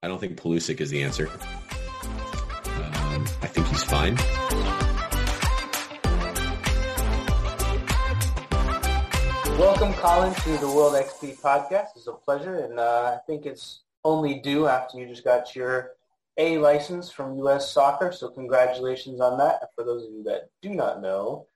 [0.00, 1.28] I don't think Pulisic is the answer.
[1.28, 4.14] Um, I think he's fine.
[9.58, 11.88] Welcome, Colin, to the World XP podcast.
[11.96, 15.94] It's a pleasure, and uh, I think it's only due after you just got your
[16.36, 17.72] A license from U.S.
[17.72, 18.12] Soccer.
[18.12, 19.58] So congratulations on that.
[19.62, 21.48] And for those of you that do not know,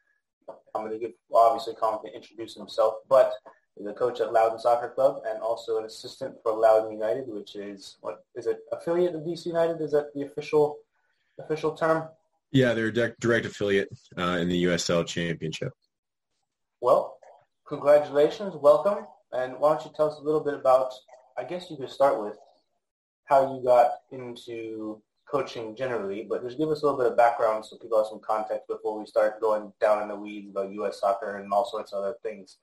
[0.74, 3.34] I'm going to give obviously Colin can introduce himself, but
[3.76, 7.56] he's a coach at Loudoun Soccer Club and also an assistant for Loudoun United, which
[7.56, 9.80] is what is it affiliate of DC United?
[9.80, 10.78] Is that the official
[11.38, 12.08] official term?
[12.50, 15.72] Yeah, they're a direct affiliate uh, in the USL Championship.
[16.80, 17.16] Well,
[17.66, 20.92] congratulations, welcome, and why don't you tell us a little bit about?
[21.38, 22.36] I guess you could start with
[23.24, 25.00] how you got into
[25.32, 28.20] coaching generally, but just give us a little bit of background so people have some
[28.20, 31.00] context before we start going down in the weeds about U.S.
[31.00, 32.58] soccer and all sorts of other things.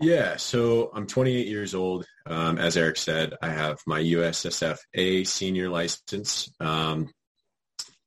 [0.00, 2.06] Yeah, so I'm 28 years old.
[2.24, 6.48] Um, as Eric said, I have my USSF A senior license.
[6.60, 7.08] Um,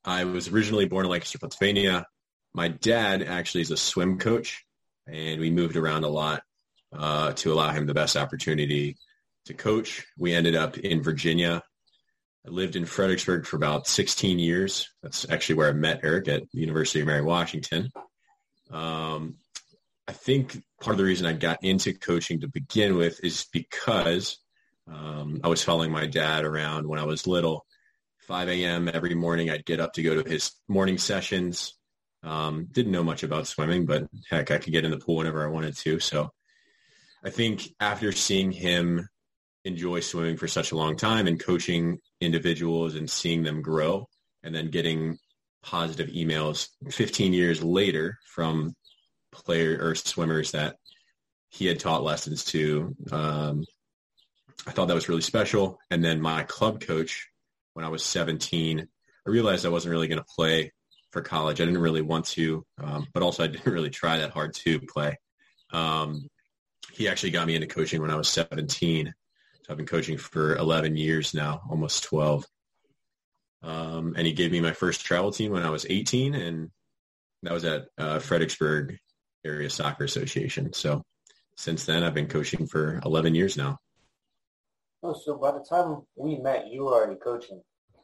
[0.06, 2.06] I was originally born in Lancaster, Pennsylvania.
[2.54, 4.64] My dad actually is a swim coach,
[5.06, 6.44] and we moved around a lot
[6.94, 8.98] uh, to allow him the best opportunity
[9.46, 10.06] to coach.
[10.18, 11.62] We ended up in Virginia
[12.46, 14.90] I lived in Fredericksburg for about 16 years.
[15.04, 17.92] That's actually where I met Eric at the University of Mary Washington.
[18.72, 19.36] Um,
[20.08, 24.40] I think part of the reason I got into coaching to begin with is because
[24.92, 27.66] um, I was following my dad around when I was little.
[28.28, 28.90] 5 a.m.
[28.92, 31.78] every morning, I'd get up to go to his morning sessions.
[32.24, 35.44] Um, didn't know much about swimming, but heck, I could get in the pool whenever
[35.44, 36.00] I wanted to.
[36.00, 36.30] So
[37.24, 39.08] I think after seeing him
[39.66, 44.08] enjoy swimming for such a long time and coaching individuals and seeing them grow
[44.44, 45.18] and then getting
[45.64, 48.76] positive emails 15 years later from
[49.32, 50.78] player or swimmers that
[51.50, 52.96] he had taught lessons to.
[53.12, 53.66] Um,
[54.66, 55.80] I thought that was really special.
[55.90, 57.28] And then my club coach,
[57.74, 60.72] when I was 17, I realized I wasn't really going to play
[61.12, 61.60] for college.
[61.60, 64.80] I didn't really want to, um, but also I didn't really try that hard to
[64.80, 65.18] play.
[65.72, 66.28] Um,
[66.94, 69.14] he actually got me into coaching when I was 17.
[69.70, 72.46] I've been coaching for 11 years now, almost 12.
[73.64, 76.72] Um, and he gave me my first travel team when I was 18, and
[77.44, 78.98] that was at uh, Fredericksburg
[79.46, 80.74] Area Soccer Association.
[80.74, 81.04] So
[81.58, 83.78] since then, I've been coaching for 11 years now.
[85.04, 87.62] Oh, so by the time we met, you were already coaching.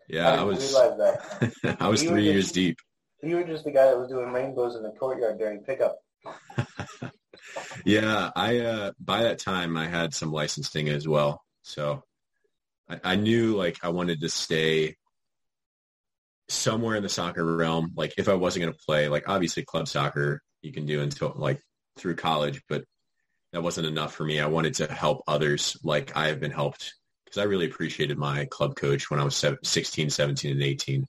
[0.08, 0.74] Yeah, I, I was.
[0.74, 1.78] Realize that.
[1.82, 2.78] I was three years deep.
[3.22, 5.98] You were just the guy that was doing rainbows in the courtyard during pickup.
[7.86, 11.42] yeah, I uh, by that time I had some licensing as well.
[11.62, 12.04] So
[12.90, 14.96] I, I knew like I wanted to stay
[16.50, 17.92] somewhere in the soccer realm.
[17.96, 21.34] Like if I wasn't going to play, like obviously club soccer you can do until
[21.36, 21.62] like
[21.98, 22.84] through college, but
[23.54, 24.40] that wasn't enough for me.
[24.40, 26.94] I wanted to help others like I have been helped
[27.26, 31.06] because I really appreciated my club coach when I was 16, 17, and 18.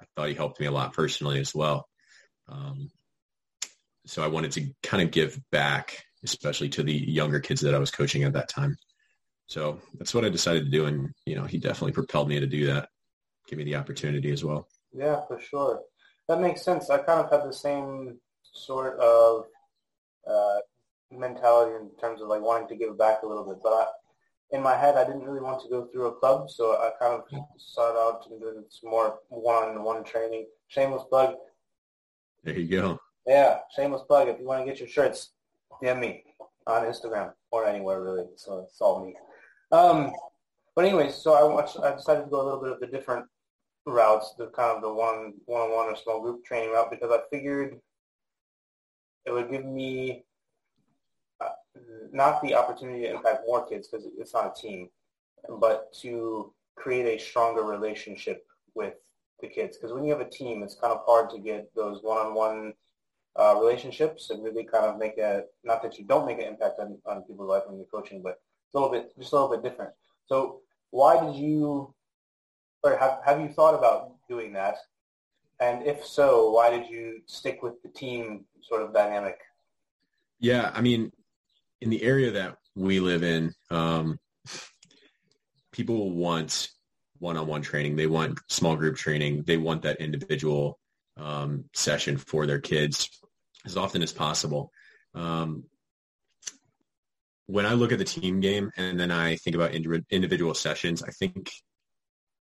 [0.00, 1.86] I thought he helped me a lot personally as well.
[2.48, 2.90] Um,
[4.06, 7.78] so I wanted to kind of give back, especially to the younger kids that I
[7.78, 8.76] was coaching at that time.
[9.48, 10.86] So that's what I decided to do.
[10.86, 12.88] And, you know, he definitely propelled me to do that,
[13.48, 14.68] give me the opportunity as well.
[14.98, 15.82] Yeah, for sure.
[16.28, 16.90] That makes sense.
[16.90, 19.44] I kind of had the same sort of
[20.28, 20.58] uh,
[21.10, 23.58] mentality in terms of like wanting to give back a little bit.
[23.62, 23.86] But I,
[24.50, 26.50] in my head, I didn't really want to go through a club.
[26.50, 27.24] So I kind of
[27.56, 30.46] started out to do some more one-on-one training.
[30.66, 31.36] Shameless plug.
[32.42, 32.98] There you go.
[33.26, 34.28] Yeah, shameless plug.
[34.28, 35.30] If you want to get your shirts,
[35.82, 36.24] DM me
[36.66, 38.24] on Instagram or anywhere really.
[38.36, 39.14] So it's all me.
[39.70, 40.12] Um,
[40.74, 43.26] but anyways, so I watched, I decided to go a little bit of the different
[43.90, 47.80] routes, the kind of the one one-on-one or small group training route, because I figured
[49.26, 50.24] it would give me
[51.40, 51.48] uh,
[52.12, 54.88] not the opportunity to impact more kids because it's not a team,
[55.60, 58.94] but to create a stronger relationship with
[59.40, 59.76] the kids.
[59.76, 62.72] Because when you have a team, it's kind of hard to get those one-on-one
[63.38, 66.80] uh, relationships and really kind of make a, not that you don't make an impact
[66.80, 69.50] on, on people's life when you're coaching, but it's a little bit, just a little
[69.50, 69.92] bit different.
[70.26, 70.60] So
[70.90, 71.94] why did you,
[72.82, 74.76] or have, have you thought about doing that?
[75.60, 79.38] And if so, why did you stick with the team sort of dynamic?
[80.38, 81.10] Yeah, I mean,
[81.80, 84.18] in the area that we live in, um,
[85.72, 86.68] people want
[87.18, 87.96] one-on-one training.
[87.96, 89.42] They want small group training.
[89.44, 90.78] They want that individual
[91.16, 93.08] um, session for their kids
[93.64, 94.70] as often as possible.
[95.14, 95.64] Um,
[97.46, 101.10] when I look at the team game and then I think about individual sessions, I
[101.10, 101.50] think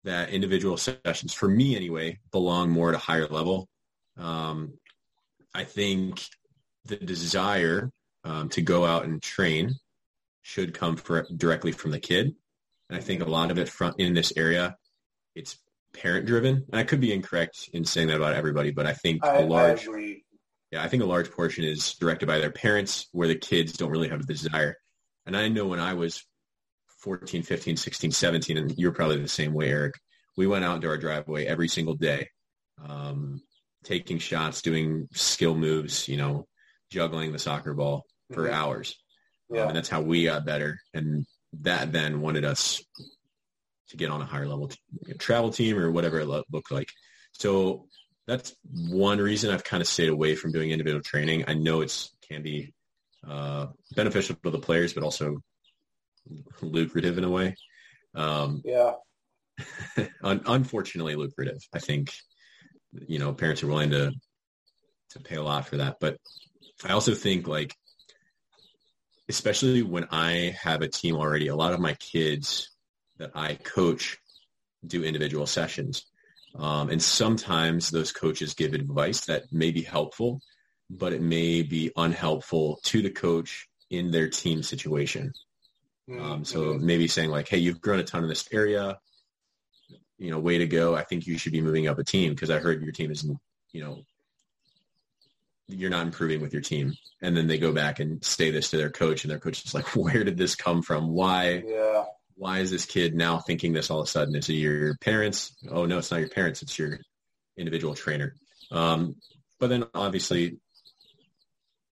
[0.07, 3.67] that individual sessions, for me anyway, belong more at a higher level.
[4.17, 4.73] Um,
[5.53, 6.25] I think
[6.85, 7.91] the desire
[8.23, 9.75] um, to go out and train
[10.41, 12.35] should come for, directly from the kid.
[12.89, 14.75] And I think a lot of it from in this area,
[15.35, 15.57] it's
[15.93, 16.65] parent driven.
[16.71, 19.45] And I could be incorrect in saying that about everybody, but I think I, a
[19.45, 20.21] large, I
[20.71, 23.91] yeah, I think a large portion is directed by their parents where the kids don't
[23.91, 24.77] really have the desire.
[25.25, 26.25] And I know when I was
[26.97, 29.95] 14, 15, 16, 17, and you're probably the same way, Eric,
[30.35, 32.29] we went out into our driveway every single day,
[32.83, 33.41] um,
[33.83, 36.47] taking shots, doing skill moves, you know,
[36.89, 38.51] juggling the soccer ball for Mhm.
[38.51, 38.95] hours.
[39.51, 40.79] Um, and that's how we got better.
[40.93, 42.81] And that then wanted us
[43.89, 44.77] to get on a higher level t-
[45.17, 46.91] travel team or whatever it lo- looked like.
[47.31, 47.87] So
[48.25, 51.45] that's one reason I've kind of stayed away from doing individual training.
[51.47, 52.73] I know it's can be
[53.25, 55.37] uh, beneficial to the players, but also
[56.61, 57.55] lucrative in a way.
[58.15, 58.93] Um, Yeah.
[60.23, 61.59] un- unfortunately lucrative.
[61.73, 62.13] I think,
[63.07, 64.11] you know, parents are willing to,
[65.11, 65.97] to pay a lot for that.
[65.99, 66.17] But
[66.83, 67.75] I also think like,
[69.29, 72.69] especially when I have a team already, a lot of my kids
[73.17, 74.17] that I coach
[74.85, 76.05] do individual sessions.
[76.55, 80.41] Um, and sometimes those coaches give advice that may be helpful,
[80.89, 85.33] but it may be unhelpful to the coach in their team situation.
[86.09, 86.81] Um, so Mhm.
[86.81, 88.99] maybe saying like, hey, you've grown a ton in this area.
[90.17, 90.95] You know, way to go.
[90.95, 93.23] I think you should be moving up a team because I heard your team is,
[93.71, 94.03] you know,
[95.67, 96.93] you're not improving with your team.
[97.21, 99.73] And then they go back and say this to their coach and their coach is
[99.73, 101.09] like, where did this come from?
[101.09, 102.05] Why, yeah.
[102.35, 104.35] why is this kid now thinking this all of a sudden?
[104.35, 105.55] Is it your parents?
[105.69, 106.61] Oh no, it's not your parents.
[106.61, 106.99] It's your
[107.57, 108.35] individual trainer.
[108.71, 109.17] Um,
[109.59, 110.57] but then obviously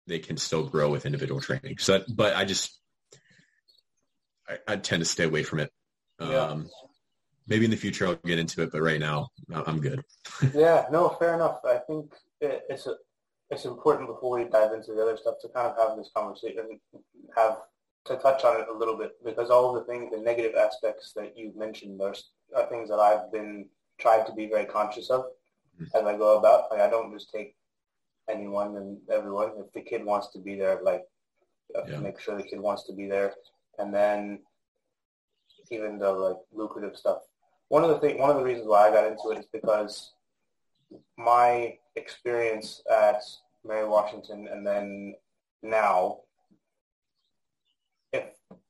[0.06, 1.78] they can still grow with individual training.
[1.78, 2.78] So, but I just,
[4.48, 5.70] I, I tend to stay away from it.
[6.20, 6.62] Um, Yeah.
[7.46, 10.02] maybe in the future I'll get into it, but right now I'm good.
[10.54, 11.60] yeah, no, fair enough.
[11.64, 12.96] I think it, it's a,
[13.50, 16.80] it's important before we dive into the other stuff to kind of have this conversation,
[17.36, 17.58] have
[18.06, 21.36] to touch on it a little bit because all the things, the negative aspects that
[21.36, 22.14] you mentioned, are,
[22.56, 23.68] are things that I've been
[23.98, 25.26] tried to be very conscious of
[25.80, 25.88] Mhm.
[25.94, 26.70] as I go about.
[26.70, 27.56] Like I don't just take
[28.30, 29.52] anyone and everyone.
[29.58, 31.04] If the kid wants to be there, like
[31.74, 31.98] to Yeah.
[31.98, 33.34] make sure the kid wants to be there,
[33.78, 34.40] and then
[35.70, 37.18] even the like lucrative stuff.
[37.68, 40.12] One of the thing, one of the reasons why I got into it is because
[41.16, 43.22] my experience at
[43.64, 45.14] Mary Washington and then
[45.62, 46.20] now,
[48.12, 48.24] if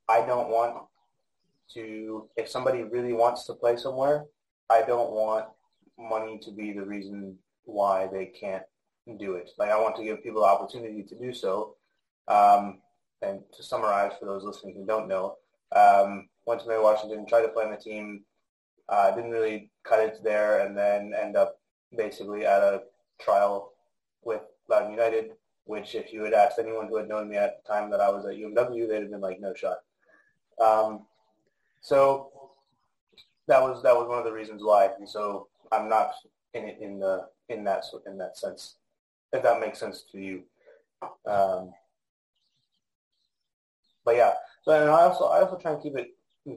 [0.09, 0.85] I don't want
[1.75, 4.25] to, if somebody really wants to play somewhere,
[4.71, 5.47] I don't want
[5.99, 8.63] money to be the reason why they can't
[9.19, 9.51] do it.
[9.59, 11.77] Like I want to give people the opportunity to do so.
[12.29, 12.81] Um,
[13.25, 15.37] and to summarize for those listening who don't know,
[15.75, 18.25] um, went to Mary Washington, tried to play on the team,
[18.89, 21.59] uh, didn't really cut it there, and then end up
[21.97, 22.83] basically at a
[23.19, 23.73] trial
[24.23, 25.33] with Loudoun United,
[25.65, 28.11] which if you had asked anyone who had known me at the time that I
[28.11, 29.79] was at UMW, they'd have been like, no shot.
[30.61, 31.07] Um,
[31.81, 32.31] so
[33.47, 36.13] that was that was one of the reasons why, and so I'm not
[36.55, 38.77] in it in the in that in that sense,
[39.33, 40.43] if that makes sense to you.
[41.27, 41.73] Um,
[44.05, 46.09] but yeah, so and I also I also try and keep it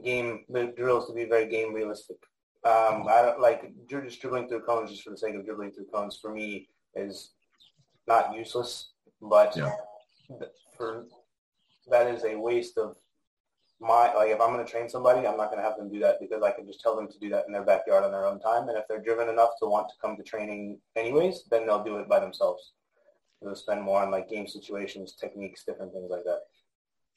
[0.04, 2.16] game the drills to be very game realistic.
[2.64, 5.86] Um, I don't like just dribbling through cones just for the sake of dribbling through
[5.92, 6.18] cones.
[6.20, 7.32] For me, is
[8.06, 9.74] not useless, but Yeah.
[10.76, 11.06] for
[11.88, 12.96] that is a waste of
[13.80, 16.00] my like if I'm going to train somebody, I'm not going to have them do
[16.00, 18.26] that because I can just tell them to do that in their backyard on their
[18.26, 18.68] own time.
[18.68, 21.98] And if they're driven enough to want to come to training anyways, then they'll do
[21.98, 22.72] it by themselves.
[23.40, 26.40] They'll spend more on like game situations, techniques, different things like that.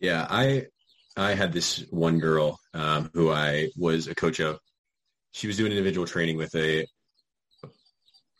[0.01, 0.65] Yeah, I
[1.15, 4.60] I had this one girl um, who I was a coach of.
[5.31, 6.88] She was doing individual training with a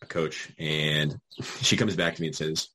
[0.02, 1.16] a coach, and
[1.62, 2.68] she comes back to me and says,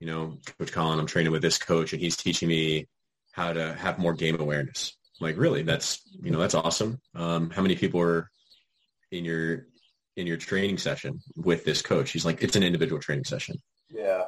[0.00, 2.88] "You know, Coach Colin, I'm training with this coach, and he's teaching me
[3.32, 5.62] how to have more game awareness." I'm like, really?
[5.62, 7.00] That's you know, that's awesome.
[7.14, 8.28] Um, how many people are
[9.12, 9.66] in your
[10.16, 12.10] in your training session with this coach?
[12.10, 13.62] He's like, it's an individual training session.
[13.90, 14.24] Yeah,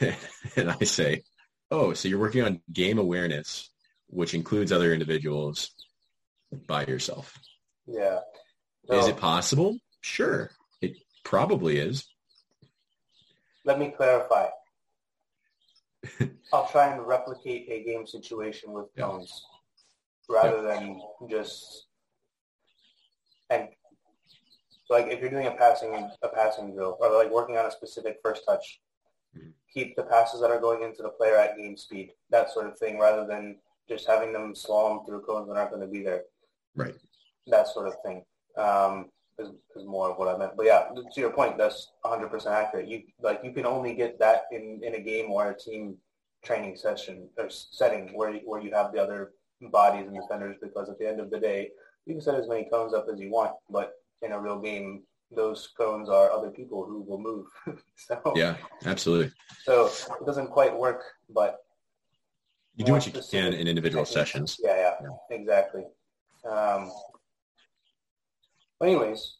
[0.56, 1.22] and I say,
[1.72, 3.70] oh, so you're working on game awareness,
[4.08, 5.70] which includes other individuals
[6.66, 7.38] by yourself.
[7.86, 8.20] yeah.
[8.90, 9.78] Is it possible?
[10.00, 10.50] Sure.
[10.80, 12.04] It probably is.
[13.64, 14.48] Let me clarify.
[16.52, 19.04] I'll try and replicate a game situation with Yeah.
[19.04, 19.44] cones
[20.28, 21.00] rather than
[21.30, 21.86] just
[23.50, 23.68] and
[24.90, 28.18] like if you're doing a passing a passing drill or like working on a specific
[28.22, 28.80] first touch.
[29.72, 32.78] Keep the passes that are going into the player at game speed, that sort of
[32.78, 33.56] thing, rather than
[33.88, 36.22] just having them slalom through cones that aren't going to be there.
[36.74, 36.94] Right.
[37.46, 38.24] That sort of thing.
[38.56, 39.06] Um,
[39.38, 40.56] is, is more of what I meant.
[40.56, 42.88] But yeah, to your point, that's 100% accurate.
[42.88, 45.96] You like you can only get that in, in a game or a team
[46.44, 49.32] training session or setting where you, where you have the other
[49.70, 51.70] bodies and defenders because at the end of the day,
[52.06, 55.02] you can set as many cones up as you want, but in a real game,
[55.34, 57.46] those cones are other people who will move.
[57.96, 59.32] so yeah, absolutely.
[59.64, 61.60] So it doesn't quite work, but
[62.76, 64.58] you do what you can in individual sessions.
[64.62, 65.36] Yeah, yeah, yeah.
[65.36, 65.84] exactly.
[66.48, 66.90] Um,
[68.78, 69.36] but anyways,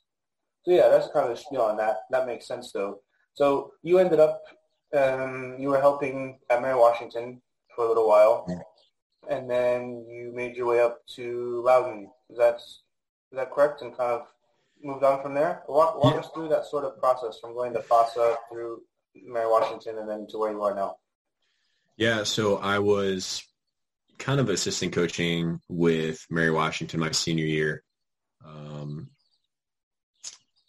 [0.65, 2.01] so yeah, that's kind of the spiel on that.
[2.11, 3.01] That makes sense though.
[3.35, 4.43] So you ended up,
[4.95, 7.41] um, you were helping at Mary Washington
[7.75, 8.47] for a little while,
[9.29, 12.11] and then you made your way up to Loudoun.
[12.31, 13.81] Is that is that correct?
[13.81, 14.27] And kind of
[14.83, 15.63] moved on from there.
[15.69, 16.21] Walk, walk yeah.
[16.21, 18.83] us through that sort of process from going to FASA through
[19.15, 20.97] Mary Washington and then to where you are now.
[21.97, 23.43] Yeah, so I was
[24.19, 27.83] kind of assistant coaching with Mary Washington my senior year.
[28.45, 29.11] Um,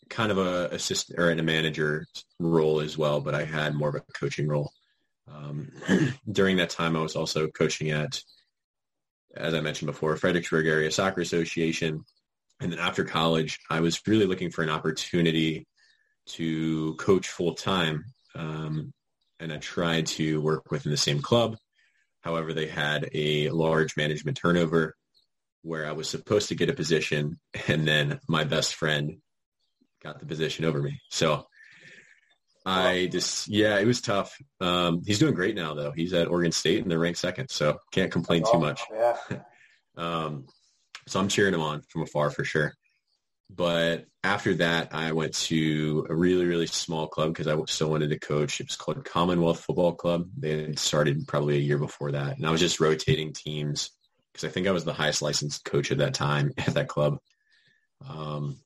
[0.09, 2.05] kind of a assistant or in a manager
[2.39, 4.71] role as well, but I had more of a coaching role.
[5.27, 5.71] Um,
[6.31, 8.21] during that time, I was also coaching at,
[9.35, 12.05] as I mentioned before, Fredericksburg Area Soccer Association.
[12.63, 15.67] And then after college, I was really looking for an opportunity
[16.27, 18.05] to coach full time.
[18.35, 18.93] Um,
[19.37, 21.57] and I tried to work within the same club.
[22.21, 24.95] However, they had a large management turnover
[25.61, 29.17] where I was supposed to get a position and then my best friend
[30.01, 31.01] got the position over me.
[31.09, 31.45] So
[32.65, 34.37] I just, yeah, it was tough.
[34.61, 35.91] Um, he's doing great now though.
[35.91, 37.49] He's at Oregon State and they're ranked second.
[37.49, 38.81] So can't complain too much.
[38.89, 39.17] Yeah.
[39.97, 40.45] um,
[41.07, 42.73] so I'm cheering him on from afar for sure.
[43.49, 48.09] But after that, I went to a really, really small club because I still wanted
[48.09, 48.59] to coach.
[48.59, 50.27] It was called Commonwealth Football Club.
[50.37, 52.37] They had started probably a year before that.
[52.37, 53.91] And I was just rotating teams
[54.31, 57.17] because I think I was the highest licensed coach at that time at that club.
[58.07, 58.57] Um,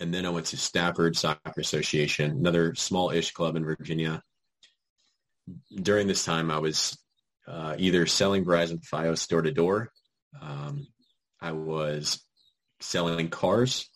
[0.00, 4.22] and then I went to Stafford Soccer Association, another small-ish club in Virginia.
[5.74, 6.98] During this time, I was
[7.46, 9.92] uh, either selling Verizon Fios door to door.
[11.40, 12.24] I was
[12.80, 13.88] selling cars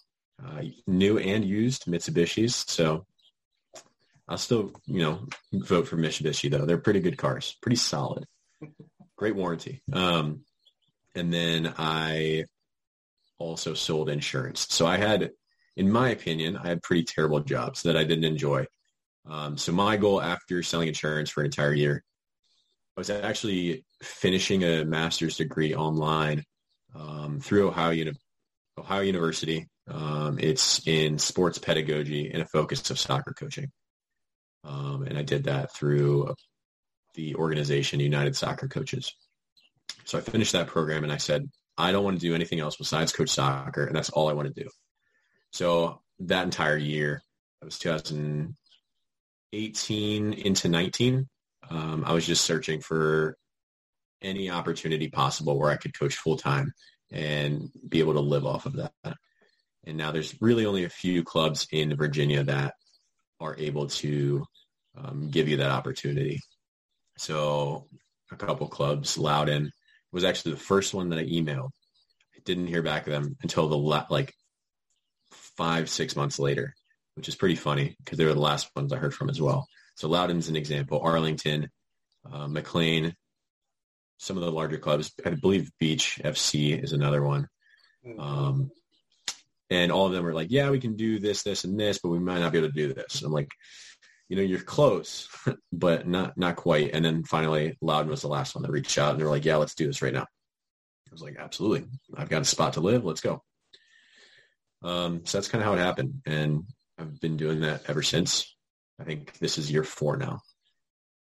[0.44, 2.68] uh, new and used Mitsubishis.
[2.68, 3.06] So
[4.28, 6.66] I'll still, you know, vote for Mitsubishi though.
[6.66, 8.24] They're pretty good cars, pretty solid,
[9.16, 9.82] great warranty.
[9.92, 10.44] Um,
[11.14, 12.44] and then I
[13.38, 14.66] also sold insurance.
[14.70, 15.30] So I had,
[15.76, 18.66] in my opinion, I had pretty terrible jobs that I didn't enjoy.
[19.26, 22.04] Um, so my goal after selling insurance for an entire year
[22.96, 26.44] I was actually finishing a master's degree online
[26.94, 28.12] um, through Ohio, Uni-
[28.78, 33.70] Ohio University um, it's in sports pedagogy and a focus of soccer coaching.
[34.64, 36.34] Um, and I did that through
[37.14, 39.14] the organization United Soccer Coaches.
[40.04, 42.76] So I finished that program and I said, I don't want to do anything else
[42.76, 44.68] besides coach soccer, and that's all I want to do.
[45.52, 47.20] So that entire year,
[47.60, 51.28] it was 2018 into 19.
[51.68, 53.36] Um, I was just searching for
[54.23, 56.73] any opportunity possible where I could coach full time
[57.11, 59.16] and be able to live off of that.
[59.85, 62.75] And now there's really only a few clubs in Virginia that
[63.40, 64.44] are able to
[64.97, 66.40] um, give you that opportunity.
[67.18, 67.87] So
[68.33, 69.71] a couple clubs, Loudoun
[70.12, 71.71] was actually the first one that I emailed.
[72.35, 74.33] I didn't hear back of them until the la- like
[75.30, 76.75] five, six months later,
[77.14, 79.68] which is pretty funny because they were the last ones I heard from as well.
[79.97, 81.00] So Loudoun's an example.
[81.00, 81.68] Arlington,
[82.30, 83.14] uh, McLean,
[84.18, 85.12] some of the larger clubs.
[85.25, 87.49] I believe Beach FC is another one.
[88.06, 88.21] Mm-hmm.
[88.21, 88.71] Um,
[89.71, 92.11] and all of them were like, yeah, we can do this, this, and this, but
[92.11, 93.23] we might not be able to do this.
[93.23, 93.50] I'm like,
[94.28, 95.28] you know, you're close,
[95.73, 96.90] but not not quite.
[96.92, 99.44] And then finally, Loudoun was the last one that reached out, and they were like,
[99.44, 100.23] yeah, let's do this right now.
[100.23, 101.88] I was like, absolutely.
[102.16, 103.04] I've got a spot to live.
[103.04, 103.42] Let's go.
[104.83, 106.64] Um, so that's kind of how it happened, and
[106.99, 108.54] I've been doing that ever since.
[109.00, 110.40] I think this is year four now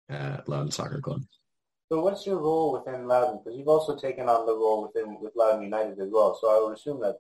[0.10, 1.22] at Loudoun Soccer Club.
[1.90, 3.40] So what's your role within Loudoun?
[3.44, 6.38] Because you've also taken on the role within with Loudoun United as well.
[6.40, 7.18] So I would assume that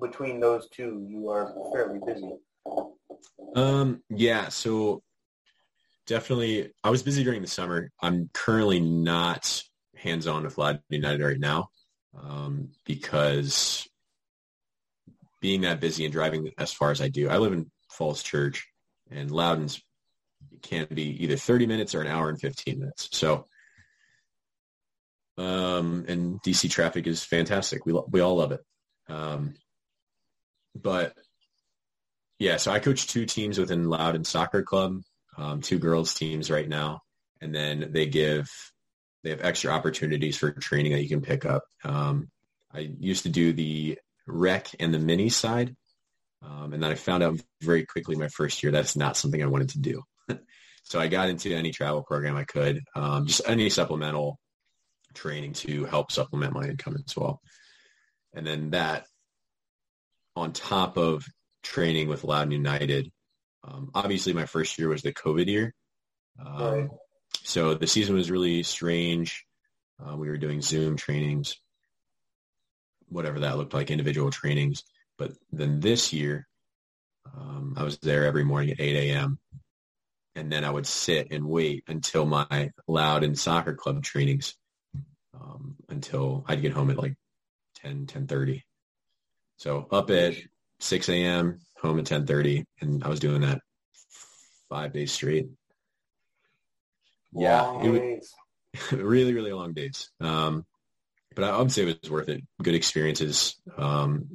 [0.00, 2.32] between those two, you are fairly busy.
[3.54, 4.48] Um, yeah.
[4.48, 5.02] So
[6.06, 7.90] definitely, I was busy during the summer.
[8.02, 9.62] I'm currently not
[9.96, 11.70] hands-on with Loudoun United right now
[12.20, 13.88] um, because
[15.40, 18.66] being that busy and driving as far as I do, I live in Falls Church,
[19.12, 19.80] and Loudoun's
[20.62, 23.08] can be either 30 minutes or an hour and 15 minutes.
[23.12, 23.46] So
[25.38, 27.86] um, and DC traffic is fantastic.
[27.86, 28.60] We we all love it.
[29.08, 29.54] Um,
[30.74, 31.14] but
[32.38, 35.00] yeah, so I coach two teams within Loudoun Soccer Club,
[35.36, 37.00] um, two girls teams right now,
[37.40, 38.48] and then they give
[39.22, 41.64] they have extra opportunities for training that you can pick up.
[41.84, 42.28] Um,
[42.72, 45.74] I used to do the rec and the mini side,
[46.42, 49.46] um, and then I found out very quickly my first year that's not something I
[49.46, 50.02] wanted to do.
[50.82, 54.38] so I got into any travel program I could, um, just any supplemental
[55.18, 57.40] training to help supplement my income as well.
[58.34, 59.06] And then that
[60.36, 61.26] on top of
[61.62, 63.10] training with Loudoun United,
[63.64, 65.74] um, obviously my first year was the COVID year.
[66.44, 66.88] Um, right.
[67.42, 69.44] So the season was really strange.
[70.00, 71.56] Uh, we were doing Zoom trainings,
[73.08, 74.84] whatever that looked like, individual trainings.
[75.18, 76.46] But then this year,
[77.36, 79.38] um, I was there every morning at 8 a.m.
[80.36, 84.54] And then I would sit and wait until my Loudoun soccer club trainings
[85.40, 87.14] um, until I'd get home at like
[87.76, 88.62] 10, 10.30.
[89.56, 90.34] So up at
[90.80, 92.64] 6 a.m., home at 10.30.
[92.80, 93.60] And I was doing that
[94.68, 95.48] five days straight.
[97.32, 100.10] Long yeah, it was really, really long days.
[100.20, 100.64] Um,
[101.34, 102.42] but I would say it was worth it.
[102.62, 103.56] Good experiences.
[103.76, 104.26] Um,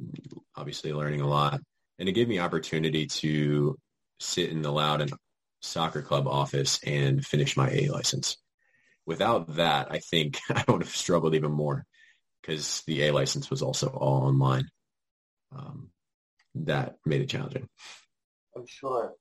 [0.56, 1.60] obviously learning a lot.
[1.98, 3.76] And it gave me opportunity to
[4.20, 5.10] sit in the Loudoun
[5.60, 8.36] Soccer Club office and finish my A license.
[9.06, 11.84] Without that, I think I would have struggled even more
[12.40, 14.68] because the A license was also all online.
[15.54, 15.90] Um,
[16.54, 17.68] that made it challenging.
[18.56, 19.14] I'm sure.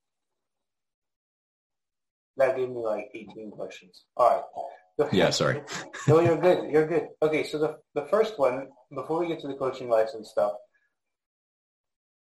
[2.37, 4.05] That gave me like 18 questions.
[4.17, 5.09] All right.
[5.11, 5.61] Yeah, sorry.
[6.07, 6.71] no, you're good.
[6.71, 7.07] You're good.
[7.21, 10.53] Okay, so the the first one, before we get to the coaching license stuff,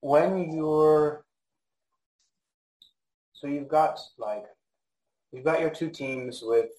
[0.02, 1.24] when you're
[3.34, 4.44] so you've got like
[5.32, 6.70] you've got your two teams with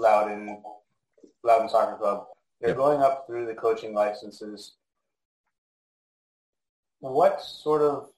[0.00, 0.62] Loudoun,
[1.44, 2.24] Loudon Soccer Club.
[2.60, 2.76] They're yep.
[2.76, 4.76] going up through the coaching licenses.
[7.00, 8.10] What sort of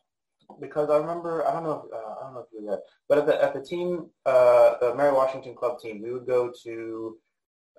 [0.60, 3.18] because I remember I don't know if, uh, I don't know if you there, but
[3.18, 7.18] at the at the team uh, the Mary Washington Club team, we would go to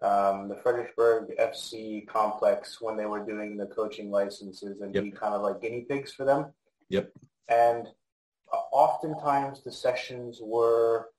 [0.01, 5.03] um, the Fredericksburg FC complex when they were doing the coaching licenses and yep.
[5.03, 6.53] be kind of like guinea pigs for them.
[6.89, 7.11] Yep.
[7.49, 7.87] And
[8.71, 11.09] oftentimes the sessions were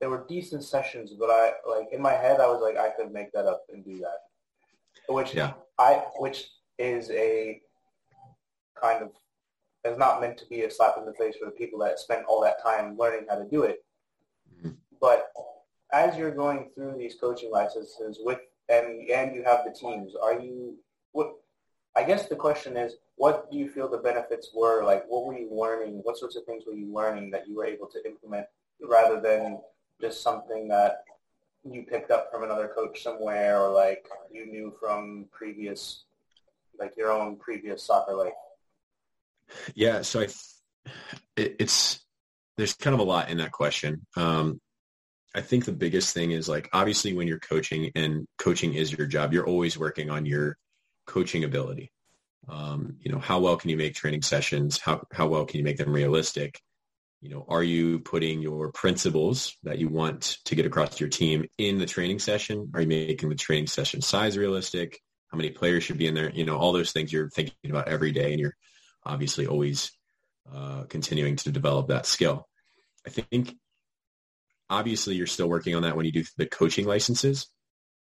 [0.00, 3.12] they were decent sessions, but I like in my head I was like I could
[3.12, 5.54] make that up and do that, which yeah.
[5.78, 6.48] I which
[6.78, 7.60] is a
[8.80, 9.10] kind of
[9.84, 12.24] is not meant to be a slap in the face for the people that spent
[12.26, 13.84] all that time learning how to do it.
[14.58, 14.72] Mm-hmm.
[15.00, 15.30] But
[15.92, 20.38] as you're going through these coaching licenses with and and you have the teams, are
[20.38, 20.76] you
[21.12, 21.34] what?
[21.96, 24.84] I guess the question is, what do you feel the benefits were?
[24.84, 26.00] Like, what were you learning?
[26.02, 28.46] What sorts of things were you learning that you were able to implement
[28.82, 29.60] rather than
[30.00, 31.04] just something that
[31.64, 36.04] you picked up from another coach somewhere or like you knew from previous,
[36.78, 38.32] like your own previous soccer life?
[39.74, 40.28] Yeah, so I,
[41.36, 42.04] it, it's
[42.56, 44.06] there's kind of a lot in that question.
[44.16, 44.60] Um,
[45.34, 49.06] I think the biggest thing is like obviously when you're coaching and coaching is your
[49.06, 50.56] job, you're always working on your
[51.06, 51.92] coaching ability.
[52.48, 54.78] Um, you know, how well can you make training sessions?
[54.78, 56.60] How how well can you make them realistic?
[57.20, 61.08] You know, are you putting your principles that you want to get across to your
[61.08, 62.70] team in the training session?
[62.74, 65.00] Are you making the training session size realistic?
[65.28, 66.30] How many players should be in there?
[66.30, 68.54] You know, all those things you're thinking about every day, and you're
[69.04, 69.90] obviously always
[70.54, 72.46] uh, continuing to develop that skill.
[73.06, 73.56] I think
[74.68, 77.48] obviously you're still working on that when you do the coaching licenses,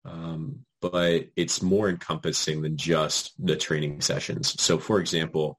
[0.04, 4.60] um, but it's more encompassing than just the training sessions.
[4.60, 5.58] So for example,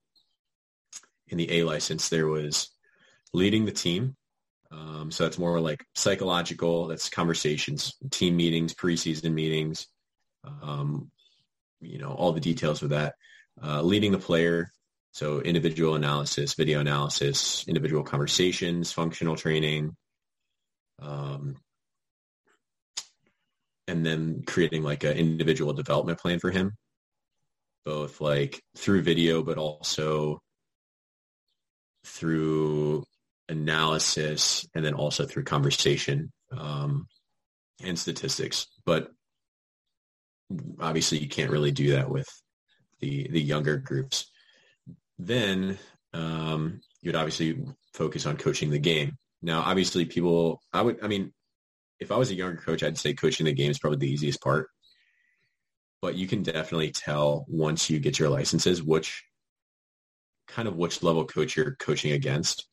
[1.28, 2.70] in the A license, there was
[3.36, 4.16] leading the team.
[4.72, 9.88] Um, so that's more like psychological, that's conversations, team meetings, preseason meetings,
[10.62, 11.12] um,
[11.80, 13.16] you know, all the details with that.
[13.64, 14.70] Uh, leading the player,
[15.14, 19.96] so individual analysis, video analysis, individual conversations, functional training,
[21.02, 21.56] um,
[23.88, 26.74] and then creating like an individual development plan for him,
[27.86, 30.42] both like through video, but also
[32.06, 33.06] through
[33.50, 37.08] analysis and then also through conversation um,
[37.84, 38.68] and statistics.
[38.86, 39.10] But
[40.80, 42.28] obviously you can't really do that with
[43.00, 44.32] the, the younger groups.
[45.18, 45.78] Then
[46.14, 49.18] um, you'd obviously focus on coaching the game.
[49.42, 51.32] Now, obviously, people, I would, I mean,
[52.00, 54.42] if I was a younger coach, I'd say coaching the game is probably the easiest
[54.42, 54.68] part.
[56.02, 59.24] But you can definitely tell once you get your licenses which
[60.48, 62.68] kind of which level coach you're coaching against.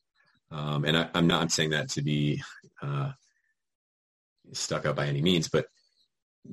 [0.52, 2.42] Um, and I, am not I'm saying that to be
[2.82, 3.12] uh,
[4.52, 5.66] stuck up by any means, but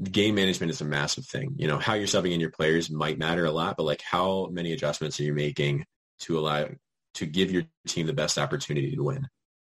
[0.04, 1.56] game management is a massive thing.
[1.58, 4.48] You know, how you're subbing in your players might matter a lot, but like how
[4.52, 5.86] many adjustments are you making
[6.22, 6.70] to allow
[7.16, 9.28] to give your team the best opportunity to win?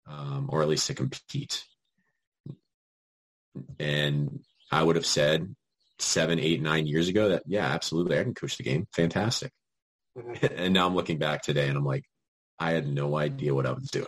[0.07, 1.65] um, or at least to compete.
[3.79, 5.55] And I would have said
[5.99, 8.87] seven, eight, nine years ago that, yeah, absolutely, I can coach the game.
[8.93, 9.51] Fantastic.
[10.17, 10.45] Mm-hmm.
[10.57, 12.03] and now I'm looking back today and I'm like,
[12.59, 14.07] I had no idea what I was doing.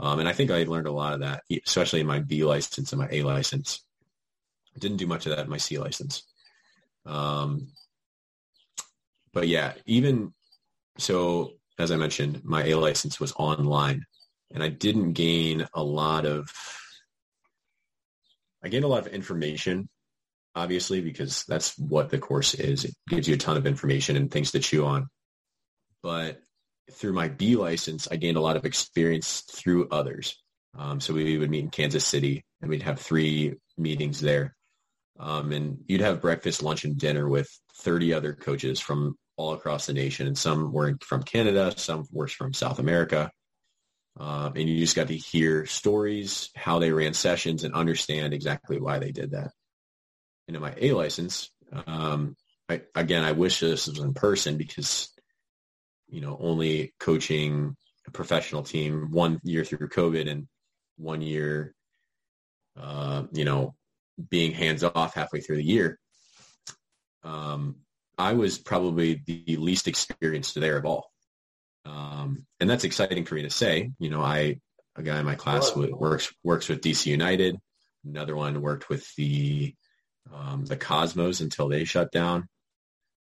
[0.00, 2.92] Um, and I think I learned a lot of that, especially in my B license
[2.92, 3.84] and my A license.
[4.78, 6.24] didn't do much of that in my C license.
[7.06, 7.68] Um,
[9.32, 10.32] but yeah, even
[10.98, 14.04] so, as I mentioned, my A license was online
[14.52, 16.50] and I didn't gain a lot of,
[18.62, 19.88] I gained a lot of information,
[20.54, 22.84] obviously, because that's what the course is.
[22.84, 25.08] It gives you a ton of information and things to chew on.
[26.02, 26.40] But
[26.92, 30.42] through my B license, I gained a lot of experience through others.
[30.76, 34.54] Um, so we would meet in Kansas City and we'd have three meetings there.
[35.18, 39.86] Um, and you'd have breakfast, lunch, and dinner with 30 other coaches from all across
[39.86, 40.26] the nation.
[40.26, 43.30] And some were from Canada, some were from South America.
[44.18, 48.80] Um, and you just got to hear stories, how they ran sessions, and understand exactly
[48.80, 49.50] why they did that.
[50.46, 51.50] And in my A license,
[51.86, 52.36] um,
[52.68, 55.10] I, again, I wish this was in person because,
[56.14, 60.46] you know, only coaching a professional team one year through COVID and
[60.96, 61.74] one year,
[62.80, 63.74] uh, you know,
[64.30, 65.98] being hands off halfway through the year.
[67.24, 67.76] Um,
[68.16, 71.10] I was probably the least experienced there of all.
[71.84, 73.90] Um, and that's exciting for me to say.
[73.98, 74.60] You know, I
[74.94, 77.58] a guy in my class works works with DC United.
[78.04, 79.74] Another one worked with the
[80.32, 82.48] um, the Cosmos until they shut down.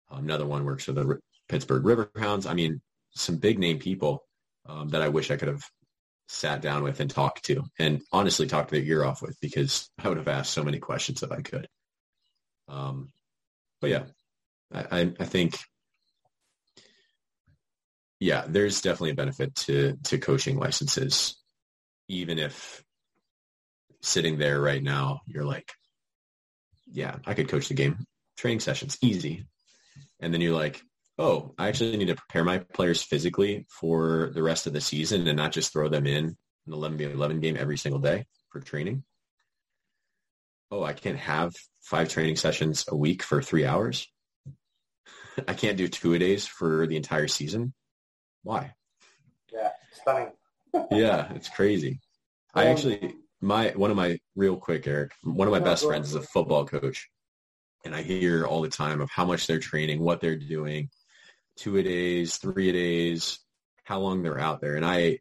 [0.09, 2.49] Another one works with the Pittsburgh Riverhounds.
[2.49, 2.81] I mean,
[3.15, 4.25] some big name people
[4.67, 5.65] um, that I wish I could have
[6.29, 10.09] sat down with and talked to, and honestly talked their ear off with, because I
[10.09, 11.69] would have asked so many questions if I could.
[12.69, 13.13] Um,
[13.81, 14.05] but yeah,
[14.73, 15.57] I, I think
[18.19, 21.37] yeah, there's definitely a benefit to to coaching licenses,
[22.09, 22.83] even if
[24.03, 25.73] sitting there right now, you're like,
[26.87, 28.07] yeah, I could coach the game.
[28.37, 29.47] Training sessions, easy.
[30.21, 30.81] And then you're like,
[31.19, 35.27] oh, I actually need to prepare my players physically for the rest of the season
[35.27, 39.05] and not just throw them in an 11 11 game every single day for training.
[40.71, 44.07] Oh, I can't have five training sessions a week for three hours.
[45.49, 47.73] I can't do two a days for the entire season.
[48.43, 48.75] Why?
[49.53, 50.33] Yeah, stunning.
[50.91, 52.01] yeah, it's crazy.
[52.55, 56.09] Um, I actually, my one of my real quick, Eric, one of my best friends
[56.09, 57.09] is a football coach,
[57.85, 60.91] and I hear all the time of how much they're training, what they're doing,
[61.57, 63.41] two a days, three a days,
[63.85, 65.21] how long they're out there, and I,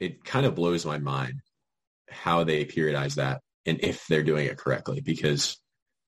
[0.00, 1.40] it kind of blows my mind
[2.10, 5.58] how they periodize that and if they're doing it correctly because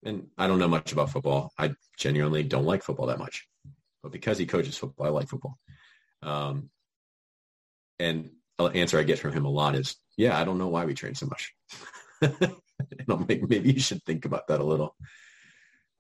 [0.06, 1.52] and I don't know much about football.
[1.58, 3.46] I genuinely don't like football that much.
[4.02, 5.58] But because he coaches football, I like football.
[6.22, 6.70] Um,
[7.98, 10.84] and the answer I get from him a lot is, yeah, I don't know why
[10.84, 11.52] we train so much.
[12.22, 12.56] and
[13.08, 14.94] I'm like, maybe you should think about that a little.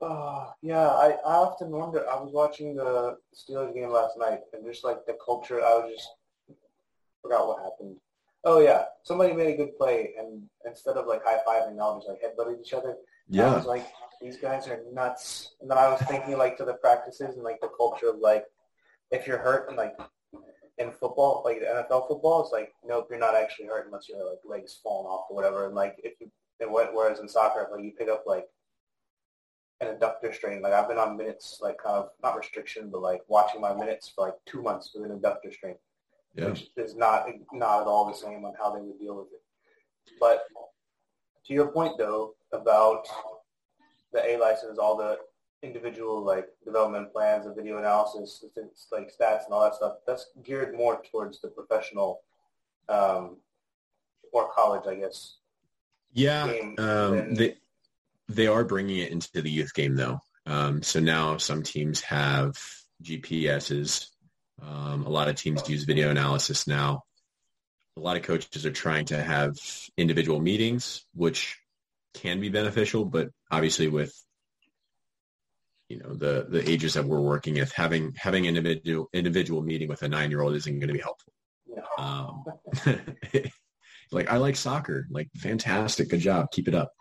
[0.00, 2.08] Uh, yeah, I, I often wonder.
[2.08, 5.92] I was watching the Steelers game last night, and just like the culture, I was
[5.94, 6.08] just
[7.22, 7.96] forgot what happened.
[8.44, 12.08] Oh yeah, somebody made a good play, and instead of like high fiving, all just
[12.08, 12.96] like headbutting each other.
[13.28, 13.86] Yeah, I was like,
[14.20, 15.54] these guys are nuts.
[15.60, 18.44] And then I was thinking like to the practices and like the culture of like,
[19.10, 19.94] if you're hurt and like
[20.78, 24.38] in football, like NFL football, it's like, nope, you're not actually hurt unless your like
[24.44, 25.66] legs falling off or whatever.
[25.66, 26.30] And like if you,
[26.60, 28.46] and whereas in soccer, like you pick up like
[29.80, 30.62] an adductor strain.
[30.62, 34.12] Like I've been on minutes, like kind of not restriction, but like watching my minutes
[34.14, 35.76] for like two months with an adductor strain,
[36.34, 36.46] yeah.
[36.46, 39.42] which is not not at all the same on how they would deal with it.
[40.20, 40.44] But
[41.46, 43.06] to your point though about
[44.12, 45.18] the A license, all the
[45.62, 49.96] individual like development plans and video analysis, it's like stats and all that stuff.
[50.06, 52.20] That's geared more towards the professional
[52.88, 53.36] um,
[54.32, 55.38] or college, I guess.
[56.12, 56.44] Yeah,
[56.78, 57.56] um, they
[58.28, 60.20] they are bringing it into the youth game though.
[60.46, 62.56] Um, so now some teams have
[63.02, 64.08] GPSs.
[64.62, 67.02] Um, a lot of teams use video analysis now.
[67.96, 69.56] A lot of coaches are trying to have
[69.96, 71.56] individual meetings, which
[72.14, 74.14] can be beneficial, but obviously with
[75.88, 79.88] you know the the ages that we're working with, having having an individual individual meeting
[79.88, 81.32] with a nine year old isn't going to be helpful.
[81.98, 82.44] Um,
[84.12, 86.92] like I like soccer, like fantastic, good job, keep it up.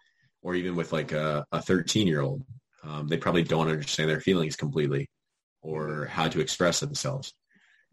[0.46, 2.44] Or even with like a, a 13 year old,
[2.84, 5.10] um, they probably don't understand their feelings completely
[5.64, 7.34] or how to express themselves.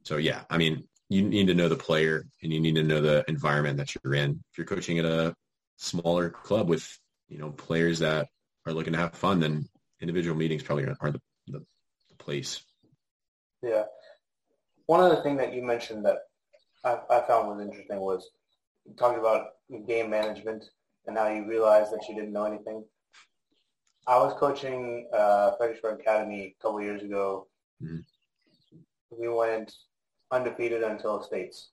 [0.04, 3.00] So yeah, I mean, you need to know the player and you need to know
[3.00, 4.42] the environment that you're in.
[4.50, 5.34] If you're coaching at a
[5.78, 6.86] smaller club with,
[7.30, 8.28] you know, players that
[8.66, 9.66] are looking to have fun, then
[10.02, 11.60] individual meetings probably are the, the,
[12.10, 12.62] the place.
[13.62, 13.84] Yeah.
[14.84, 16.18] One other thing that you mentioned that
[16.84, 18.28] I, I found was interesting was
[18.98, 19.46] talking about
[19.86, 20.64] game management
[21.06, 22.84] and how you realized that you didn't know anything.
[24.06, 27.46] I was coaching uh, Fredericksburg Academy a couple years ago.
[27.82, 27.98] Mm-hmm.
[29.10, 29.72] We went
[30.30, 31.70] undefeated until states.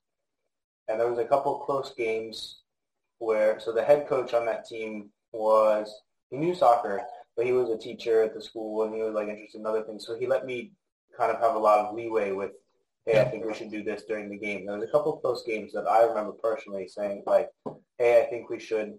[0.87, 2.61] And there was a couple close games
[3.19, 5.93] where, so the head coach on that team was
[6.29, 7.01] he knew soccer,
[7.35, 9.83] but he was a teacher at the school and he was like interested in other
[9.83, 10.05] things.
[10.05, 10.71] So he let me
[11.17, 12.51] kind of have a lot of leeway with,
[13.05, 14.65] hey, I think we should do this during the game.
[14.65, 17.49] There was a couple close games that I remember personally saying like,
[17.97, 18.97] hey, I think we should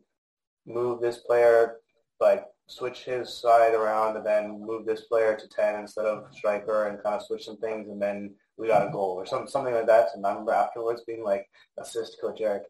[0.67, 1.77] move this player,
[2.21, 6.87] like switch his side around and then move this player to 10 instead of striker
[6.87, 9.75] and kind of switch some things and then we got a goal or some, something
[9.75, 10.09] like that.
[10.15, 12.65] And I remember afterwards being like, assist Coach Eric.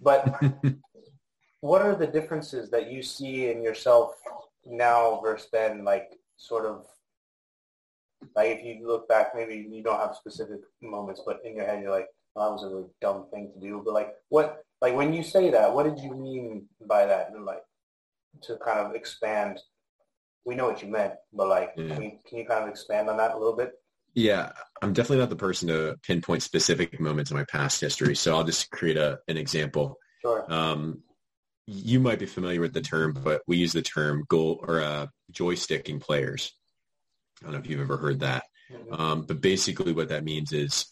[0.00, 0.42] But
[1.60, 4.14] what are the differences that you see in yourself
[4.64, 6.86] now versus then, like sort of
[8.36, 11.82] like if you look back, maybe you don't have specific moments, but in your head
[11.82, 13.82] you're like, oh, that was a really dumb thing to do.
[13.84, 17.30] But like what, like when you say that, what did you mean by that?
[17.30, 17.62] And like
[18.42, 19.60] to kind of expand,
[20.44, 21.94] we know what you meant, but like, yeah.
[21.94, 23.72] can, you, can you kind of expand on that a little bit?
[24.14, 24.50] Yeah,
[24.82, 28.16] I'm definitely not the person to pinpoint specific moments in my past history.
[28.16, 29.98] So I'll just create a, an example.
[30.20, 30.52] Sure.
[30.52, 31.02] Um,
[31.66, 35.06] you might be familiar with the term, but we use the term goal or uh,
[35.32, 36.52] joysticking players.
[37.40, 38.44] I don't know if you've ever heard that.
[38.70, 39.00] Mm-hmm.
[39.00, 40.86] Um, but basically what that means is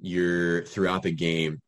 [0.00, 1.60] you're throughout the game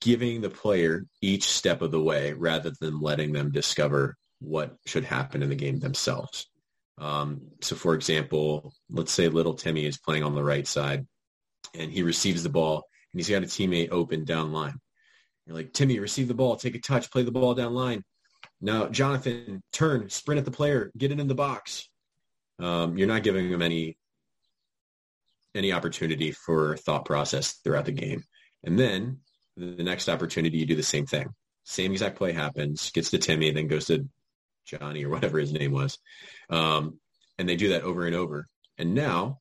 [0.00, 5.04] giving the player each step of the way rather than letting them discover what should
[5.04, 6.48] happen in the game themselves.
[6.98, 11.06] Um, so for example, let's say little Timmy is playing on the right side
[11.74, 14.78] and he receives the ball and he's got a teammate open down line.
[15.46, 18.04] You're like, Timmy, receive the ball, take a touch, play the ball down line.
[18.60, 21.88] Now, Jonathan, turn, sprint at the player, get it in the box.
[22.60, 23.96] Um, you're not giving him any
[25.54, 28.22] any opportunity for thought process throughout the game.
[28.64, 29.18] And then
[29.70, 31.28] the next opportunity, you do the same thing.
[31.64, 34.08] Same exact play happens, gets to Timmy, then goes to
[34.66, 35.98] Johnny or whatever his name was.
[36.50, 36.98] Um,
[37.38, 38.46] and they do that over and over.
[38.78, 39.38] And now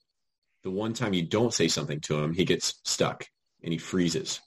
[0.64, 3.26] the one time you don't say something to him, he gets stuck
[3.64, 4.40] and he freezes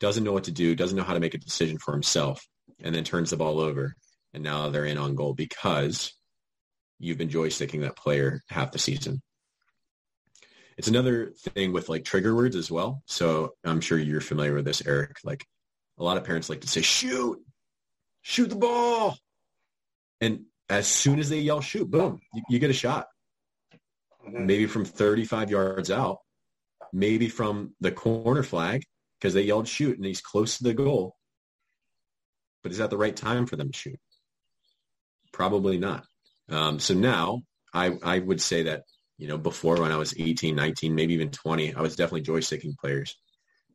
[0.00, 2.46] doesn't know what to do, doesn't know how to make a decision for himself,
[2.80, 3.94] and then turns the ball over.
[4.34, 6.12] And now they're in on goal because
[6.98, 9.22] you've been joysticking that player half the season.
[10.78, 13.02] It's another thing with like trigger words as well.
[13.06, 15.16] So I'm sure you're familiar with this, Eric.
[15.24, 15.46] Like
[15.98, 17.40] a lot of parents like to say, shoot,
[18.22, 19.16] shoot the ball.
[20.20, 23.06] And as soon as they yell shoot, boom, you, you get a shot.
[24.26, 24.46] Mm-hmm.
[24.46, 26.18] Maybe from 35 yards out,
[26.92, 28.82] maybe from the corner flag,
[29.18, 31.16] because they yelled shoot and he's close to the goal.
[32.62, 34.00] But is that the right time for them to shoot?
[35.32, 36.04] Probably not.
[36.48, 38.82] Um, so now I, I would say that,
[39.18, 42.76] you know, before when I was 18, 19, maybe even 20, I was definitely joysticking
[42.76, 43.16] players.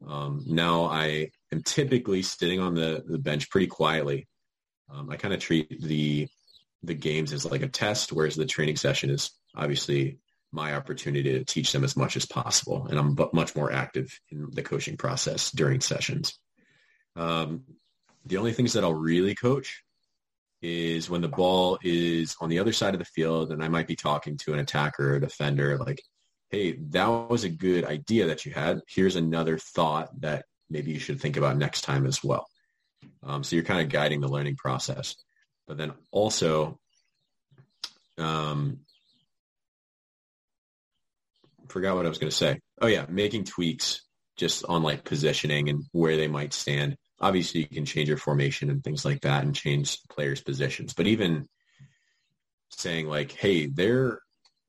[0.08, 4.28] Um, now I am typically sitting on the, the bench pretty quietly.
[4.90, 6.28] Um, I kind of treat the
[6.84, 10.18] the games as like a test, whereas the training session is obviously
[10.52, 12.88] my opportunity to teach them as much as possible.
[12.90, 16.38] And I'm much more active in the coaching process during sessions.
[17.16, 17.64] Um,
[18.26, 19.84] the only things that I'll really coach
[20.62, 23.88] is when the ball is on the other side of the field and I might
[23.88, 26.02] be talking to an attacker or defender like,
[26.50, 28.82] hey, that was a good idea that you had.
[28.88, 32.48] Here's another thought that maybe you should think about next time as well.
[33.24, 35.16] Um, so you're kind of guiding the learning process.
[35.68, 36.80] But then also,
[38.18, 38.82] um,
[41.70, 42.60] forgot what I was going to say.
[42.80, 44.02] Oh yeah, making tweaks
[44.36, 46.98] just on like positioning and where they might stand.
[47.22, 50.94] Obviously, you can change your formation and things like that and change players' positions.
[50.94, 51.48] But even
[52.72, 54.20] saying like, hey, their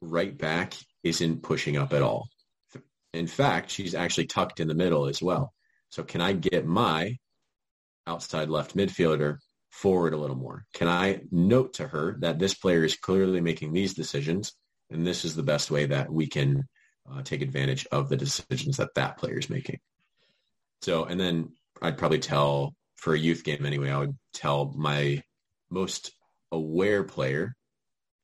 [0.00, 2.28] right back isn't pushing up at all.
[3.12, 5.52] In fact, she's actually tucked in the middle as well.
[5.90, 7.16] So can I get my
[8.06, 9.38] outside left midfielder
[9.70, 10.64] forward a little more?
[10.74, 14.52] Can I note to her that this player is clearly making these decisions
[14.92, 16.68] and this is the best way that we can
[17.10, 19.80] uh, take advantage of the decisions that that player is making.
[20.82, 21.52] So, and then
[21.82, 25.22] I'd probably tell for a youth game anyway, I would tell my
[25.70, 26.12] most
[26.50, 27.54] aware player,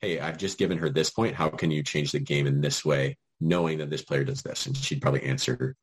[0.01, 1.35] hey, I've just given her this point.
[1.35, 4.67] How can you change the game in this way, knowing that this player does this?
[4.67, 5.75] And she'd probably answer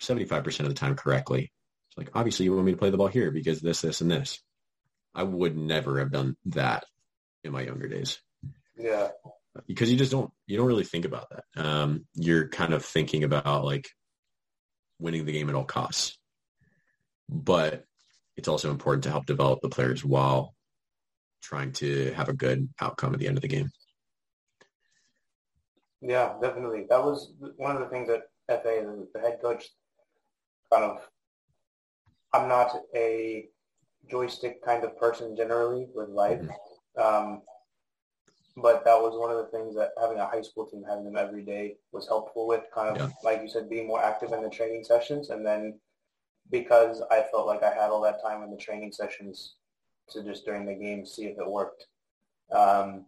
[0.00, 1.52] 75% of the time correctly.
[1.90, 4.10] It's like, obviously you want me to play the ball here because this, this, and
[4.10, 4.40] this.
[5.14, 6.84] I would never have done that
[7.44, 8.18] in my younger days.
[8.76, 9.08] Yeah
[9.66, 11.64] because you just don't you don't really think about that.
[11.64, 13.88] Um, you're kind of thinking about like
[14.98, 16.18] winning the game at all costs,
[17.28, 17.84] but
[18.36, 20.54] it's also important to help develop the players while
[21.42, 23.70] trying to have a good outcome at the end of the game.
[26.00, 26.86] Yeah, definitely.
[26.88, 29.68] That was one of the things that FA, the head coach,
[30.72, 31.08] kind of.
[32.32, 33.48] I'm not a
[34.10, 36.40] joystick kind of person generally with life.
[36.40, 37.00] Mm-hmm.
[37.00, 37.42] Um,
[38.56, 41.16] but that was one of the things that having a high school team, having them
[41.16, 43.14] every day was helpful with kind of, yeah.
[43.22, 45.30] like you said, being more active in the training sessions.
[45.30, 45.78] And then
[46.50, 49.54] because I felt like I had all that time in the training sessions,
[50.10, 51.86] to just during the game see if it worked.
[52.52, 53.06] Um,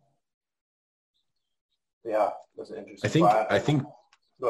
[2.05, 3.09] yeah, was interesting.
[3.09, 3.83] I think I think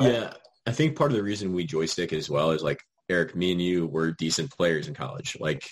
[0.00, 0.32] yeah,
[0.66, 3.60] I think part of the reason we joystick as well is like Eric, me and
[3.60, 5.36] you were decent players in college.
[5.40, 5.68] Like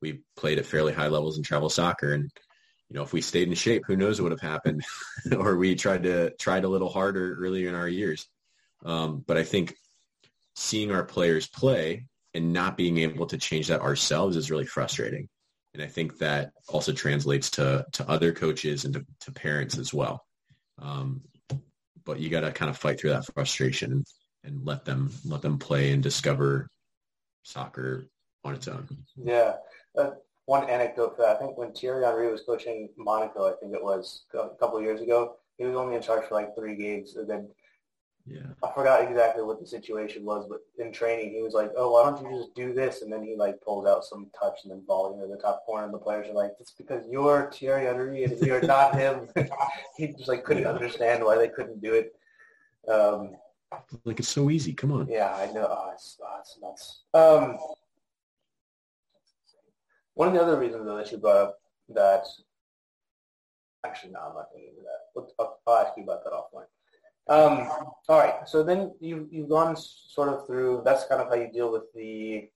[0.00, 2.30] we played at fairly high levels in travel soccer and
[2.88, 4.84] you know, if we stayed in shape, who knows what would have happened
[5.36, 8.26] or we tried to tried a little harder earlier in our years.
[8.84, 9.74] Um, but I think
[10.54, 15.26] seeing our players play and not being able to change that ourselves is really frustrating.
[15.72, 19.92] And I think that also translates to, to other coaches and to, to parents as
[19.92, 20.24] well.
[20.78, 21.22] Um,
[22.04, 24.04] but you got to kind of fight through that frustration
[24.44, 26.68] and, let them let them play and discover
[27.42, 28.06] soccer
[28.44, 28.86] on its own.
[29.16, 29.54] Yeah.
[29.98, 30.10] Uh,
[30.44, 33.82] one anecdote for that, I think when Thierry Henry was coaching Monaco, I think it
[33.82, 37.16] was a couple of years ago, he was only in charge for like three games.
[37.16, 37.48] And then
[38.26, 38.40] yeah.
[38.62, 42.10] I forgot exactly what the situation was, but in training, he was like, oh, why
[42.10, 43.02] don't you just do this?
[43.02, 45.84] And then he like pulls out some touch and then volley into the top corner.
[45.84, 49.28] And the players are like, it's because you're Thierry Henry and you're not him.
[49.96, 50.70] he just like couldn't yeah.
[50.70, 52.14] understand why they couldn't do it.
[52.90, 53.36] Um,
[54.04, 54.72] like it's so easy.
[54.72, 55.06] Come on.
[55.08, 55.66] Yeah, I know.
[55.68, 57.02] Oh, it's, oh, it's nuts.
[57.14, 57.58] Um,
[60.14, 61.58] one of the other reasons though that you brought up
[61.90, 62.24] that
[63.84, 65.34] actually no, I'm not going to do that.
[65.38, 66.66] I'll, I'll ask you about that offline.
[67.28, 67.68] Um,
[68.08, 68.48] all right.
[68.48, 70.82] So then you you've gone sort of through.
[70.84, 72.48] That's kind of how you deal with the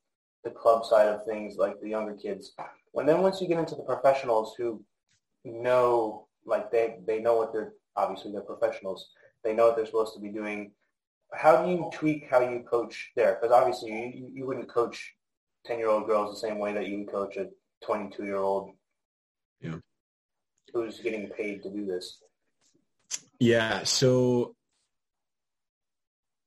[0.44, 2.52] the club side of things, like the younger kids.
[2.92, 4.82] When then once you get into the professionals who
[5.44, 9.10] know, like they they know what they're obviously they're professionals.
[9.42, 10.72] They know what they're supposed to be doing.
[11.32, 13.38] How do you tweak how you coach there?
[13.40, 15.14] Because obviously you, you wouldn't coach
[15.64, 17.48] ten year old girls the same way that you would coach a
[17.84, 18.70] twenty two year old.
[19.60, 19.76] Yeah.
[20.72, 22.22] Who's getting paid to do this?
[23.40, 23.82] Yeah.
[23.84, 24.54] So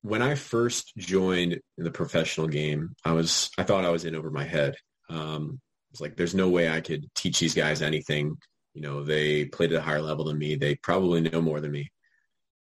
[0.04, 4.30] when I first joined the professional game, I was I thought I was in over
[4.30, 4.76] my head.
[5.10, 5.62] Um,
[5.92, 8.38] it's like there's no way I could teach these guys anything.
[8.74, 10.56] You know, they played at a higher level than me.
[10.56, 11.90] They probably know more than me.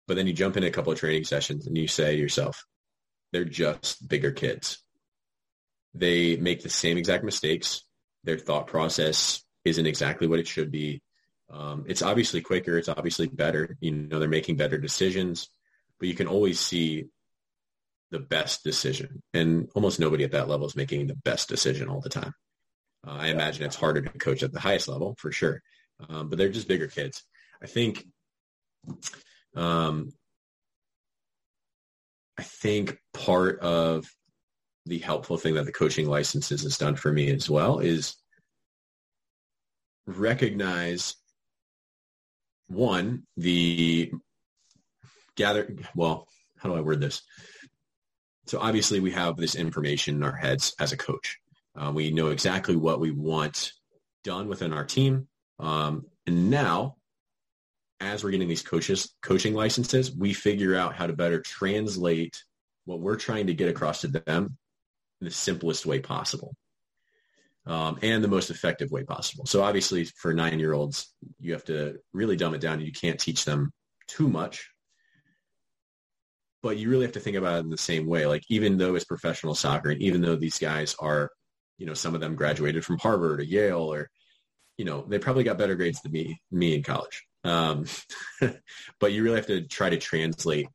[0.06, 2.65] But then you jump in a couple of training sessions and you say to yourself,
[3.32, 4.84] they're just bigger kids.
[5.93, 7.84] They make the same exact mistakes.
[8.23, 11.02] Their thought process isn't exactly what it should be.
[11.49, 12.78] Um, it's obviously quicker.
[12.78, 13.78] It's obviously better.
[13.80, 15.47] You know, they're making better decisions,
[15.99, 17.06] but you can always see
[18.12, 19.22] the best decision.
[19.34, 22.34] And almost nobody at that level is making the best decision all the time.
[23.08, 25.62] Uh, I imagine it's harder to coach at the highest level for sure,
[26.10, 27.24] um, but they're just bigger kids.
[27.62, 28.06] I think,
[29.56, 30.12] um,
[32.38, 34.06] I think part of
[34.86, 38.15] the helpful thing that the coaching licenses has done for me as well is
[40.08, 41.15] recognize
[42.67, 44.12] one the
[45.36, 47.22] gather well how do i word this
[48.49, 51.38] so obviously we have this information in our heads as a coach.
[51.77, 53.73] Uh, we know exactly what we want
[54.23, 55.27] done within our team.
[55.59, 56.95] Um, and now,
[57.99, 62.43] as we're getting these coaches coaching licenses, we figure out how to better translate
[62.85, 64.57] what we're trying to get across to them
[65.21, 66.55] in the simplest way possible.
[67.67, 69.45] Um, and the most effective way possible.
[69.45, 72.81] So obviously for nine-year-olds, you have to really dumb it down.
[72.81, 73.71] You can't teach them
[74.07, 74.71] too much
[76.62, 78.26] but you really have to think about it in the same way.
[78.26, 81.32] Like even though it's professional soccer and even though these guys are,
[81.78, 84.10] you know, some of them graduated from Harvard or Yale or,
[84.78, 87.26] you know, they probably got better grades than me, me in college.
[87.43, 87.86] Um,
[89.00, 90.67] but you really have to try to translate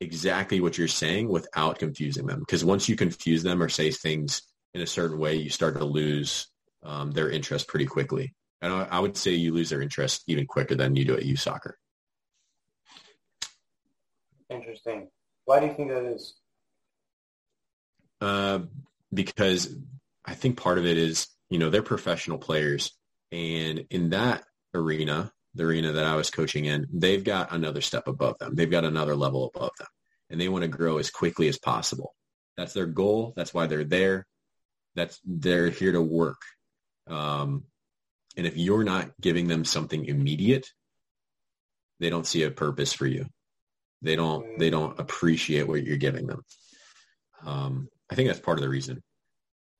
[0.00, 2.40] exactly what you're saying without confusing them.
[2.40, 4.42] Because once you confuse them or say things
[4.74, 6.48] in a certain way, you start to lose
[6.84, 8.34] um, their interest pretty quickly.
[8.60, 11.24] And I, I would say you lose their interest even quicker than you do at
[11.24, 11.78] youth soccer.
[14.52, 15.08] Interesting.
[15.44, 16.34] Why do you think that is?
[18.20, 18.60] Uh,
[19.12, 19.74] because
[20.24, 22.92] I think part of it is, you know, they're professional players.
[23.32, 28.06] And in that arena, the arena that I was coaching in, they've got another step
[28.06, 28.54] above them.
[28.54, 29.88] They've got another level above them.
[30.30, 32.14] And they want to grow as quickly as possible.
[32.56, 33.32] That's their goal.
[33.36, 34.26] That's why they're there.
[34.94, 36.40] That's they're here to work.
[37.06, 37.64] Um,
[38.36, 40.66] and if you're not giving them something immediate,
[42.00, 43.26] they don't see a purpose for you.
[44.02, 46.42] They don't they don't appreciate what you're giving them.
[47.46, 49.02] Um, I think that's part of the reason.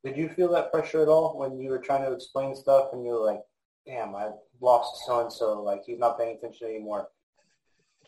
[0.05, 3.05] Did you feel that pressure at all when you were trying to explain stuff and
[3.05, 3.41] you were like,
[3.87, 5.61] "Damn, I lost so and so.
[5.61, 7.09] Like he's not paying attention anymore."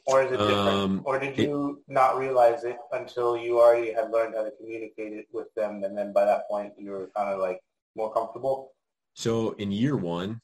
[0.07, 0.69] Or is it different?
[0.69, 4.51] Um, or did you it, not realize it until you already had learned how to
[4.61, 7.61] communicate it with them, and then by that point you were kind of like
[7.97, 8.73] more comfortable?
[9.15, 10.41] So in year one,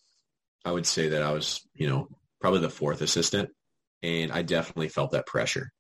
[0.65, 2.09] I would say that I was, you know,
[2.41, 3.51] probably the fourth assistant
[4.03, 5.71] and I definitely felt that pressure.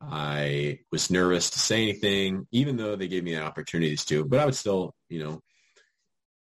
[0.00, 4.38] I was nervous to say anything, even though they gave me the opportunities to, but
[4.38, 5.40] I would still, you know,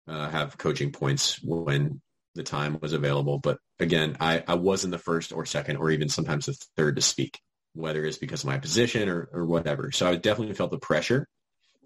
[0.08, 2.02] uh, have coaching points when
[2.36, 3.40] the time was available.
[3.40, 7.02] But again, I, I wasn't the first or second or even sometimes the third to
[7.02, 7.40] speak,
[7.74, 9.92] whether it's because of my position or, or whatever.
[9.92, 11.28] So I definitely felt the pressure,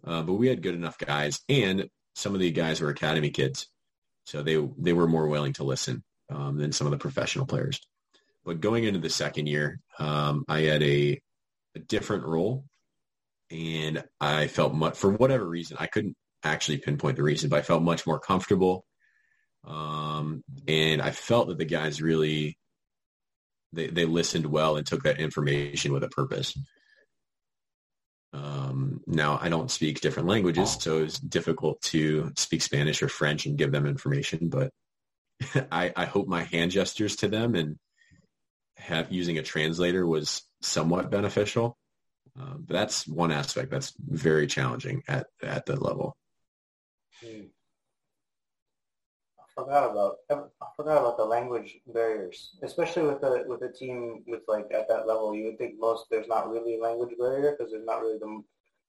[0.06, 3.68] uh, but we had good enough guys and some of the guys were academy kids.
[4.26, 7.80] So they, they were more willing to listen um, than some of the professional players.
[8.44, 11.20] But going into the second year, um, I had a,
[11.76, 12.66] a different role
[13.52, 17.62] and I felt much, for whatever reason, I couldn't actually pinpoint the reason, but I
[17.62, 18.86] felt much more comfortable.
[19.66, 22.58] Um, and I felt that the guys really,
[23.74, 26.58] they, they listened well and took that information with a purpose.
[28.34, 33.46] Um, now I don't speak different languages, so it's difficult to speak Spanish or French
[33.46, 34.72] and give them information, but
[35.72, 37.78] I, I hope my hand gestures to them and
[38.82, 41.78] have using a translator was somewhat beneficial.
[42.40, 46.16] Um, but that's one aspect that's very challenging at, at the level.
[47.22, 47.48] Hmm.
[49.40, 54.24] I forgot about I forgot about the language barriers, especially with a with a team
[54.26, 55.36] with like at that level.
[55.36, 58.42] You would think most there's not really a language barrier because there's not really the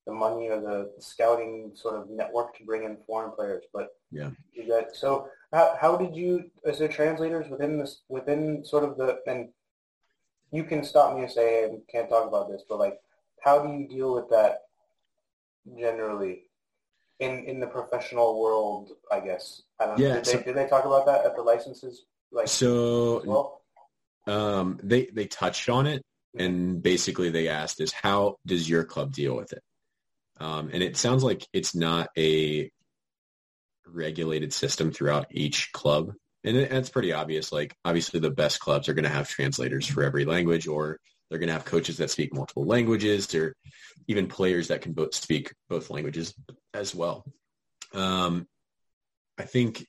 [0.06, 3.64] the money or the scouting sort of network to bring in foreign players.
[3.72, 8.64] But yeah, you got so how how did you as there translators within this within
[8.64, 9.48] sort of the and
[10.52, 13.00] you can stop me and say I can't talk about this, but like
[13.42, 14.58] how do you deal with that
[15.78, 16.44] generally
[17.18, 18.90] in in the professional world?
[19.10, 20.06] I guess I don't know.
[20.06, 22.04] Yeah, Did, so- they, did they talk about that at the licenses?
[22.30, 23.62] Like So well,
[24.26, 26.02] um, they they touched on it,
[26.36, 29.62] and basically they asked is how does your club deal with it?
[30.40, 32.70] Um, and it sounds like it's not a
[33.86, 37.52] regulated system throughout each club, and it, it's pretty obvious.
[37.52, 41.38] Like obviously the best clubs are going to have translators for every language, or they're
[41.38, 43.54] going to have coaches that speak multiple languages, or
[44.08, 46.34] even players that can both speak both languages
[46.74, 47.24] as well.
[47.94, 48.46] Um,
[49.38, 49.86] I think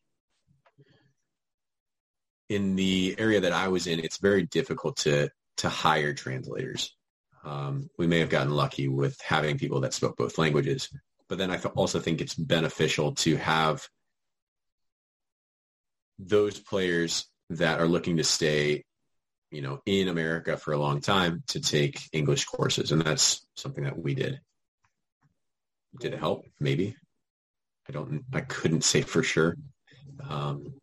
[2.49, 6.95] in the area that I was in, it's very difficult to to hire translators.
[7.43, 10.89] Um, we may have gotten lucky with having people that spoke both languages,
[11.27, 13.87] but then I also think it's beneficial to have
[16.20, 18.84] those players that are looking to stay,
[19.51, 23.84] you know, in America for a long time to take English courses, and that's something
[23.84, 24.39] that we did.
[25.99, 26.45] Did it help?
[26.59, 26.95] Maybe.
[27.88, 28.24] I don't.
[28.34, 29.57] I couldn't say for sure.
[30.28, 30.74] Um,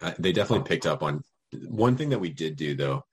[0.00, 1.22] uh, they definitely picked up on
[1.52, 3.04] one thing that we did do though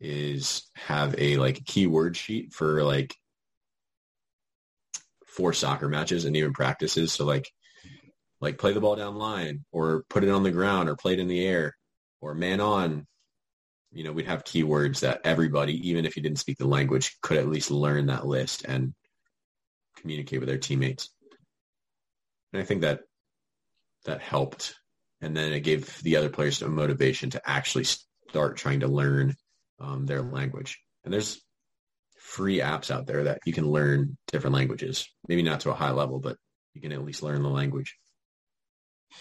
[0.00, 3.14] is have a like keyword sheet for like
[5.26, 7.12] for soccer matches and even practices.
[7.12, 7.50] So like
[8.44, 11.20] like play the ball down line or put it on the ground or play it
[11.20, 11.76] in the air
[12.20, 13.06] or man on.
[13.92, 17.38] You know, we'd have keywords that everybody, even if you didn't speak the language, could
[17.38, 18.92] at least learn that list and
[19.96, 21.10] communicate with their teammates.
[22.52, 23.00] And I think that
[24.04, 24.74] that helped
[25.24, 29.34] and then it gave the other players some motivation to actually start trying to learn
[29.80, 30.80] um, their language.
[31.02, 31.40] And there's
[32.18, 35.08] free apps out there that you can learn different languages.
[35.26, 36.36] Maybe not to a high level, but
[36.74, 37.96] you can at least learn the language.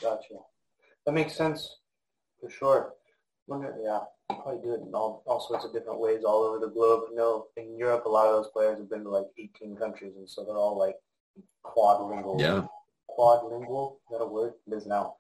[0.02, 0.36] Gotcha.
[1.06, 1.78] That makes sense
[2.40, 2.94] for sure.
[3.48, 6.72] Wonder, yeah, probably do it in all, all sorts of different ways all over the
[6.72, 7.04] globe.
[7.12, 10.14] I know in Europe, a lot of those players have been to like 18 countries,
[10.16, 10.96] and so they're all like
[11.66, 12.40] quadlingual.
[12.40, 12.66] Yeah,
[13.10, 14.54] Quadlingual, is that a word?
[14.68, 15.16] It is now.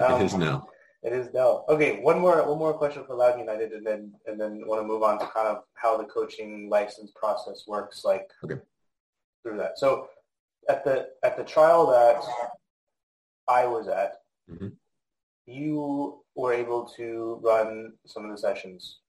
[0.00, 0.66] Um, it is now.
[1.04, 1.64] It is now.
[1.68, 4.86] Okay, one more one more question for Loudoun United, and then and then want to
[4.86, 8.60] move on to kind of how the coaching license process works, like Okay.
[9.42, 9.78] through that.
[9.78, 10.08] So
[10.68, 12.22] at the at the trial that
[13.52, 14.76] I was at, Mhm.
[15.46, 19.00] you were able to run some of the sessions.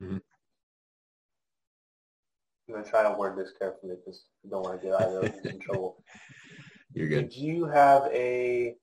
[0.00, 0.20] Mhm.
[2.68, 5.44] I'm gonna try to word this carefully because I don't want to get either of
[5.44, 6.02] in trouble.
[6.94, 7.28] You're good.
[7.30, 8.76] Did you have a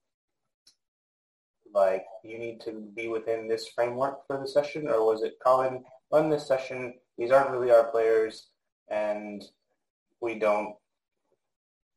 [1.71, 5.85] like you need to be within this framework for the session, or was it Colin
[6.11, 6.99] run this session?
[7.17, 8.49] These aren't really our players,
[8.87, 9.43] and
[10.19, 10.78] we don't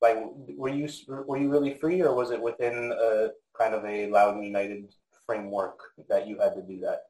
[0.03, 0.19] like.
[0.57, 3.29] Were you were you really free, or was it within a
[3.59, 4.93] kind of a Loudoun United
[5.25, 5.79] framework
[6.09, 7.01] that you had to do that?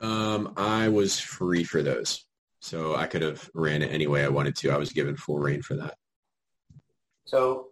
[0.00, 2.24] Um, I was free for those.
[2.60, 4.70] So I could have ran it any way I wanted to.
[4.70, 5.94] I was given full rein for that.
[7.24, 7.68] So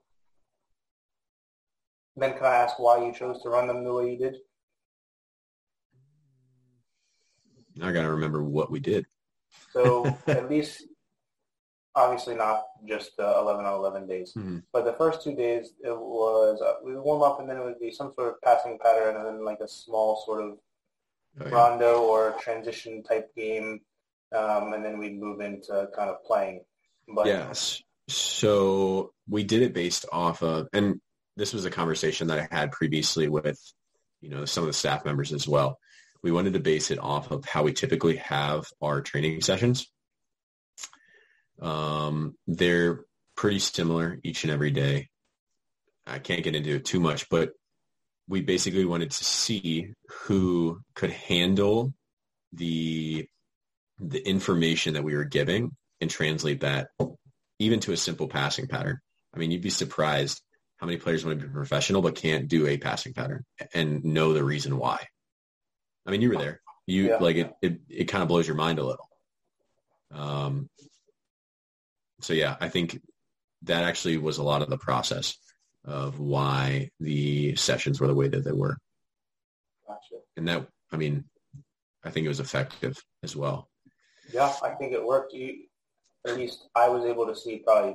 [2.16, 4.37] then, can I ask why you chose to run them the way you did?
[7.83, 9.07] I got to remember what we did.
[9.72, 10.85] So at least,
[11.97, 14.62] obviously not just uh, 11 on 11 days, Mhm.
[14.72, 17.64] but the first two days it was uh, we would warm up and then it
[17.64, 20.59] would be some sort of passing pattern and then like a small sort of
[21.38, 21.55] Oh, yeah.
[21.55, 23.80] rondo or transition type game,
[24.34, 26.64] um, and then we'd move into kind of playing.
[27.09, 27.82] But Yes.
[28.09, 30.99] So we did it based off of, and
[31.36, 33.61] this was a conversation that I had previously with,
[34.22, 35.78] you know, some of the staff members as well.
[36.22, 39.92] We wanted to base it off of how we typically have our training sessions.
[41.61, 43.04] Um, they're
[43.36, 45.09] pretty similar each and every day.
[46.07, 47.50] I can't get into it too much, but
[48.28, 49.92] we basically wanted to see
[50.22, 51.92] who could handle
[52.52, 53.28] the
[53.98, 56.88] the information that we were giving and translate that
[57.59, 58.98] even to a simple passing pattern.
[59.34, 60.42] I mean, you'd be surprised
[60.76, 64.32] how many players want to be professional but can't do a passing pattern and know
[64.32, 64.98] the reason why.
[66.04, 66.61] I mean, you were there.
[66.86, 67.16] You yeah.
[67.16, 67.80] like it, it.
[67.88, 69.09] It kind of blows your mind a little.
[70.12, 70.68] Um.
[72.27, 73.01] So yeah, I think
[73.62, 75.39] that actually was a lot of the process
[75.85, 78.77] of why the sessions were the way that they were.
[79.87, 80.16] Gotcha.
[80.37, 81.22] And that, I mean,
[82.03, 83.68] I think it was effective as well.
[84.35, 85.35] Yeah, I think it worked.
[85.35, 85.66] You,
[86.27, 87.95] at least I was able to see probably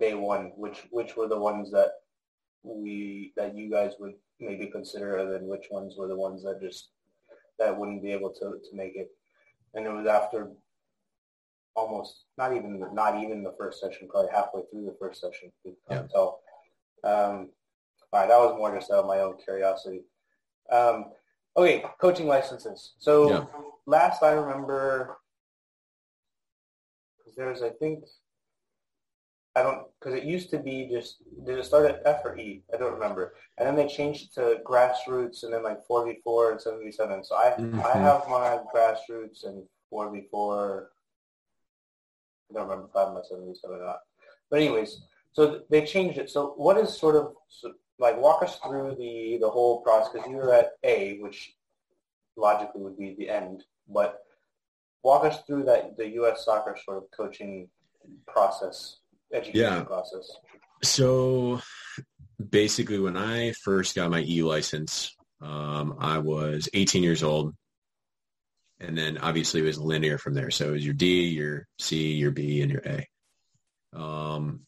[0.00, 1.90] day one, which which were the ones that
[2.62, 6.62] we that you guys would maybe consider, and then which ones were the ones that
[6.62, 6.88] just
[7.58, 9.10] that wouldn't be able to to make it.
[9.74, 10.48] And it was after
[11.76, 15.52] almost not even not even the first session, probably halfway through the first session.
[15.64, 16.02] Yeah.
[16.12, 16.40] tell.
[17.04, 17.50] Um,
[18.12, 20.02] all right, that was more just out of my own curiosity.
[20.70, 21.06] Um,
[21.56, 22.94] okay, coaching licenses.
[22.98, 23.44] So yeah.
[23.86, 25.18] last I remember,
[27.18, 28.04] because there's I think
[29.56, 31.16] I don't because it used to be just
[31.46, 32.62] did it start at F or E?
[32.72, 33.34] I don't remember.
[33.56, 36.80] And then they changed it to grassroots and then like four v four and seven
[36.84, 37.24] v seven.
[37.24, 37.80] So I mm-hmm.
[37.80, 40.90] I have my grassroots and four v four.
[42.50, 44.00] I don't remember five I have my seven v seven or not.
[44.50, 46.30] But anyways, so they changed it.
[46.30, 50.30] So what is sort of so, like walk us through the the whole process because
[50.30, 51.54] you were at A, which
[52.36, 54.20] logically would be the end, but
[55.02, 56.44] walk us through that the U.S.
[56.44, 57.68] soccer sort of coaching
[58.26, 58.98] process
[59.32, 59.82] education yeah.
[59.82, 60.30] process?
[60.82, 61.60] So
[62.50, 67.54] basically, when I first got my E license, um, I was 18 years old.
[68.80, 70.50] And then obviously it was linear from there.
[70.50, 73.98] So it was your D, your C, your B, and your A.
[73.98, 74.66] Um,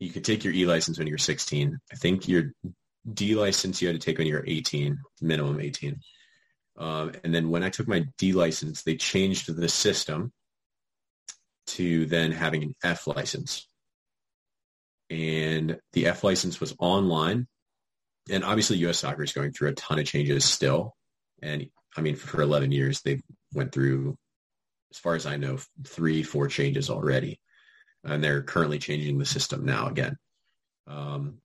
[0.00, 1.78] you could take your E license when you're 16.
[1.92, 2.52] I think your
[3.10, 6.00] D license you had to take when you're 18, minimum 18.
[6.76, 10.32] Um, and then when I took my D license, they changed the system
[11.68, 13.68] to then having an F license.
[15.10, 17.46] And the F license was online.
[18.30, 18.98] And obviously U.S.
[18.98, 20.96] soccer is going through a ton of changes still.
[21.42, 23.20] And I mean, for 11 years, they
[23.52, 24.16] went through,
[24.92, 27.40] as far as I know, three, four changes already.
[28.04, 30.16] And they're currently changing the system now again.
[30.86, 31.38] Um,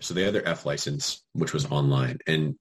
[0.00, 2.18] so they had their F license, which was online.
[2.26, 2.56] And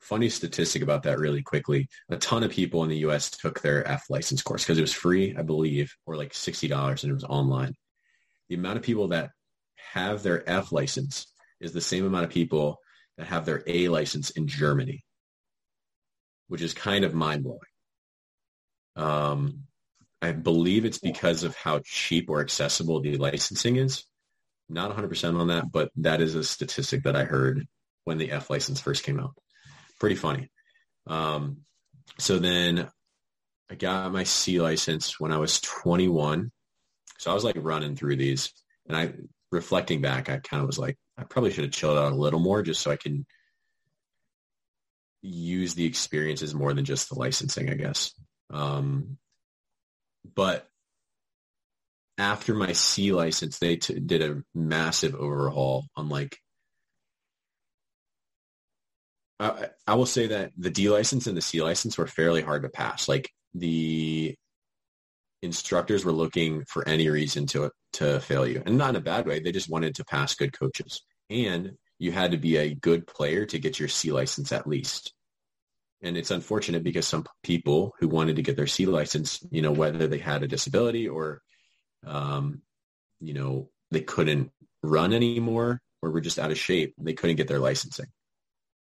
[0.00, 1.88] funny statistic about that really quickly.
[2.08, 4.92] A ton of people in the US took their F license course because it was
[4.92, 7.74] free, I believe, or like $60 and it was online.
[8.48, 9.30] The amount of people that
[9.92, 12.78] have their F license is the same amount of people
[13.18, 15.04] that have their A license in Germany,
[16.50, 17.60] which is kind of mind blowing.
[18.96, 19.62] Um,
[20.20, 24.04] I believe it's because of how cheap or accessible the licensing is.
[24.68, 27.66] Not 100% on that, but that is a statistic that I heard
[28.04, 29.34] when the F license first came out
[30.00, 30.50] pretty funny.
[31.06, 31.58] Um,
[32.18, 32.88] so then
[33.70, 36.50] I got my C license when I was 21.
[37.18, 38.52] So I was like running through these
[38.88, 39.12] and I,
[39.52, 42.40] reflecting back, I kind of was like, I probably should have chilled out a little
[42.40, 43.26] more just so I can
[45.22, 48.12] use the experiences more than just the licensing, I guess.
[48.50, 49.18] Um,
[50.34, 50.68] but
[52.18, 56.38] after my C license, they t- did a massive overhaul on like
[59.40, 62.62] I, I will say that the D license and the C license were fairly hard
[62.62, 63.08] to pass.
[63.08, 64.34] Like the
[65.42, 69.26] instructors were looking for any reason to to fail you, and not in a bad
[69.26, 69.40] way.
[69.40, 73.44] They just wanted to pass good coaches, and you had to be a good player
[73.44, 75.12] to get your C license at least.
[76.02, 79.70] And it's unfortunate because some people who wanted to get their C license, you know,
[79.70, 81.42] whether they had a disability or,
[82.06, 82.62] um,
[83.20, 84.50] you know, they couldn't
[84.82, 88.06] run anymore or were just out of shape, they couldn't get their licensing.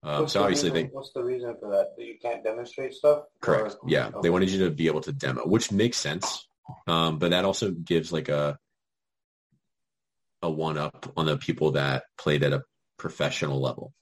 [0.03, 0.91] Um, so obviously reason, they.
[0.91, 1.89] What's the reason for that?
[1.99, 3.25] That you can't demonstrate stuff?
[3.43, 3.77] Correct.
[3.83, 4.19] Or, yeah, okay.
[4.23, 6.49] they wanted you to be able to demo, which makes sense.
[6.87, 8.59] Um, but that also gives like a
[10.41, 12.63] a one up on the people that played at a
[13.03, 13.93] professional level.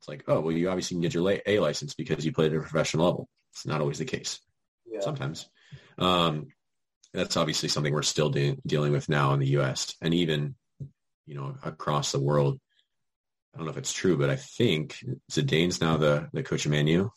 [0.00, 2.58] It's like, oh, well, you obviously can get your A license because you played at
[2.58, 3.28] a professional level.
[3.52, 4.40] It's not always the case.
[4.90, 5.00] Yeah.
[5.00, 5.48] Sometimes.
[5.98, 6.48] Um,
[7.14, 9.94] that's obviously something we're still de- dealing with now in the U.S.
[10.02, 10.56] and even,
[11.26, 12.58] you know, across the world.
[13.54, 14.96] I don't know if it's true, but I think
[15.30, 17.10] Zidane's now the, the coach of Manu.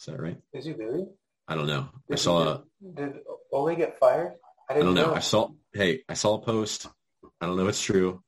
[0.00, 0.38] Is that right?
[0.52, 1.06] Is he really?
[1.46, 1.88] I don't know.
[2.08, 2.60] Did I saw.
[2.80, 3.12] Did, did
[3.52, 4.32] Ole get fired?
[4.68, 5.06] I, I don't know.
[5.06, 5.14] know.
[5.14, 5.50] I saw.
[5.72, 6.86] Hey, I saw a post.
[7.40, 8.22] I don't know if it's true.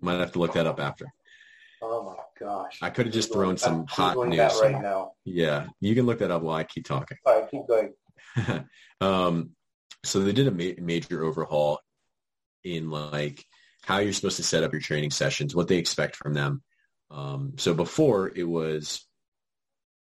[0.00, 1.12] Might have to look that up after.
[2.40, 2.78] Gosh.
[2.82, 4.38] I could have just thrown some hot news.
[4.62, 5.12] right now.
[5.24, 7.18] Yeah, you can look that up while I keep talking.
[7.24, 8.66] All right, keep going.
[9.00, 9.50] um,
[10.04, 11.80] so they did a ma- major overhaul
[12.64, 13.44] in like
[13.82, 16.62] how you're supposed to set up your training sessions, what they expect from them.
[17.10, 19.04] Um, so before it was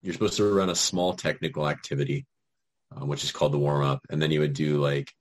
[0.01, 2.27] you're supposed to run a small technical activity,
[2.95, 5.11] uh, which is called the warm up, and then you would do like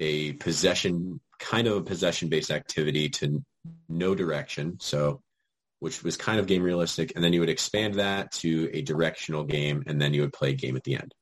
[0.00, 3.44] a possession kind of a possession based activity to
[3.88, 4.78] no direction.
[4.80, 5.20] So
[5.78, 9.44] which was kind of game realistic, and then you would expand that to a directional
[9.44, 11.14] game, and then you would play a game at the end.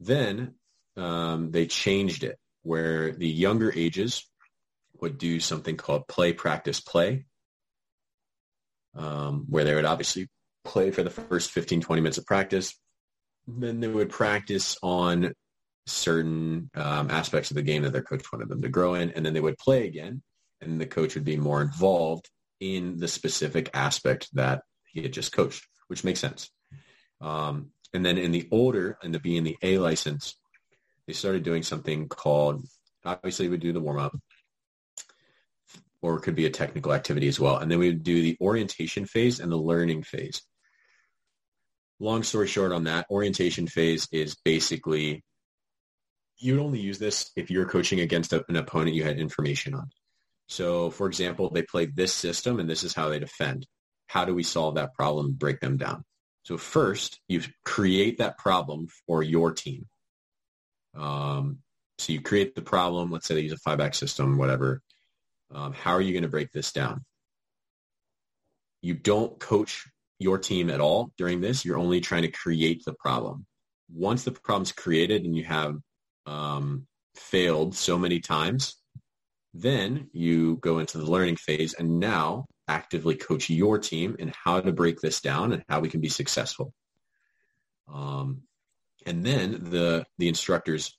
[0.00, 0.54] Then
[0.96, 4.28] um, they changed it where the younger ages
[5.00, 7.24] would do something called play, practice, play,
[8.96, 10.28] um, where they would obviously
[10.64, 12.74] play for the first 15, 20 minutes of practice.
[13.46, 15.32] Then they would practice on
[15.86, 19.24] certain um, aspects of the game that their coach wanted them to grow in, and
[19.24, 20.22] then they would play again,
[20.60, 22.28] and the coach would be more involved
[22.60, 26.50] in the specific aspect that he had just coached, which makes sense.
[27.20, 30.36] Um, and then in the older, and the B and the A license,
[31.06, 32.66] they started doing something called,
[33.04, 34.16] obviously we do the warm up,
[36.00, 37.58] or it could be a technical activity as well.
[37.58, 40.42] And then we would do the orientation phase and the learning phase.
[41.98, 45.24] Long story short on that, orientation phase is basically,
[46.36, 49.90] you would only use this if you're coaching against an opponent you had information on.
[50.48, 53.66] So, for example, they play this system and this is how they defend.
[54.06, 56.04] How do we solve that problem, break them down?
[56.44, 59.86] So first, you create that problem for your team.
[60.96, 61.58] Um,
[61.98, 63.10] so you create the problem.
[63.10, 64.80] Let's say they use a five-back system, whatever.
[65.54, 67.04] Um, how are you going to break this down?
[68.80, 69.86] You don't coach
[70.18, 71.66] your team at all during this.
[71.66, 73.44] You're only trying to create the problem.
[73.92, 75.76] Once the problem's created and you have
[76.24, 78.76] um, failed so many times,
[79.62, 84.60] then you go into the learning phase and now actively coach your team in how
[84.60, 86.72] to break this down and how we can be successful.
[87.92, 88.42] Um,
[89.06, 90.96] and then the the instructors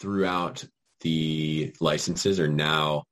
[0.00, 0.64] throughout
[1.00, 3.04] the licenses are now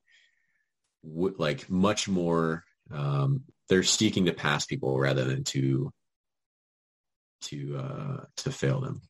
[1.05, 5.91] w- like much more um, they're seeking to pass people rather than to
[7.43, 9.03] to uh, to fail them.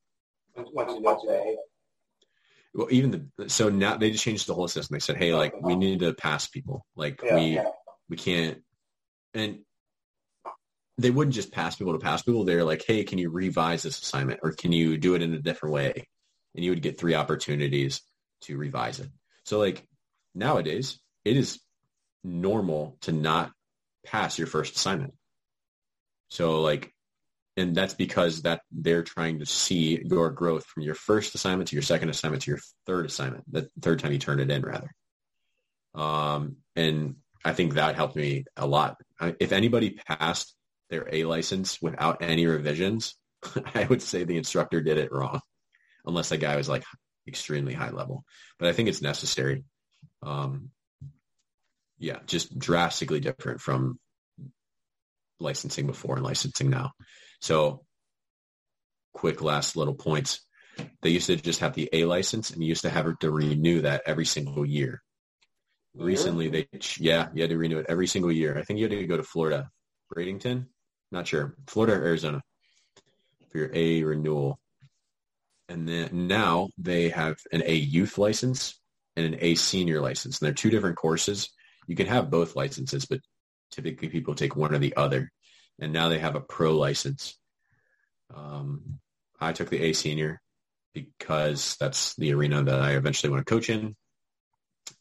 [0.57, 1.57] Once you know today.
[2.75, 4.95] Well even the so now they just changed the whole system.
[4.95, 6.87] They said hey like we need to pass people.
[6.97, 7.65] Like Yeah, we yeah.
[8.09, 8.63] we can't
[9.35, 9.61] and
[10.99, 12.45] they wouldn't just pass people to pass people.
[12.45, 15.41] They're like hey can you revise this assignment or can you do it in a
[15.41, 16.09] different way?
[16.55, 18.03] And you would get three opportunities
[18.43, 19.09] to revise it.
[19.45, 19.87] So like
[20.35, 21.61] nowadays it is
[22.23, 23.53] normal to not
[24.05, 25.15] pass your first assignment.
[26.29, 26.93] So like
[27.57, 31.77] and that's because that they're trying to see your growth from your first assignment to
[31.77, 34.91] your second assignment to your third assignment, the third time you turn it in rather.
[35.95, 38.97] Um, and I think that helped me a lot.
[39.41, 40.55] If anybody passed
[40.89, 43.15] their A license without any revisions,
[43.75, 45.41] I would say the instructor did it wrong,
[46.07, 46.85] unless that guy was like
[47.27, 48.25] extremely high level.
[48.59, 49.65] But I think it's necessary.
[50.23, 50.71] Um,
[51.99, 53.99] yeah, just drastically different from
[55.39, 56.93] licensing before and licensing now.
[57.41, 57.85] So
[59.13, 60.41] quick last little points.
[61.03, 63.83] They used to just have the A license and you used to have to renew
[63.83, 65.03] that every single year.
[65.95, 66.69] Recently, they,
[66.99, 68.57] yeah, you had to renew it every single year.
[68.57, 69.71] I think you had to go to Florida,
[70.15, 70.67] Bradenton,
[71.11, 72.43] not sure, Florida or Arizona
[73.51, 74.61] for your A renewal.
[75.69, 78.81] And then now they have an A youth license
[79.17, 80.41] and an A senior license.
[80.41, 81.51] And they're two different courses.
[81.87, 83.21] You can have both licenses, but
[83.73, 85.31] typically people take one or the other.
[85.81, 87.39] And now they have a pro license.
[88.35, 89.01] Um,
[89.41, 90.41] I took the A senior
[90.95, 93.97] because that's the arena that I eventually want to coach in.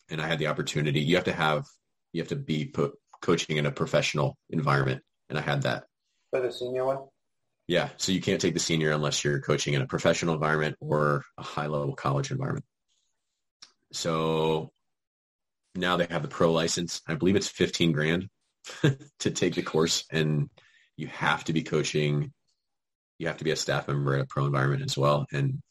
[0.09, 1.01] And I had the opportunity.
[1.01, 1.65] You have to have,
[2.13, 5.03] you have to be put, coaching in a professional environment.
[5.30, 5.86] And I had that.
[6.32, 6.99] For the senior one?
[7.67, 7.89] Yeah.
[7.97, 11.43] So you can't take the senior unless you're coaching in a professional environment or a
[11.43, 12.65] high level college environment.
[13.91, 14.71] So
[15.75, 17.01] now they have the pro license.
[17.07, 18.30] I believe it's 15 grand
[19.19, 20.49] to take the course and
[21.00, 22.32] you have to be coaching.
[23.18, 25.26] You have to be a staff member in a pro environment as well.
[25.32, 25.62] And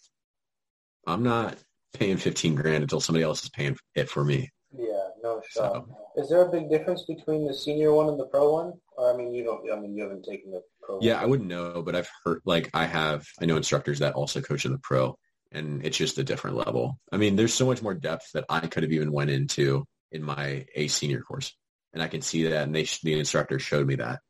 [1.07, 1.57] I'm not
[1.95, 4.51] paying 15 grand until somebody else is paying it for me.
[4.76, 5.87] Yeah, no shot.
[5.87, 8.74] So Is there a big difference between the senior one and the pro one?
[8.97, 9.70] Or I mean, you don't.
[9.72, 10.99] I mean, you haven't taken the pro.
[11.01, 11.22] yeah, one.
[11.22, 14.66] I wouldn't know, but I've heard like I have, I know instructors that also coach
[14.66, 15.16] in the pro
[15.53, 16.99] and it's just a different level.
[17.11, 20.22] I mean, there's so much more depth that I could have even went into in
[20.22, 21.55] my A senior course.
[21.93, 22.64] And I can see that.
[22.64, 24.20] And they, the instructor showed me that.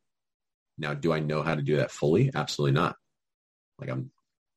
[0.78, 2.30] Now, do I know how to do that fully?
[2.34, 2.96] Absolutely not.
[3.78, 4.10] Like I'm,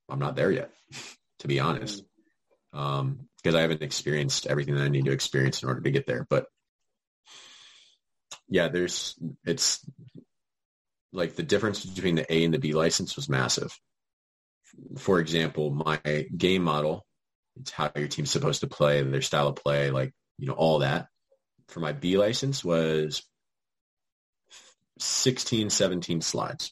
[0.09, 0.71] I'm not there yet,
[1.39, 2.03] to be honest.
[2.73, 6.05] Um, because I haven't experienced everything that I need to experience in order to get
[6.05, 6.27] there.
[6.29, 6.45] But
[8.47, 9.15] yeah, there's
[9.45, 9.83] it's
[11.11, 13.77] like the difference between the A and the B license was massive.
[14.97, 15.99] For example, my
[16.35, 17.05] game model,
[17.59, 20.79] it's how your team's supposed to play, their style of play, like, you know, all
[20.79, 21.07] that.
[21.67, 23.23] For my B license was
[25.01, 26.71] 16, 17 slides,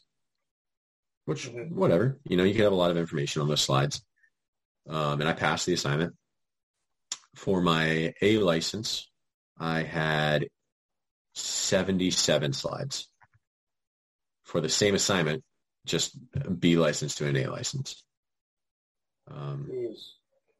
[1.25, 4.01] which whatever, you know, you can have a lot of information on those slides.
[4.87, 6.15] Um, and I passed the assignment.
[7.35, 9.07] For my A license,
[9.57, 10.47] I had
[11.35, 13.07] 77 slides
[14.43, 15.43] for the same assignment,
[15.85, 18.03] just a B license to an A license.
[19.29, 19.69] Um,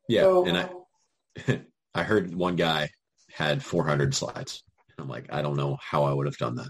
[0.07, 1.61] yeah, So- and I,
[1.95, 2.89] I heard one guy
[3.31, 4.63] had 400 slides.
[4.97, 6.69] I'm like, I don't know how I would have done that,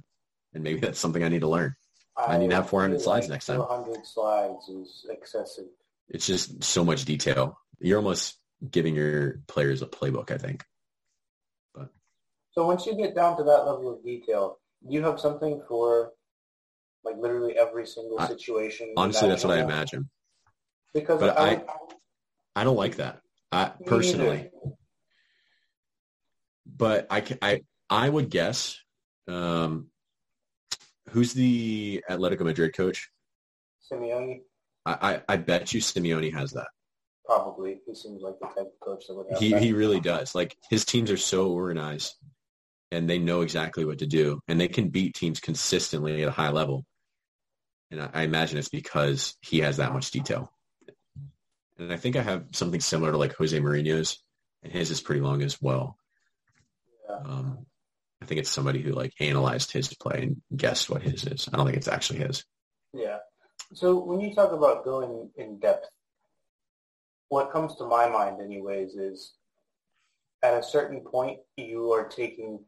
[0.53, 1.75] and maybe that's something I need to learn.
[2.17, 3.57] I need to have 400 feel slides like next time.
[3.57, 5.65] 400 slides is excessive.
[6.09, 7.57] It's just so much detail.
[7.79, 8.37] You're almost
[8.69, 10.65] giving your players a playbook, I think.
[11.73, 11.89] But
[12.51, 16.11] So once you get down to that level of detail, you have something for
[17.05, 18.93] like literally every single I- situation.
[18.97, 20.09] Honestly, that's what I imagine.
[20.93, 21.63] Because But I, I-
[22.55, 23.21] I don't like that.
[23.51, 24.75] I personally, neither.
[26.65, 28.77] but I, I, I would guess,
[29.27, 29.87] um,
[31.11, 33.09] who's the Atletico Madrid coach?
[33.91, 34.41] Simeone
[34.85, 34.93] I,
[35.27, 36.67] I, I bet you Simeone has that.
[37.25, 39.61] probably he seems like the type of coach that would have He, that.
[39.61, 40.33] he really does.
[40.35, 42.13] Like his teams are so organized
[42.91, 46.31] and they know exactly what to do and they can beat teams consistently at a
[46.31, 46.85] high level.
[47.91, 50.51] And I, I imagine it's because he has that much detail.
[51.77, 54.21] And I think I have something similar to like Jose Mourinho's
[54.63, 55.97] and his is pretty long as well.
[57.09, 57.15] Yeah.
[57.25, 57.65] Um,
[58.29, 61.49] think it's somebody who like analyzed his play and guessed what his is.
[61.51, 62.45] I don't think it's actually his.
[62.93, 63.17] Yeah.
[63.73, 65.89] So when you talk about going in depth,
[67.27, 69.33] what comes to my mind anyways is
[70.41, 72.59] at a certain point you are taking,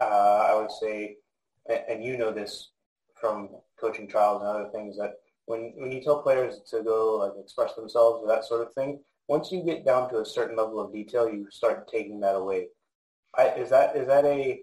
[0.00, 1.16] uh, I would say,
[1.88, 2.70] and you know this
[3.20, 3.48] from
[3.80, 5.14] coaching trials and other things that
[5.46, 9.00] when, when you tell players to go like express themselves or that sort of thing,
[9.28, 12.68] once you get down to a certain level of detail, you start taking that away.
[13.36, 14.60] I, is that is that a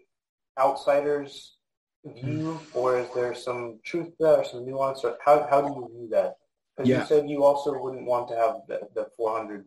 [0.59, 1.57] outsider's
[2.05, 5.67] view, or is there some truth to that, or some nuance, or how how do
[5.67, 6.35] you view that?
[6.75, 6.99] Because Yeah.
[7.01, 9.65] you said you also wouldn't want to have the, the 400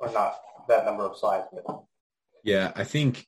[0.00, 0.36] or not
[0.68, 1.64] that number of slides, but
[2.42, 3.26] Yeah, I think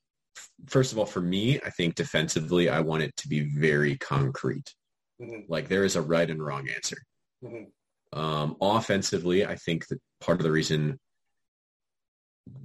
[0.67, 4.75] first of all, for me, I think defensively, I want it to be very concrete.
[5.21, 6.97] Mhm, Like there is a right and wrong answer.
[7.45, 7.71] mhm,
[8.13, 10.99] Um, offensively, I think that part of the reason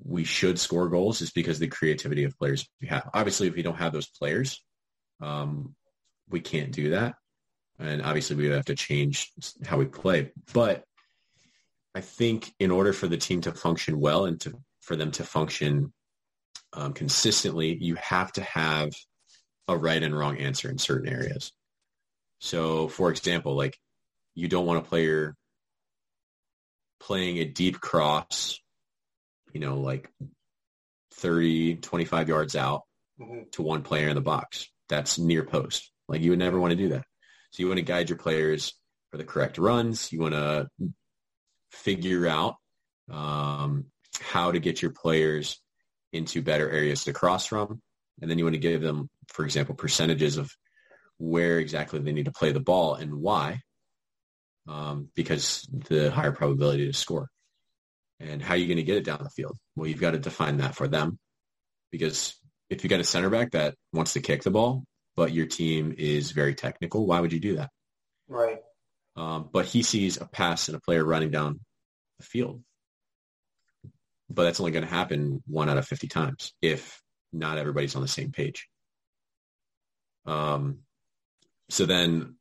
[0.03, 3.09] we should score goals is because the creativity of players we have.
[3.13, 4.63] Obviously, if we don't have those players,
[5.21, 5.75] um,
[6.30, 7.15] we can't do that.
[7.80, 9.32] And obviously, we would have to change
[9.65, 10.32] how we play.
[10.53, 10.84] But
[11.93, 15.23] I think in order for the team to function well and to for them to
[15.23, 15.93] function
[16.73, 18.91] um, consistently, you have to have
[19.67, 21.51] a right and wrong answer in certain areas.
[22.39, 23.78] So, for example, like
[24.36, 25.36] you don't want a player
[26.99, 28.59] playing a deep cross,
[29.58, 30.08] you know, like
[31.16, 32.84] 30, 25 yards out
[33.20, 33.51] mhm.
[33.53, 34.68] to one player in the box.
[34.88, 35.91] That's near post.
[36.08, 37.05] Like you would never want to do that.
[37.49, 38.74] So you want to guide your players
[39.10, 40.14] for the correct runs.
[40.14, 40.68] You want to
[41.72, 42.58] figure out
[43.12, 43.86] um,
[44.20, 45.60] how to get your players
[46.14, 47.82] into better areas to cross from.
[48.22, 50.51] And then you want to give them, for example, percentages of
[51.18, 53.62] where exactly they need to play the ball and why,
[54.68, 57.32] um, because the higher probability to score.
[58.20, 59.57] And how are you going to get it down the field?
[59.76, 61.20] Well, you've got to define that for them
[61.91, 62.36] because
[62.70, 64.84] if you got a center back that wants to kick the ball,
[65.15, 67.70] but your team is very technical, why would you do that?
[68.28, 68.59] right.
[69.15, 71.59] Um, but he sees a pass and a player running down
[72.20, 72.61] the field.
[74.30, 77.01] But that's only going to happen one out of 50 times if
[77.34, 78.68] not everybody's on the same page.
[80.26, 80.80] Um,
[81.70, 82.36] so then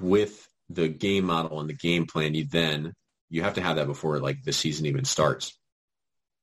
[0.00, 2.92] with the game model and the game plan, you then,
[3.30, 5.58] you have to have that before like the season even starts.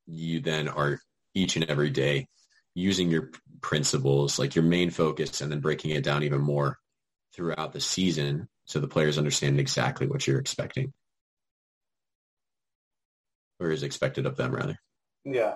[0.07, 0.99] You then are
[1.33, 2.27] each and every day
[2.73, 3.31] using your
[3.61, 6.79] principles, like your main focus, and then breaking it down even more
[7.33, 10.93] throughout the season so the players understand exactly what you're expecting
[13.59, 14.77] or is expected of them rather.
[15.25, 15.55] Yeah,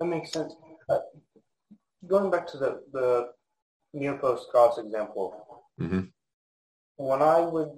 [0.00, 0.54] that makes sense.
[0.88, 0.98] Uh,
[2.06, 3.28] going back to the the
[3.92, 6.00] near post cross example, hmm
[6.96, 7.70] when I would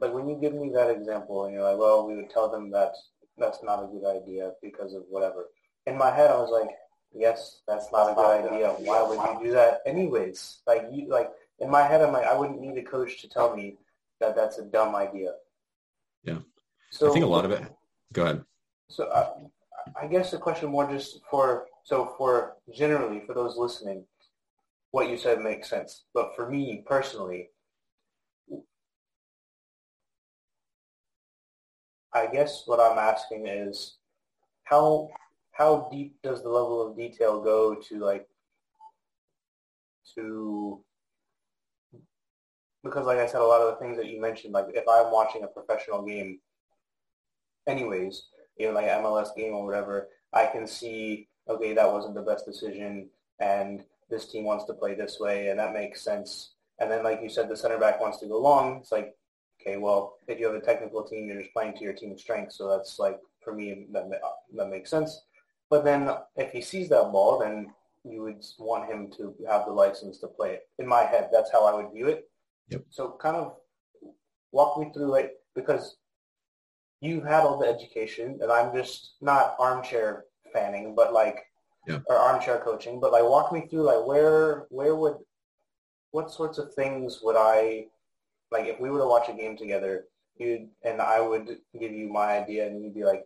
[0.00, 2.70] like when you give me that example and you're like, well, we would tell them
[2.70, 2.92] that
[3.36, 5.46] that's not a good idea because of whatever.
[5.86, 6.70] In my head, I was like,
[7.14, 8.68] yes, that's not a good idea.
[8.78, 10.60] Why would you do that anyways?
[10.66, 13.56] Like you like in my head, I'm like, I wouldn't need a coach to tell
[13.56, 13.76] me
[14.20, 15.32] that that's a dumb idea.
[16.24, 16.38] Yeah.
[16.90, 17.62] So I think a lot of it.
[18.12, 18.44] Go ahead.
[18.88, 19.34] So uh,
[20.00, 24.04] I guess the question more just for so for generally for those listening,
[24.90, 26.04] what you said makes sense.
[26.14, 27.50] But for me personally,
[32.18, 33.96] I guess what I'm asking is
[34.64, 35.08] how
[35.52, 38.28] how deep does the level of detail go to like
[40.14, 40.84] to
[42.84, 45.12] because like I said, a lot of the things that you mentioned, like if I'm
[45.12, 46.40] watching a professional game
[47.66, 48.26] anyways,
[48.58, 53.08] even like MLS game or whatever, I can see, okay, that wasn't the best decision
[53.40, 56.54] and this team wants to play this way and that makes sense.
[56.78, 58.78] And then like you said, the center back wants to go long.
[58.78, 59.14] It's like,
[59.68, 62.56] okay, well, if you have a technical team, you're just playing to your team's strengths.
[62.56, 64.10] So that's like, for me, that,
[64.56, 65.22] that makes sense.
[65.70, 67.72] But then if he sees that ball, then
[68.04, 70.68] you would want him to have the license to play it.
[70.78, 72.30] In my head, that's how I would view it.
[72.70, 72.84] Yep.
[72.90, 73.56] So kind of
[74.52, 75.96] walk me through it because
[77.00, 81.44] you've had all the education and I'm just not armchair fanning, but like,
[82.06, 85.16] or armchair coaching, but like walk me through like where, where would,
[86.10, 87.86] what sorts of things would I,
[88.50, 90.04] like if we were to watch a game together,
[90.36, 93.24] you and I would give you my idea and you'd be like,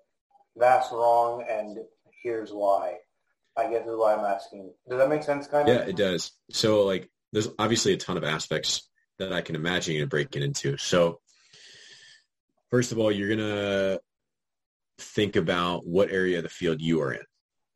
[0.56, 1.78] that's wrong and
[2.22, 2.96] here's why.
[3.56, 4.72] I guess is why I'm asking.
[4.88, 5.74] Does that make sense kind of?
[5.74, 6.32] Yeah, it does.
[6.50, 10.78] So like there's obviously a ton of aspects that I can imagine you breaking into.
[10.78, 11.20] So
[12.70, 13.98] first of all, you're gonna
[14.98, 17.24] think about what area of the field you are in.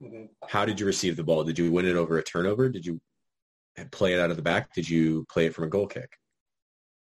[0.02, 0.24] Mm-hmm.
[0.48, 1.44] How did you receive the ball?
[1.44, 2.68] Did you win it over a turnover?
[2.68, 3.00] Did you
[3.90, 4.72] play it out of the back?
[4.74, 6.10] Did you play it from a goal kick?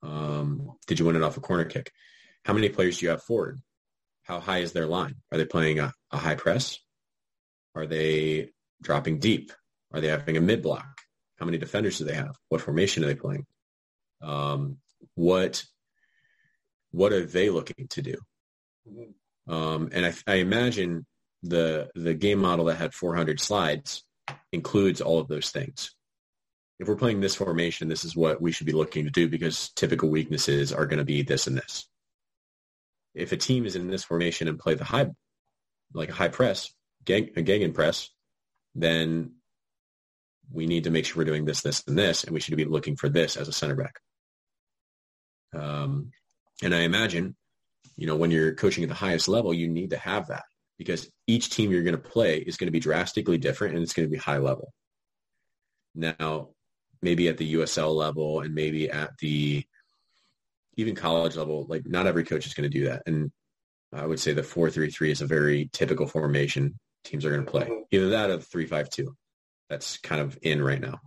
[0.04, 1.92] Um, did you win it off a corner kick?
[2.44, 3.60] How many players do you have forward?
[4.24, 5.16] How high is their line?
[5.32, 6.78] Are they playing a, a high press?
[7.76, 9.52] Are they dropping deep?
[9.94, 11.02] Are they having a mid block?
[11.38, 12.36] How many defenders do they have?
[12.50, 13.46] What formation are they playing?
[14.22, 14.78] Um,
[15.16, 15.64] what
[16.92, 18.16] what are they looking to do?
[19.48, 21.06] Um, and I, I, imagine
[21.44, 24.04] the the game model that had 400 slides
[24.52, 25.94] includes all of those things.
[26.80, 29.70] If we're playing this formation, this is what we should be looking to do because
[29.70, 31.88] typical weaknesses are going to be this and this.
[33.14, 35.08] If a team is in this formation and play the high,
[35.94, 36.74] like a high press,
[37.06, 38.10] gang, a gang press,
[38.74, 39.36] then
[40.52, 42.66] we need to make sure we're doing this, this, and this, and we should be
[42.66, 44.00] looking for this as a center back.
[45.56, 46.12] Um,
[46.62, 47.36] and I imagine,
[47.96, 50.44] you know, when you're coaching at the highest level, you need to have that
[50.78, 53.94] because each team you're going to play is going to be drastically different and it's
[53.94, 54.74] going to be high level.
[55.96, 56.50] Now,
[57.06, 59.64] maybe at the USL level and maybe at the
[60.76, 63.04] even college level, like not every coach is going to do that.
[63.06, 63.32] And
[63.94, 67.70] I would say the 4-3-3 is a very typical formation teams are going to play.
[67.92, 69.16] Either that or the three five two.
[69.70, 71.00] That's kind of in right now.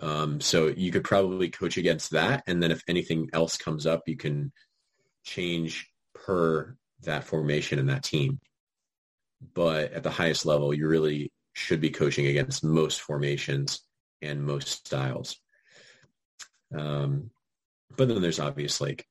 [0.00, 4.02] Um, so you could probably coach against that, and then if anything else comes up,
[4.06, 4.52] you can
[5.24, 8.40] change per that formation and that team.
[9.54, 13.80] But at the highest level, you really should be coaching against most formations
[14.22, 15.36] and most styles.
[16.76, 17.30] Um,
[17.96, 19.06] but then there's obvious like,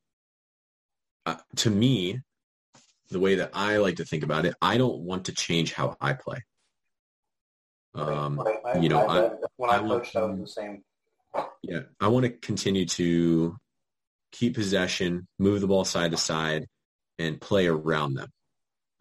[1.26, 2.22] uh, to me,
[3.10, 5.97] the way that I like to think about it, I don't want to change how
[5.99, 6.43] I play.
[7.95, 8.82] Um, right.
[8.82, 10.84] you know, I, I, when I, I coached, I was the same.
[11.64, 13.57] Yeah, I want to continue to
[14.32, 16.68] keep possession, move the ball side to side,
[17.18, 18.30] and play around them.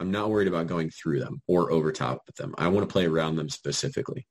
[0.00, 2.54] I'm not worried about going through them or over top of them.
[2.56, 4.26] I want to play around them specifically.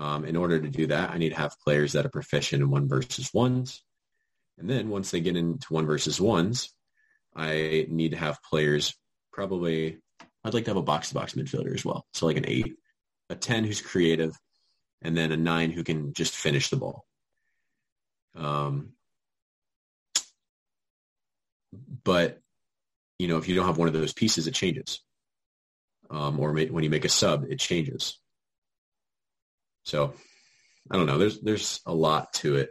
[0.00, 2.70] Um, in order to do that, I need to have players that are proficient in
[2.70, 3.84] one versus ones.
[4.58, 6.74] And then once they get into one versus ones,
[7.36, 8.94] I need to have players
[9.32, 9.98] probably
[10.42, 12.06] I'd like to have a box to box midfielder as well.
[12.14, 12.74] So like an eight,
[13.28, 14.34] a 10 who's creative,
[15.02, 17.04] and then a nine who can just finish the ball.
[18.34, 18.92] Um,
[22.04, 22.40] but
[23.18, 25.00] you know, if you don't have one of those pieces, it changes.
[26.08, 28.19] Um, or when you make a sub, it changes.
[29.84, 30.14] So
[30.90, 31.18] I don't know.
[31.18, 32.70] There's there's a lot to it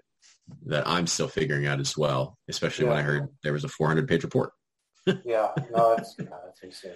[0.66, 2.92] that I'm still figuring out as well, especially yeah.
[2.92, 4.52] when I heard there was a 400 page report
[5.26, 6.94] yeah, no, it's it's insane.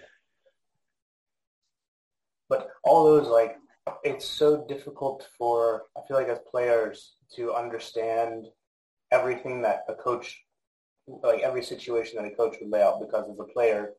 [2.50, 3.58] But all those like,
[4.04, 8.48] it's so difficult for I feel like as players to understand
[9.12, 10.44] everything that a coach,
[11.08, 13.00] like every situation that a coach would lay out.
[13.00, 13.94] Because as a player,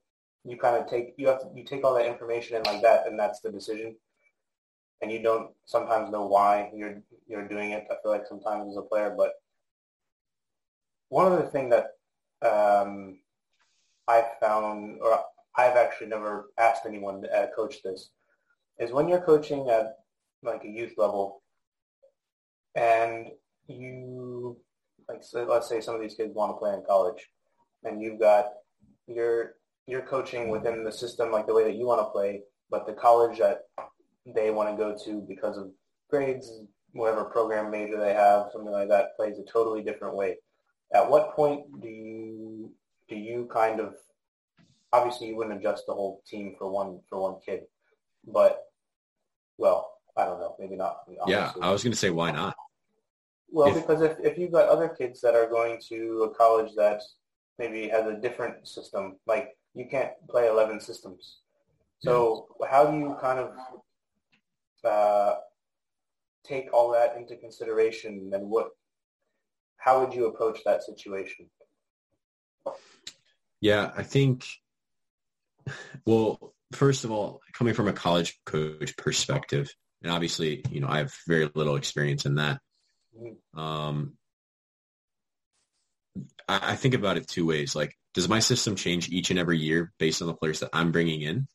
[0.45, 3.07] you kind of take you have to you take all that information and like that,
[3.07, 3.97] and that's the decision.
[5.03, 7.87] And you don't sometimes know why you're you're doing it.
[7.91, 9.33] I feel like sometimes as a player, but
[11.09, 11.93] one other thing that
[12.43, 13.19] um,
[14.09, 15.21] I've found, or
[15.57, 18.11] I've actually never asked anyone to uh, coach this,
[18.79, 19.99] is when you're coaching at
[20.43, 21.43] like a youth level
[22.75, 23.29] and
[23.69, 24.57] you,
[25.09, 27.31] like so let's say some of these kids want to play in college
[27.85, 28.47] and you've got,
[29.07, 29.55] you're,
[29.87, 32.41] you're coaching within the system like the way that you want to play,
[32.71, 33.61] but the college that
[34.27, 35.71] they want to go to because of
[36.11, 36.61] grades,
[36.93, 40.37] whatever program major they have, something like that, plays a totally different way.
[40.95, 42.71] At what point do you
[43.09, 43.95] do you kind of
[44.93, 47.63] obviously you wouldn't adjust the whole team for one for one kid,
[48.27, 48.63] but
[49.59, 50.99] well, I don't know, maybe not.
[51.07, 51.33] Honestly.
[51.33, 52.55] Yeah, I was going to say why not.
[53.51, 56.73] Well, if, because if, if you've got other kids that are going to a college
[56.77, 57.03] that
[57.59, 61.39] maybe has a different system, like you can't play 11 systems.
[62.01, 63.53] So how do you kind of
[64.85, 65.37] uh,
[66.45, 68.69] take all that into consideration and what,
[69.77, 71.47] how would you approach that situation?
[73.61, 74.47] Yeah, I think,
[76.05, 79.73] well, first of all, coming from a college coach perspective,
[80.03, 82.61] and obviously, you know, I have very little experience in that.
[83.19, 83.59] Mm-hmm.
[83.59, 84.15] Um,
[86.49, 87.75] I, I think about it two ways.
[87.75, 90.93] Like, does my system change each and every year based on the players that I'm
[90.93, 91.49] bringing in?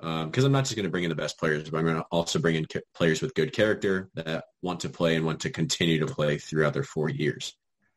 [0.00, 1.96] Because um, I'm not just going to bring in the best players, but I'm going
[1.96, 5.40] to also bring in ca- players with good character that want to play and want
[5.40, 7.54] to continue to play throughout their four years.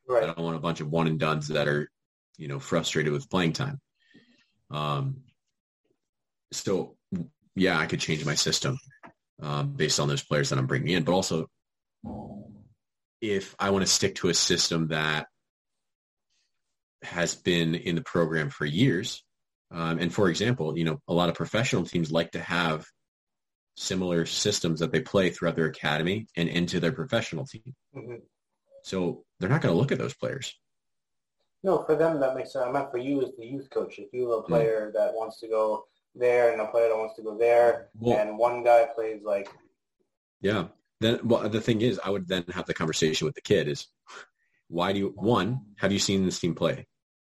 [0.07, 0.23] Right.
[0.23, 1.89] I don't want a bunch of one and duns that are,
[2.37, 3.79] you know, frustrated with playing time.
[4.69, 5.21] Um,
[6.51, 6.97] so
[7.55, 8.77] yeah, I could change my system
[9.41, 11.47] um, based on those players that I'm bringing in, but also
[13.21, 15.27] if I want to stick to a system that
[17.03, 19.23] has been in the program for years,
[19.73, 22.85] um, and for example, you know, a lot of professional teams like to have
[23.75, 27.73] similar systems that they play throughout their academy and into their professional team.
[27.95, 28.17] Mm-hmm.
[28.83, 30.53] So they're not going to look at those players.
[31.63, 32.65] No, for them that makes sense.
[32.67, 33.97] I meant for you as the youth coach.
[33.97, 34.47] If you have a mm.
[34.47, 34.97] player mm-hmm.
[34.97, 38.37] that wants to go there and a player that wants to go there, well, and
[38.37, 39.49] one guy plays like.
[40.41, 40.65] Yeah.
[40.99, 43.87] Then well, the thing is, I would then have the conversation with the kid: is
[44.67, 46.85] why do you one have you seen this team play?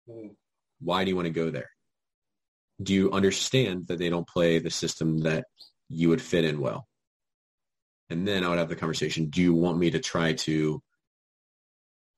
[0.09, 0.28] Mm-hmm.
[0.80, 1.70] Why do you want to go there?
[2.83, 5.47] Do you understand that they don't play the system that
[5.89, 6.87] you would fit in well?
[8.11, 10.83] And then I would have the conversation: Do you want me to try to?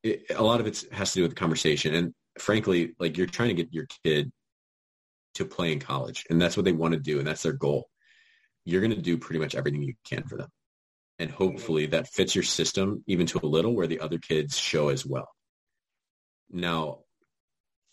[0.02, 3.26] It, a lot of it has to do with the conversation, and frankly, like you're
[3.26, 4.30] trying to get your kid
[5.38, 6.24] to play in college.
[6.28, 7.18] And that's what they want to do.
[7.18, 7.88] And that's their goal.
[8.64, 10.48] You're going to do pretty much everything you can for them.
[11.18, 14.88] And hopefully that fits your system even to a little where the other kids show
[14.88, 15.28] as well.
[16.50, 17.00] Now,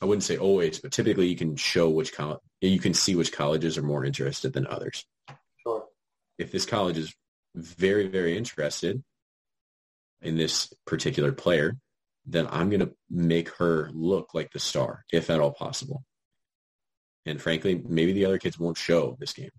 [0.02, 3.32] I wouldn't say always, but typically you can show which college, you can see which
[3.32, 5.06] colleges are more interested than others.
[5.64, 5.86] Sure.
[6.38, 7.14] If this college is
[7.56, 9.02] very, very interested
[10.22, 11.78] in this particular player,
[12.26, 16.04] then I'm going to make her look like the star, if at all possible.
[17.26, 19.52] And frankly, maybe the other kids won't show this game.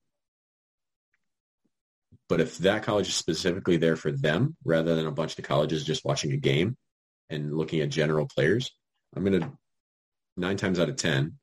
[2.28, 5.84] But if that college is specifically there for them rather than a bunch of colleges
[5.84, 6.76] just watching a game
[7.30, 8.72] and looking at general players,
[9.14, 9.52] I'm going to
[10.36, 11.38] nine times out of 10,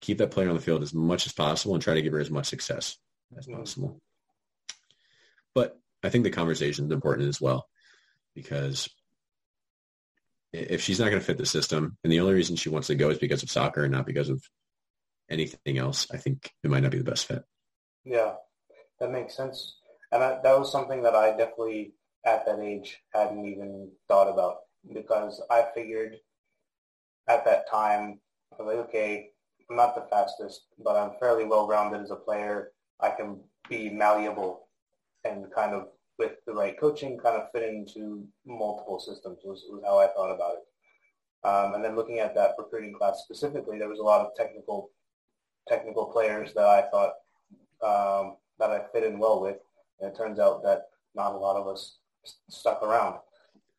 [0.00, 2.20] keep that player on the field as much as possible and try to give her
[2.20, 2.96] as much success
[3.36, 3.58] as mm-hmm.
[3.58, 4.00] possible.
[5.54, 7.66] But I think the conversation is important as well
[8.34, 8.88] because
[10.52, 12.94] if she's not going to fit the system and the only reason she wants to
[12.94, 14.42] go is because of soccer and not because of
[15.28, 17.42] anything else, I think it might not be the best fit.
[18.04, 18.34] Yeah,
[19.00, 19.76] that makes sense.
[20.12, 24.58] And I, that was something that I definitely at that age hadn't even thought about
[24.92, 26.16] because I figured
[27.28, 28.20] at that time,
[28.52, 29.30] I was like, okay,
[29.68, 32.72] I'm not the fastest, but I'm fairly well-rounded as a player.
[33.00, 34.68] I can be malleable
[35.24, 39.82] and kind of with the right coaching kind of fit into multiple systems was, was
[39.84, 41.46] how I thought about it.
[41.46, 44.90] Um, and then looking at that recruiting class specifically, there was a lot of technical
[45.68, 47.12] technical players that I thought
[47.82, 49.56] um, that I fit in well with.
[50.00, 51.98] And it turns out that not a lot of us
[52.48, 53.18] stuck around.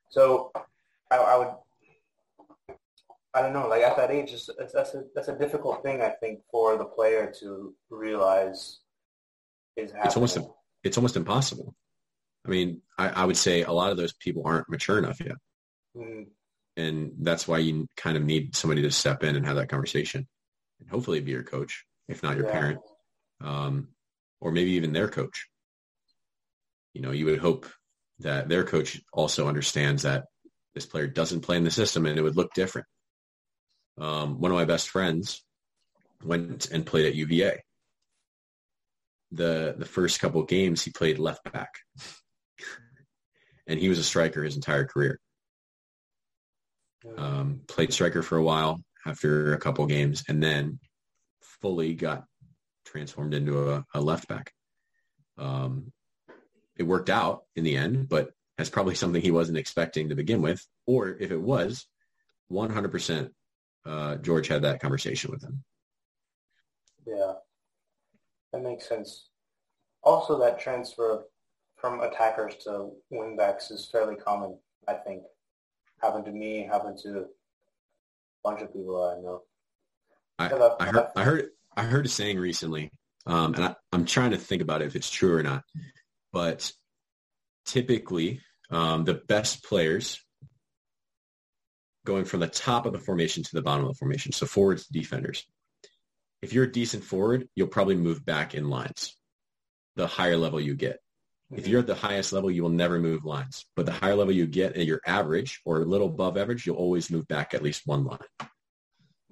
[0.09, 0.51] So
[1.11, 1.53] I, I would,
[3.37, 6.01] I don't know, like at that age, it's, it's, that's, a, that's a difficult thing,
[6.01, 8.79] I think, for the player to realize
[9.75, 10.07] is happening.
[10.07, 10.39] It's almost,
[10.83, 11.75] it's almost impossible.
[12.45, 15.35] I mean, I, I would say a lot of those people aren't mature enough yet.
[15.95, 16.23] Mm-hmm.
[16.77, 20.27] And that's why you kind of need somebody to step in and have that conversation
[20.79, 22.51] and hopefully be your coach, if not your yeah.
[22.51, 22.79] parent,
[23.43, 23.89] um,
[24.41, 25.47] or maybe even their coach.
[26.93, 27.67] You know, you would hope
[28.19, 30.25] that their coach also understands that
[30.73, 32.87] this player doesn't play in the system and it would look different.
[33.97, 35.43] Um, one of my best friends
[36.23, 37.63] went and played at UVA.
[39.31, 41.73] The the first couple games he played left back,
[43.67, 45.19] and he was a striker his entire career.
[47.17, 50.79] Um, played striker for a while, after a couple games, and then
[51.41, 52.25] fully got
[52.85, 54.51] transformed into a, a left back.
[55.37, 55.91] Um,
[56.75, 60.41] it worked out in the end, but that's probably something he wasn't expecting to begin
[60.41, 60.65] with.
[60.85, 61.85] Or if it was,
[62.51, 63.29] 100%
[63.87, 65.63] uh, George had that conversation with him.
[67.05, 67.33] Yeah,
[68.51, 69.29] that makes sense.
[70.03, 71.25] Also, that transfer
[71.77, 74.57] from attackers to wingbacks is fairly common.
[74.87, 75.23] I think
[76.01, 77.25] happened to me, happened to a
[78.43, 79.43] bunch of people I know.
[80.39, 80.45] I,
[80.79, 82.91] I heard I heard I heard a saying recently,
[83.25, 85.63] um, and I, I'm trying to think about it if it's true or not.
[86.31, 86.71] But
[87.65, 90.19] typically, um, the best players
[92.07, 94.87] going from the top of the formation to the bottom of the formation, so forwards,
[94.87, 95.45] to defenders.
[96.41, 99.17] If you're a decent forward, you'll probably move back in lines.
[99.97, 100.99] The higher level you get,
[101.51, 101.69] if mm-hmm.
[101.69, 103.65] you're at the highest level, you will never move lines.
[103.75, 106.77] But the higher level you get at your average or a little above average, you'll
[106.77, 108.19] always move back at least one line.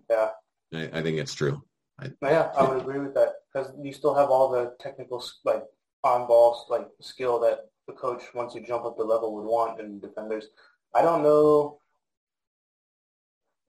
[0.09, 0.29] Yeah.
[0.73, 1.63] I, I think it's true.
[1.97, 5.63] I, yeah, I would agree with that because you still have all the technical, like
[6.03, 9.79] on ball, like skill that the coach, once you jump up the level, would want
[9.79, 10.47] in defenders.
[10.93, 11.79] I don't know.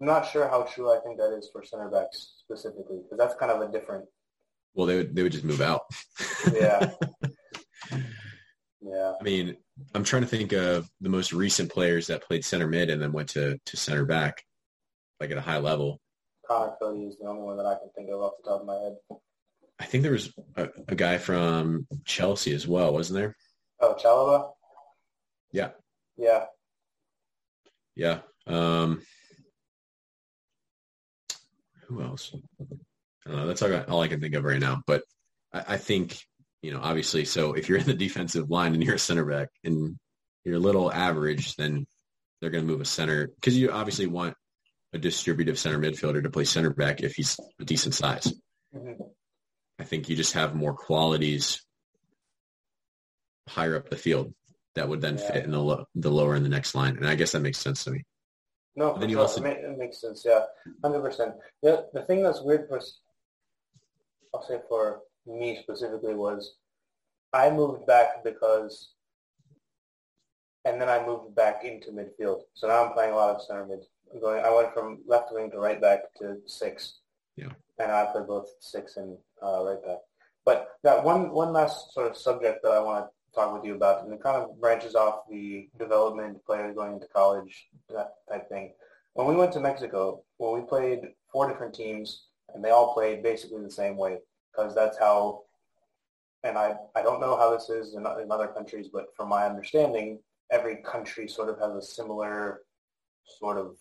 [0.01, 3.35] I'm not sure how true I think that is for center backs specifically because that's
[3.35, 4.05] kind of a different.
[4.75, 5.83] Well, they would they would just move out.
[6.53, 6.91] yeah.
[8.87, 9.15] Yeah.
[9.21, 9.57] I mean,
[9.95, 13.13] I'm trying to think of the most recent players that played center mid and then
[13.13, 14.43] went to, to center back,
[15.19, 16.01] like at a high level.
[16.47, 18.67] Conor Coady is the only one that I can think of off the top of
[18.67, 18.97] my head.
[19.81, 23.37] I think there was a, a guy from Chelsea as well, wasn't there?
[23.81, 24.53] Oh, Chalobah?
[25.53, 25.71] Yeah.
[26.17, 26.45] Yeah.
[27.97, 28.21] Yeah.
[28.47, 29.03] Um,
[31.89, 32.35] who else?
[33.29, 34.83] Uh, that's all, all, I can think of right now.
[34.87, 35.03] But
[35.53, 36.19] I, I, think,
[36.63, 39.49] you know, obviously, so if you're in the defensive line and you're a center back
[39.65, 39.97] and
[40.45, 41.87] you're a little average, then
[42.41, 44.35] they're going to move a center because you obviously want
[44.93, 48.33] a distributive center midfielder to play center back if he's a decent size.
[48.75, 49.03] Mm-hmm.
[49.79, 51.63] I think you just have more qualities
[53.49, 54.35] higher up the field
[54.75, 55.33] that would then yeah.
[55.33, 57.59] fit in the lo- the lower in the next line, and I guess that makes
[57.59, 58.03] sense to me.
[58.77, 59.43] No, then you also...
[59.43, 60.23] it makes sense.
[60.25, 60.45] Yeah,
[60.85, 61.35] hundred percent.
[61.63, 62.81] The the thing that's weird for,
[64.35, 66.57] I'll say for me specifically was,
[67.33, 68.93] I moved back because,
[70.67, 72.43] and then I moved back into midfield.
[72.55, 73.81] So now I'm playing a lot of center mid.
[74.13, 74.45] I'm going.
[74.45, 77.01] I went from left wing to right back to six.
[77.37, 77.53] Yeah.
[77.79, 79.99] And I play both six and uh, right back.
[80.45, 83.75] But that one one last sort of subject that I want to talk with you
[83.75, 88.49] about, and it kind of branches off the development players going into college that type
[88.49, 88.73] thing.
[89.13, 93.23] When we went to Mexico, well, we played four different teams, and they all played
[93.23, 94.19] basically the same way
[94.51, 95.43] because that's how.
[96.43, 99.47] And I I don't know how this is in, in other countries, but from my
[99.47, 100.21] understanding,
[100.51, 102.63] every country sort of has a similar
[103.25, 103.77] sort of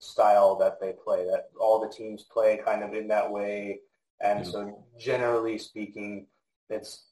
[0.00, 3.80] style that they play, that all the teams play kind of in that way.
[4.20, 4.50] And mm-hmm.
[4.50, 6.26] so generally speaking,
[6.70, 7.04] it's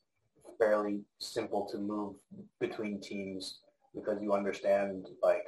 [0.59, 2.15] fairly simple to move
[2.61, 3.61] between teams
[3.95, 5.45] because you understand like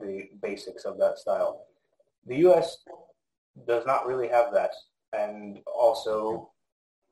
[0.00, 1.66] the basics of that style.
[2.26, 2.78] The U.S.
[3.66, 4.72] does not really have that.
[5.12, 6.50] And also,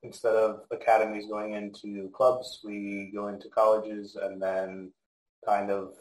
[0.03, 4.93] instead of academies going into clubs, we go into colleges and then
[5.47, 5.95] kind of,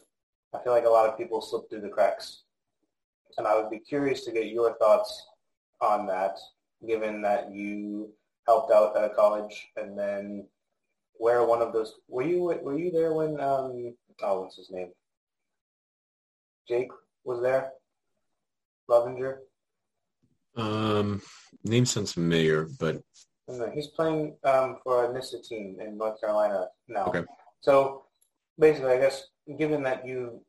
[0.53, 2.43] I feel like a lot of people slip through the cracks
[3.38, 5.28] and I would be curious to get your thoughts
[5.82, 6.38] on that,
[6.88, 8.10] given that you
[8.45, 10.47] helped out at a college and then
[11.17, 14.91] where one of those were you were you there when um oh what's his name?
[16.67, 16.89] Jake
[17.23, 17.71] was there?
[18.87, 19.41] Lovinger?
[20.57, 21.21] Um
[21.63, 23.01] name sounds familiar but
[23.73, 27.05] he's playing um for a NISA team in North Carolina now.
[27.05, 27.23] Okay.
[27.61, 28.03] So
[28.59, 29.27] basically I guess
[29.57, 30.41] given that you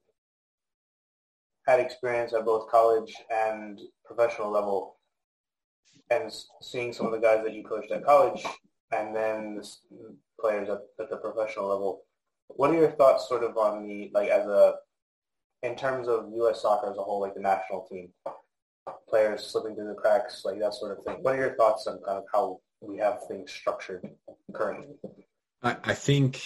[1.67, 4.96] had experience at both college and professional level
[6.11, 6.33] and
[6.63, 8.45] seeing some of the guys that you coached at college
[8.93, 9.69] and then the
[10.41, 12.03] players at, at the professional level,
[12.49, 14.75] what are your thoughts sort of on the, like as a,
[15.63, 16.63] in terms of U.S.
[16.63, 18.11] soccer as a whole, like the national team,
[19.09, 21.19] players slipping through the cracks, like that sort of thing.
[21.23, 24.09] What are your thoughts on kind of how we have things structured
[24.53, 24.95] currently?
[25.63, 26.43] I, I think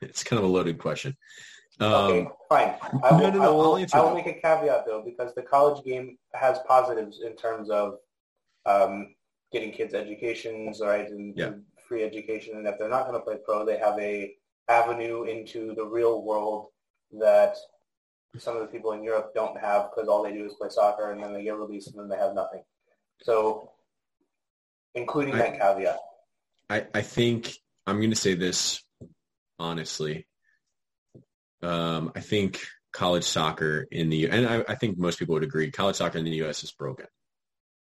[0.00, 1.16] it's kind of a loaded question.
[1.78, 2.74] Um, okay, fine.
[3.02, 5.42] I will, no, no, no, I will, I will make a caveat though, because the
[5.42, 7.98] college game has positives in terms of
[8.64, 9.14] um,
[9.52, 11.50] getting kids educations, right, and, yeah.
[11.86, 12.56] free education.
[12.56, 14.34] And if they're not going to play pro, they have a
[14.68, 16.68] avenue into the real world
[17.18, 17.56] that
[18.38, 21.12] some of the people in Europe don't have because all they do is play soccer
[21.12, 22.62] and then they get released and then they have nothing.
[23.22, 23.70] So,
[24.94, 25.98] including I, that caveat.
[26.68, 27.54] I, I think
[27.86, 28.82] I'm going to say this
[29.58, 30.26] honestly
[31.66, 32.60] um, I think
[32.92, 36.24] college soccer in the and I, I, think most people would agree college soccer in
[36.24, 36.64] the U.S.
[36.64, 37.06] is broken.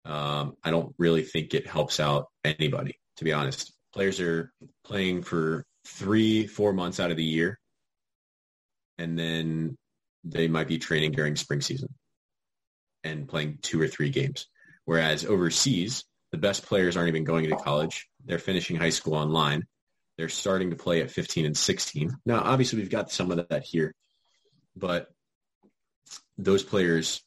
[0.06, 3.74] Um, I don't really think it helps out anybody, to be honest.
[3.94, 4.52] Players are
[4.86, 7.60] playing for three, four months out of the year,
[8.98, 9.76] and then
[10.24, 11.90] they might be training during spring season
[13.04, 14.48] and playing two or three games.
[14.86, 18.08] Whereas overseas, the best players aren't even going to college.
[18.26, 19.66] They're finishing high school online
[20.18, 22.16] they're starting to play at 15 and 16.
[22.26, 23.94] Now, obviously, we've got some of that here,
[24.76, 25.08] but
[26.38, 27.22] those players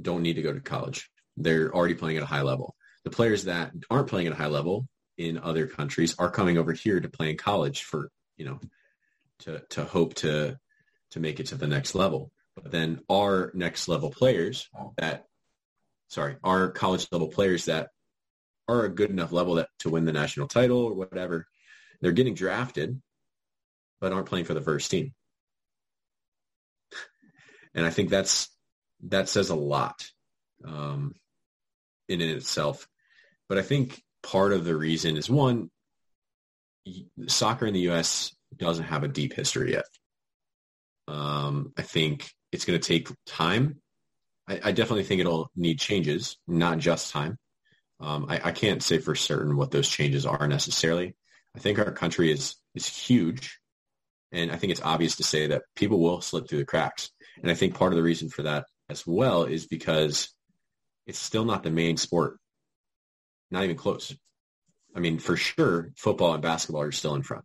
[0.00, 1.10] don't need to go to college.
[1.36, 2.74] They're already playing at a high level.
[3.04, 4.86] The players that aren't playing at a high level
[5.18, 8.60] in other countries are coming over here to play in college for, you know,
[9.40, 10.56] to, to hope to,
[11.10, 12.30] to make it to the next level.
[12.54, 14.68] But then our next level players
[14.98, 15.24] that,
[16.08, 17.88] sorry, our college level players that
[18.68, 21.46] are a good enough level that to win the national title or whatever,
[22.02, 23.00] they're getting drafted,
[24.00, 25.14] but aren't playing for the first team.
[27.74, 28.50] And I think that's
[29.08, 30.04] that says a lot
[30.64, 31.14] um,
[32.08, 32.86] in and itself.
[33.48, 35.70] But I think part of the reason is one,
[37.28, 38.34] soccer in the U.S.
[38.56, 39.86] doesn't have a deep history yet.
[41.08, 43.80] Um, I think it's going to take time.
[44.48, 47.38] I, I, definitely think it'll need changes, not just time.
[48.00, 51.14] Um, I, I, can't say for certain what those changes are necessarily.
[51.54, 53.58] I think our country is is huge,
[54.32, 57.10] and I think it's obvious to say that people will slip through the cracks.
[57.42, 60.30] And I think part of the reason for that as well is because
[61.06, 62.38] it's still not the main sport.
[63.50, 64.14] Not even close.
[64.94, 67.44] I mean, for sure, football and basketball are still in front.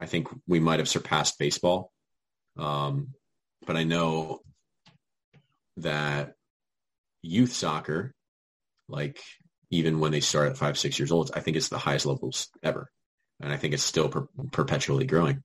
[0.00, 1.92] I think we might have surpassed baseball.
[2.56, 3.14] Um,
[3.66, 4.40] but I know
[5.78, 6.34] that
[7.22, 8.14] youth soccer,
[8.88, 9.20] like
[9.70, 12.48] even when they start at five, six years old, I think it's the highest levels
[12.62, 12.90] ever.
[13.40, 15.42] And I think it's still per- perpetually growing.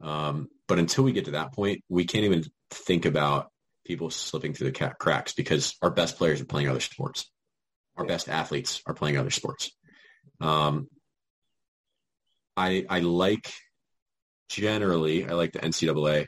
[0.00, 3.50] Um, but until we get to that point, we can't even think about
[3.86, 7.30] people slipping through the cracks because our best players are playing other sports.
[7.96, 9.70] Our best athletes are playing other sports.
[10.40, 10.88] Um,
[12.56, 13.52] I I like
[14.48, 16.26] generally I like the NCAA,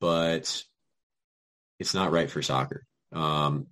[0.00, 0.64] but
[1.78, 2.84] it's not right for soccer.
[3.12, 3.68] Um,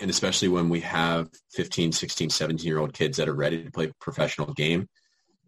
[0.00, 3.70] and especially when we have 15, 16, 17 year old kids that are ready to
[3.70, 4.88] play professional game,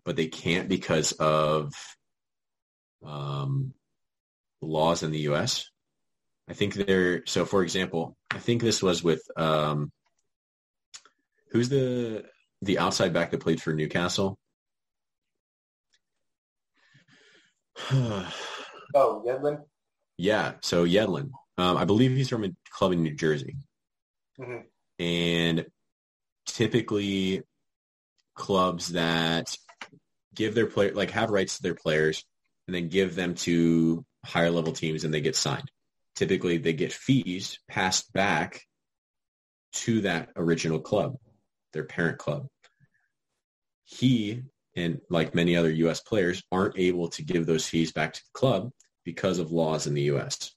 [0.04, 1.72] but they can't because of
[3.04, 3.72] um,
[4.60, 5.70] laws in the U.S.
[6.48, 7.44] I think they're so.
[7.44, 9.92] For example, I think this was with um,
[11.50, 12.24] who's the
[12.62, 14.38] the outside back that played for Newcastle.
[17.92, 18.32] oh,
[18.94, 19.62] Yedlin.
[20.18, 21.30] Yeah, so Yedlin.
[21.56, 23.56] Um, I believe he's from a club in New Jersey,
[24.38, 24.62] mm-hmm.
[24.98, 25.66] and
[26.46, 27.42] typically
[28.34, 29.56] clubs that
[30.34, 32.24] give their player like have rights to their players
[32.66, 35.70] and then give them to higher level teams and they get signed.
[36.14, 38.62] Typically, they get fees passed back
[39.72, 41.16] to that original club,
[41.72, 42.46] their parent club.
[43.84, 44.42] He
[44.76, 46.00] and like many other U.S.
[46.00, 48.70] players aren't able to give those fees back to the club
[49.04, 50.52] because of laws in the U.S.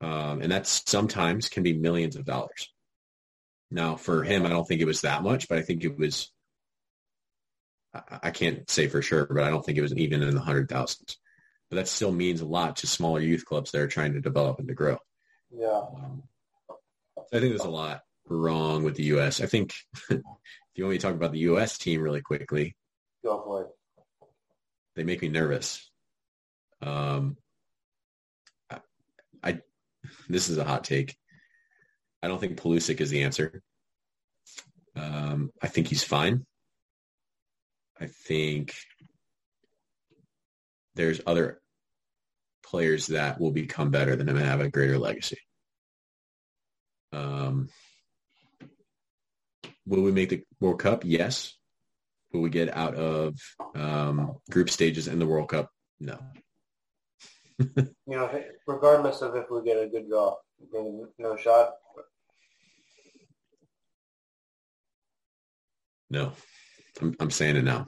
[0.00, 2.72] Um, and that sometimes can be millions of dollars.
[3.70, 6.30] Now, for him, I don't think it was that much, but I think it was.
[8.22, 10.68] I can't say for sure, but I don't think it was even in the hundred
[10.68, 11.18] thousands
[11.70, 14.58] but that still means a lot to smaller youth clubs that are trying to develop
[14.58, 14.98] and to grow.
[15.50, 15.82] Yeah.
[15.96, 16.22] Um,
[16.70, 19.40] I think there's a lot wrong with the U.S.
[19.40, 19.74] I think
[20.10, 20.20] if
[20.74, 21.76] you want me to talk about the U.S.
[21.76, 22.74] team really quickly,
[23.22, 23.68] go for it.
[24.96, 25.90] They make me nervous.
[26.80, 27.36] Um,
[28.70, 28.80] I,
[29.42, 29.60] I
[30.28, 31.16] this is a hot take.
[32.22, 33.62] I don't think Pulisic is the answer.
[34.96, 36.46] Um, I think he's fine.
[38.00, 38.74] I think
[40.94, 41.60] there's other
[42.62, 45.38] players that will become better than him and have a greater legacy.
[47.12, 47.68] Um,
[49.86, 51.02] will we make the World Cup?
[51.04, 51.54] Yes.
[52.32, 53.38] Will we get out of
[53.74, 55.70] um, group stages in the World Cup?
[55.98, 56.18] No.
[57.58, 60.36] you know, regardless of if we get a good draw,
[61.18, 61.72] no shot.
[66.10, 66.32] No,
[67.00, 67.86] I'm, I'm saying it now.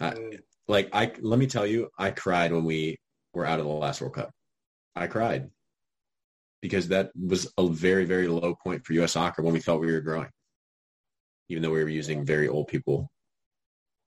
[0.00, 2.98] I, mm like I let me tell you, I cried when we
[3.34, 4.30] were out of the last World Cup.
[4.94, 5.50] I cried
[6.62, 9.12] because that was a very, very low point for U.S.
[9.12, 10.30] soccer when we thought we were growing,
[11.48, 13.10] even though we were using very old people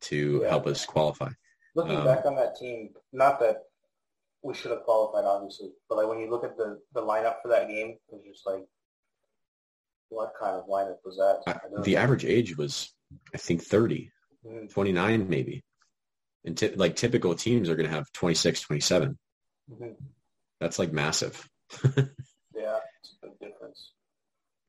[0.02, 0.50] to yeah.
[0.50, 1.30] help us qualify.
[1.76, 3.64] Looking um, back on that team, not that
[4.42, 7.50] we should have qualified, obviously, but like when you look at the, the lineup for
[7.50, 8.66] that game, it was just like,
[10.10, 11.44] what kind of lineup was that?
[11.46, 12.92] I, the average age was,
[13.34, 14.19] I think, 30, mm-hmm.
[14.72, 15.64] 29 maybe.
[16.46, 19.18] And t- like typical teams are going to have 26, 27.
[19.72, 19.92] Mm-hmm.
[20.60, 21.48] That's like massive.
[21.84, 23.92] yeah, it's a big difference.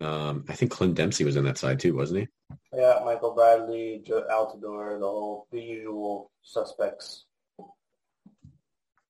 [0.01, 2.57] Um, I think Clint Dempsey was in that side too, wasn't he?
[2.73, 7.25] Yeah, Michael Bradley, Joe Altidore, the whole, the usual suspects.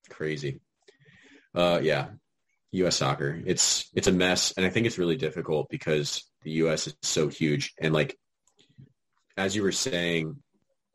[0.09, 0.59] Crazy.
[1.55, 2.07] Uh, yeah,
[2.71, 2.97] U.S.
[2.97, 3.41] soccer.
[3.45, 6.87] It's it's a mess, and I think it's really difficult because the U.S.
[6.87, 8.17] is so huge, and like
[9.37, 10.35] as you were saying,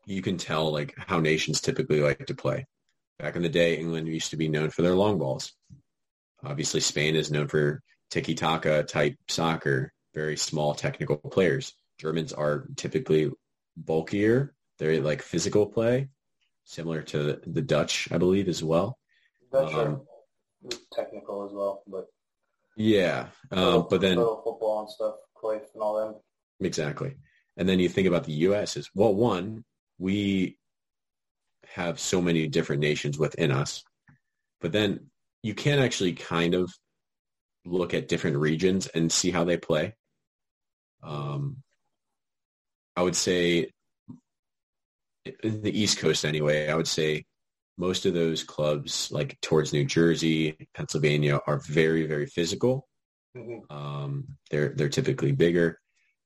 [0.07, 2.65] you can tell like how nations typically like to play.
[3.19, 5.53] Back in the day, England used to be known for their long balls.
[6.43, 11.73] Obviously, Spain is known for tiki-taka type soccer, very small technical players.
[11.99, 13.31] Germans are typically
[13.75, 14.53] bulkier.
[14.79, 16.09] They're like physical play,
[16.63, 18.97] similar to the Dutch, I believe, as well.
[19.51, 20.03] Dutch um,
[20.93, 22.05] technical as well, but
[22.77, 23.27] yeah.
[23.51, 26.15] Um, but then football and stuff, Cruyff and all them.
[26.61, 27.15] Exactly.
[27.57, 28.77] And then you think about the U.S.
[28.77, 29.13] as well.
[29.13, 29.65] One,
[29.97, 30.57] we
[31.73, 33.83] have so many different nations within us,
[34.61, 35.09] but then
[35.43, 36.71] you can actually kind of
[37.65, 39.93] look at different regions and see how they play.
[41.03, 41.57] Um,
[42.95, 43.69] I would say
[45.43, 47.25] in the East Coast anyway, I would say
[47.77, 52.87] most of those clubs like towards New Jersey, Pennsylvania are very, very physical.
[53.35, 53.75] Mm-hmm.
[53.75, 55.79] Um, they're, they're typically bigger.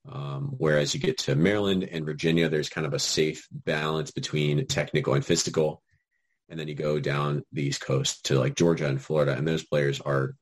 [0.09, 4.65] Um, whereas you get to Maryland and Virginia, there's kind of a safe balance between
[4.65, 5.81] technical and physical.
[6.49, 9.63] And then you go down the East Coast to like Georgia and Florida, and those
[9.63, 10.35] players are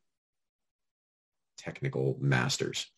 [1.57, 2.90] technical masters.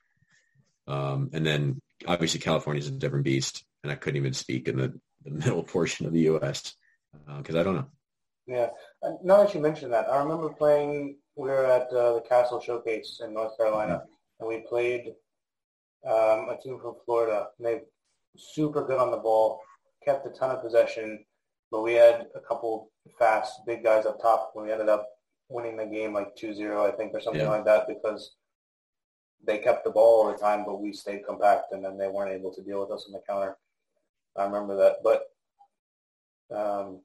[0.87, 4.77] Um, and then obviously California is a different beast, and I couldn't even speak in
[4.77, 6.75] the, the middle portion of the U.S.
[7.37, 7.87] because uh, I don't know.
[8.47, 8.69] Yeah.
[9.23, 11.17] Now that you mentioned that, I remember playing.
[11.35, 14.11] We were at uh, the Castle Showcase in North Carolina, mm-hmm.
[14.39, 15.13] and we played
[16.05, 17.47] um, a team from Florida.
[17.57, 17.81] And they
[18.37, 19.61] super good on the ball,
[20.03, 21.23] kept a ton of possession,
[21.69, 24.53] but we had a couple fast, big guys up top.
[24.55, 25.07] And we ended up
[25.49, 27.49] winning the game like 2-0, I think, or something yeah.
[27.49, 28.35] like that, because
[29.45, 32.33] they kept the ball all the time, but we stayed compact, and then they weren't
[32.33, 33.57] able to deal with us on the counter.
[34.37, 34.97] I remember that.
[35.03, 35.23] But
[36.55, 37.01] um,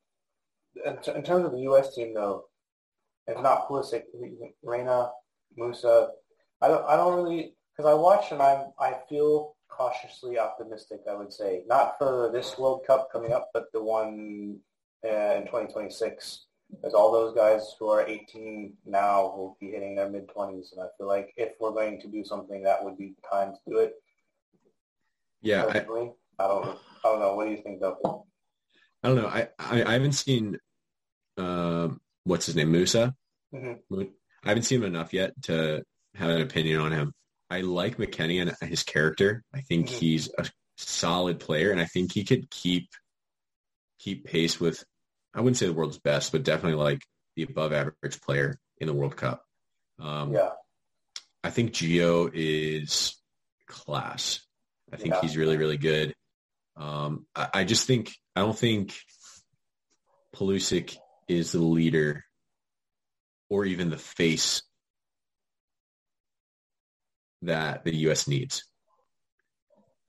[0.84, 1.94] in, in, terms of the U.S.
[1.94, 2.44] team, though,
[3.26, 4.04] it's not Pulisic,
[4.62, 5.10] Reyna,
[5.58, 6.08] Musah.
[6.60, 6.84] I don't.
[6.86, 11.00] I don't really because I watch and I'm I feel cautiously optimistic.
[11.10, 14.58] I would say not for this World Cup coming up, but the one
[15.04, 16.46] uh, in 2026.
[16.68, 20.82] Because all those guys who are 18 now will be hitting their mid 20s, and
[20.82, 23.70] I feel like if we're going to do something, that would be the time to
[23.70, 23.94] do it.
[25.42, 26.16] Yeah, I, I, don't.
[26.40, 26.48] I
[27.04, 27.36] don't know.
[27.36, 28.26] What do you think, though?
[29.04, 29.28] I don't know.
[29.28, 30.58] I I, I haven't seen
[31.38, 31.88] uh,
[32.24, 33.14] what's his name, Musah.
[33.54, 34.02] Mm-hmm.
[34.44, 35.84] I haven't seen him enough yet to
[36.16, 37.14] have an opinion on him.
[37.50, 39.44] I like McKennie and his character.
[39.54, 39.98] I think mm-hmm.
[39.98, 40.46] he's a
[40.76, 42.88] solid player, and I think he could keep
[43.98, 44.84] keep pace with.
[45.34, 47.02] I wouldn't say the world's best, but definitely like
[47.36, 49.42] the above average player in the World Cup.
[49.98, 50.50] Um, yeah,
[51.44, 53.16] I think Gio is
[53.66, 54.40] class.
[54.92, 55.20] I think yeah.
[55.20, 56.14] he's really really good.
[56.76, 58.94] Um, I, I just think I don't think
[60.34, 60.96] Pulisic
[61.28, 62.24] is the leader
[63.48, 64.62] or even the face
[67.46, 68.28] that the U.S.
[68.28, 68.64] needs.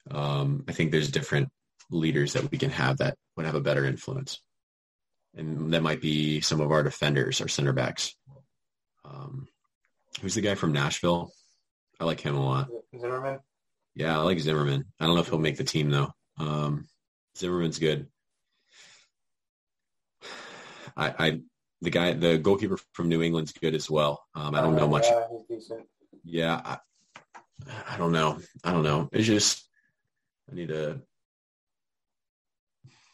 [0.10, 1.50] Um, I think there's different
[1.90, 4.42] leaders that we can have that would have a better influence.
[5.36, 8.16] And that might be some of our defenders, our center backs.
[9.06, 9.48] Um,
[10.22, 11.32] who's the guy from Nashville?
[12.00, 12.70] I like him a lot.
[13.00, 13.40] Zimmerman?
[13.96, 14.86] Yeah, I like Zimmerman.
[15.00, 16.12] I don't know if he'll make the team, though.
[16.38, 16.88] Um,
[17.38, 18.08] Zimmerman's good.
[20.96, 21.40] I, I,
[21.82, 24.24] the guy, the goalkeeper from New England's good as well.
[24.34, 25.06] Um, I don't know much.
[26.24, 26.78] Yeah, I,
[27.90, 28.40] I don't know.
[28.64, 29.10] I don't know.
[29.12, 29.68] It's just
[30.52, 31.02] I need to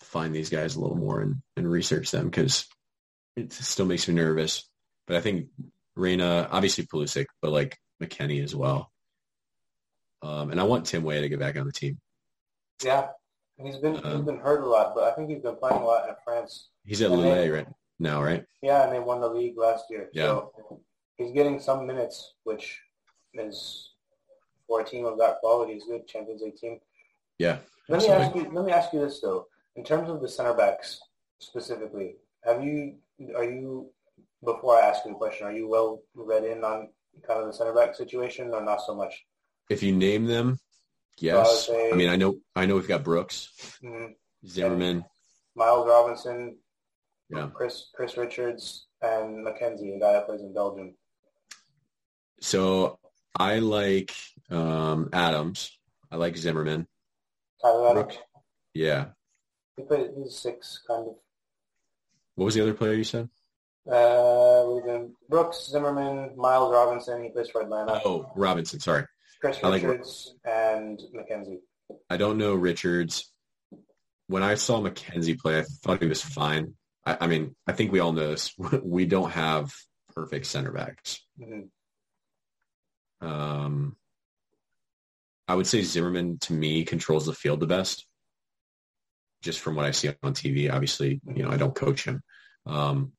[0.01, 2.67] find these guys a little more and, and research them because
[3.35, 4.69] it still makes me nervous.
[5.07, 5.47] But I think
[5.95, 8.91] Reyna, obviously Pulisic, but like McKennie as well.
[10.21, 11.99] Um, and I want Tim Weah to get back on the team.
[12.83, 13.07] Yeah,
[13.61, 15.85] he's been um, he's been hurt a lot, but I think he's been playing a
[15.85, 16.69] lot in France.
[16.85, 17.67] He's at Lille right
[17.99, 18.45] now, right?
[18.61, 20.09] Yeah, and they won the league last year.
[20.13, 20.25] Yeah.
[20.25, 20.81] So
[21.17, 22.79] he's getting some minutes, which
[23.33, 23.92] is
[24.67, 26.79] for a team of that quality is good Champions League team.
[27.37, 27.57] Yeah.
[27.89, 28.49] Let me ask you.
[28.51, 29.47] Let me ask you this though.
[29.75, 30.99] In terms of the center backs
[31.39, 32.95] specifically, have you
[33.35, 33.89] are you
[34.43, 36.89] before I ask you the question, are you well read in on
[37.25, 39.25] kind of the center back situation or not so much?
[39.69, 40.59] If you name them,
[41.17, 41.65] yes.
[41.65, 44.13] So I, say, I, mean, I know I know we've got Brooks, mm-hmm.
[44.47, 45.05] Zimmerman,
[45.55, 46.57] Miles Robinson,
[47.29, 50.95] yeah, Chris Chris Richards, and McKenzie, a guy that plays in Belgium.
[52.41, 52.99] So
[53.39, 54.13] I like
[54.53, 55.77] um, Adams.
[56.11, 56.87] I like Zimmerman.
[57.61, 58.17] Tyler Adams.
[58.73, 59.07] Yeah.
[59.77, 61.15] He played he's six, kind of.
[62.35, 63.29] What was the other player you said?
[63.89, 67.23] Uh, we've been Brooks, Zimmerman, Miles Robinson.
[67.23, 68.01] He plays for Atlanta.
[68.05, 68.79] Oh, Robinson.
[68.79, 69.05] Sorry.
[69.41, 71.59] Chris Richards like, and McKenzie.
[72.09, 73.29] I don't know Richards.
[74.27, 76.75] When I saw McKenzie play, I thought he was fine.
[77.05, 78.53] I, I mean, I think we all know this.
[78.83, 79.73] We don't have
[80.15, 81.25] perfect center backs.
[81.39, 83.27] Mm-hmm.
[83.27, 83.97] Um,
[85.47, 88.05] I would say Zimmerman to me controls the field the best.
[89.41, 90.71] just from what I see on TV.
[90.71, 92.21] Obviously, you know, I don't coach him.
[92.65, 93.11] Um,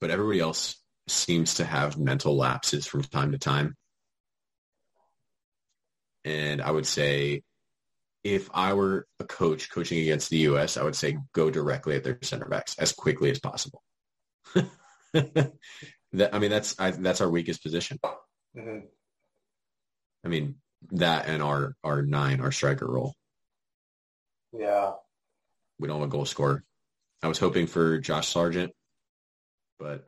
[0.00, 0.76] but everybody else
[1.08, 3.76] seems to have mental lapses from time to time.
[6.24, 7.42] And I would say
[8.24, 12.04] if I were a coach coaching against the U.S., I would say go directly at
[12.04, 13.82] their center backs as quickly as possible.
[15.12, 15.52] that
[16.32, 17.98] I mean, that's I, that's our weakest position.
[18.56, 18.86] Mm-hmm.
[20.24, 20.56] I mean,
[20.90, 23.14] that and our our nine, our striker role.
[24.52, 24.92] Yeah,
[25.78, 26.64] we don't have a goal scorer.
[27.22, 28.72] I was hoping for Josh Sargent,
[29.78, 30.04] but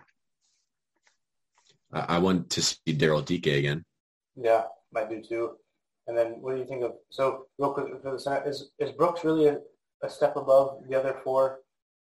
[1.93, 3.85] I, I want to see Daryl Dike again.
[4.37, 4.65] Yeah,
[4.95, 5.53] I do too.
[6.07, 8.91] And then what do you think of, so real quick for the Senate, is, is
[8.91, 9.59] Brooks really a,
[10.03, 11.61] a step above the other four,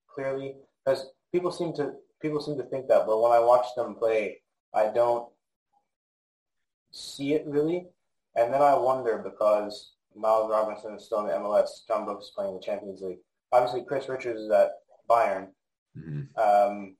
[0.07, 0.55] clearly?
[0.83, 4.41] Because people seem to, people seem to think that, but when I watch them play,
[4.73, 5.29] I don't
[6.91, 7.87] see it really.
[8.35, 12.33] And then I wonder because Miles Robinson is still in the MLS, John Brooks is
[12.35, 13.19] playing the Champions League.
[13.53, 14.71] Obviously, Chris Richards is at
[15.09, 15.49] Bayern.
[15.97, 16.39] Mm-hmm.
[16.41, 16.97] Um,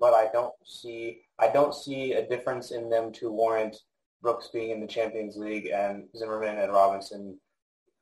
[0.00, 3.76] but I don't see I don't see a difference in them to warrant
[4.20, 7.38] Brooks being in the Champions League and Zimmerman and Robinson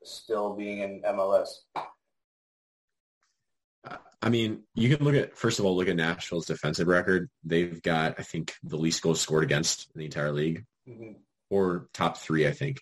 [0.02, 1.48] still being in MLS?
[4.22, 7.28] I mean, you can look at first of all look at Nashville's defensive record.
[7.44, 11.12] They've got I think the least goals scored against in the entire league, mm-hmm.
[11.51, 12.47] Or top three.
[12.47, 12.81] I think.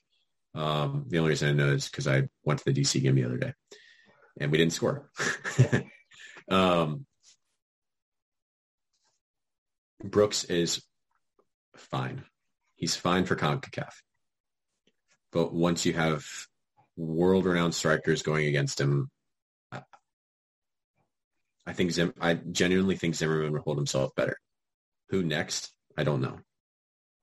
[0.54, 3.24] Um, the only reason I know is because I went to the DC game the
[3.24, 3.54] other day,
[4.38, 5.10] and we didn't score.
[6.48, 7.06] um,
[10.02, 10.82] Brooks is
[11.76, 12.24] fine
[12.76, 13.92] he's fine for CONCACAF.
[15.32, 16.24] But once you have
[16.96, 19.10] world-renowned strikers going against him,
[21.66, 24.36] I think Zim, I genuinely think Zimmerman would hold himself better.
[25.08, 25.72] Who next?
[25.96, 26.40] I don't know.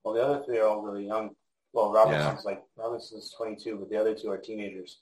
[0.04, 1.30] Well, the other three are all really young.
[1.72, 2.50] Well, Robinson's yeah.
[2.50, 5.00] like Robinson's 22, but the other two are teenagers.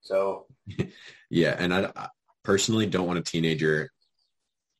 [0.00, 0.46] So,
[1.30, 2.08] yeah, and I, I
[2.42, 3.90] personally don't want a teenager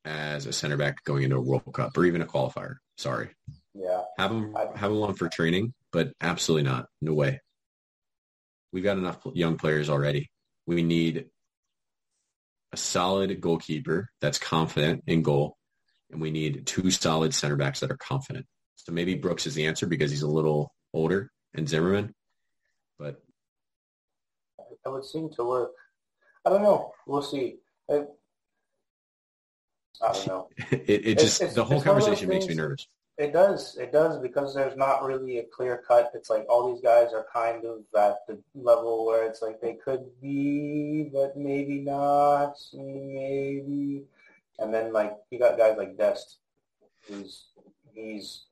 [0.04, 2.76] as a center back going into a World Cup or even a qualifier.
[2.96, 3.28] Sorry.
[3.74, 4.02] Yeah.
[4.18, 6.86] Have them have them on for training, but absolutely not.
[7.00, 7.40] No way.
[8.72, 10.30] We've got enough young players already.
[10.66, 11.26] We need
[12.72, 15.56] a solid goalkeeper that's confident in goal,
[16.10, 18.46] and we need two solid center backs that are confident.
[18.84, 22.14] So maybe Brooks is the answer because he's a little older and Zimmerman,
[22.98, 23.22] but
[24.84, 25.72] that would seem to work.
[26.46, 26.92] I don't know.
[27.06, 27.56] We'll see.
[27.90, 28.04] I,
[30.02, 30.48] I don't know.
[30.70, 32.86] it, it just it's, the whole conversation makes me nervous.
[33.18, 33.76] It does.
[33.76, 36.10] It does because there's not really a clear cut.
[36.14, 39.74] It's like all these guys are kind of at the level where it's like they
[39.74, 44.04] could be, but maybe not, maybe.
[44.58, 46.38] And then like you got guys like Dest,
[47.06, 47.44] who's
[47.92, 48.44] he's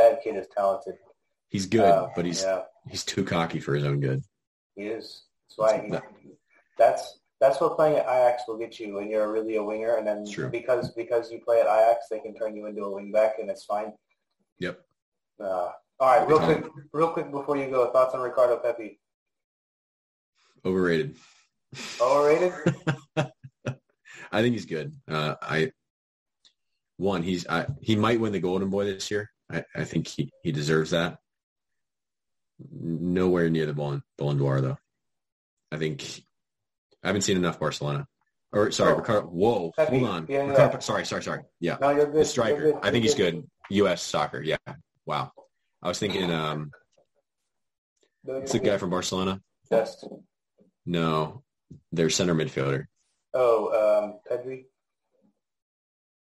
[0.00, 0.94] that kid is talented.
[1.48, 2.62] He's good, uh, but he's yeah.
[2.88, 4.22] he's too cocky for his own good.
[4.76, 5.24] He is.
[5.48, 6.28] That's why he,
[6.78, 10.06] that's that's what playing at Ajax will get you when you're really a winger, and
[10.06, 10.48] then True.
[10.50, 13.50] because because you play at Ajax, they can turn you into a wing back, and
[13.50, 13.92] it's fine.
[14.58, 14.80] Yep.
[15.42, 15.70] Uh,
[16.00, 19.00] all right, real quick, real quick before you go, thoughts on Ricardo Pepi?
[20.64, 21.16] Overrated.
[22.00, 22.52] Overrated.
[24.32, 24.94] I think he's good.
[25.08, 25.72] Uh, I
[26.98, 29.30] one, he's I, he might win the Golden Boy this year.
[29.50, 31.18] I, I think he, he deserves that.
[32.72, 34.78] Nowhere near the Ballon, Ballon d'Or though.
[35.72, 36.22] I think
[37.02, 38.06] I haven't seen enough Barcelona.
[38.52, 38.96] Or sorry, oh.
[38.96, 39.26] Ricardo.
[39.28, 39.98] Whoa, Pepi.
[40.00, 40.26] hold on.
[40.28, 40.78] Yeah, Ricardo, yeah.
[40.80, 41.42] Sorry, sorry, sorry.
[41.60, 42.20] Yeah, no, you're good.
[42.20, 42.72] The striker.
[42.72, 42.78] Good.
[42.82, 43.48] I think he's good.
[43.70, 44.02] U.S.
[44.02, 44.42] soccer.
[44.42, 44.56] Yeah.
[45.06, 45.32] Wow.
[45.82, 46.30] I was thinking.
[46.30, 46.72] Um,
[48.26, 49.40] it's the guy from Barcelona.
[49.70, 50.06] Dest.
[50.84, 51.42] No,
[51.92, 52.86] their center midfielder.
[53.32, 54.64] Oh, um, Pedri.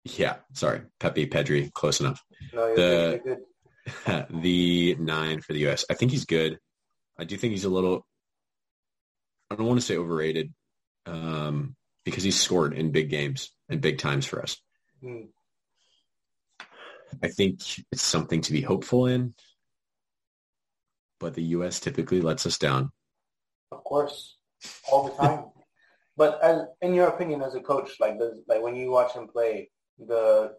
[0.04, 1.72] Yeah, sorry, Pepe Pedri.
[1.74, 2.24] Close enough.
[2.54, 4.28] No, the, good.
[4.42, 5.86] the nine for the U.S.
[5.90, 6.60] I think he's good.
[7.18, 8.06] I do think he's a little.
[9.52, 10.54] I don't want to say overrated
[11.06, 14.58] um, because he's scored in big games and big times for us.
[15.04, 15.30] Mm.
[17.24, 17.62] I think
[17.92, 19.34] it's something to be hopeful in,
[21.20, 21.80] but the U.S.
[21.80, 22.92] typically lets us down.
[23.72, 24.38] Of course,
[24.92, 25.46] all the time.
[26.18, 29.28] but as, in your opinion, as a coach, like does, like when you watch him
[29.28, 29.72] play,
[30.08, 30.56] the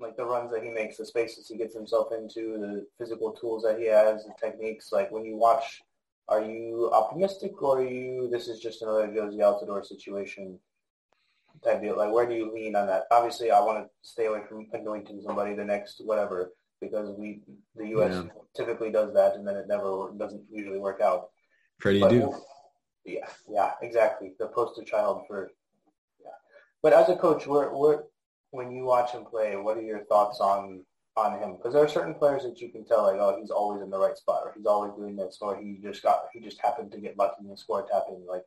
[0.00, 3.64] like the runs that he makes, the spaces he gets himself into, the physical tools
[3.64, 4.92] that he has, the techniques.
[4.92, 5.82] Like when you watch
[6.28, 10.58] are you optimistic or are you, this is just another Jozy Altidore situation
[11.64, 11.96] type deal?
[11.96, 13.04] Like, where do you lean on that?
[13.10, 17.40] Obviously, I want to stay away from anointing somebody the next whatever because we,
[17.76, 18.14] the U.S.
[18.14, 18.30] Yeah.
[18.54, 21.30] typically does that and then it never doesn't usually work out.
[21.80, 22.34] Pretty do.
[23.06, 24.34] Yeah, yeah, exactly.
[24.38, 25.50] The poster child for,
[26.20, 26.30] yeah.
[26.82, 28.04] But as a coach, where, where,
[28.50, 30.84] when you watch him play, what are your thoughts on
[31.16, 33.82] on him because there are certain players that you can tell like oh he's always
[33.82, 36.60] in the right spot or he's always doing this or he just got he just
[36.60, 38.44] happened to get lucky and score tapping like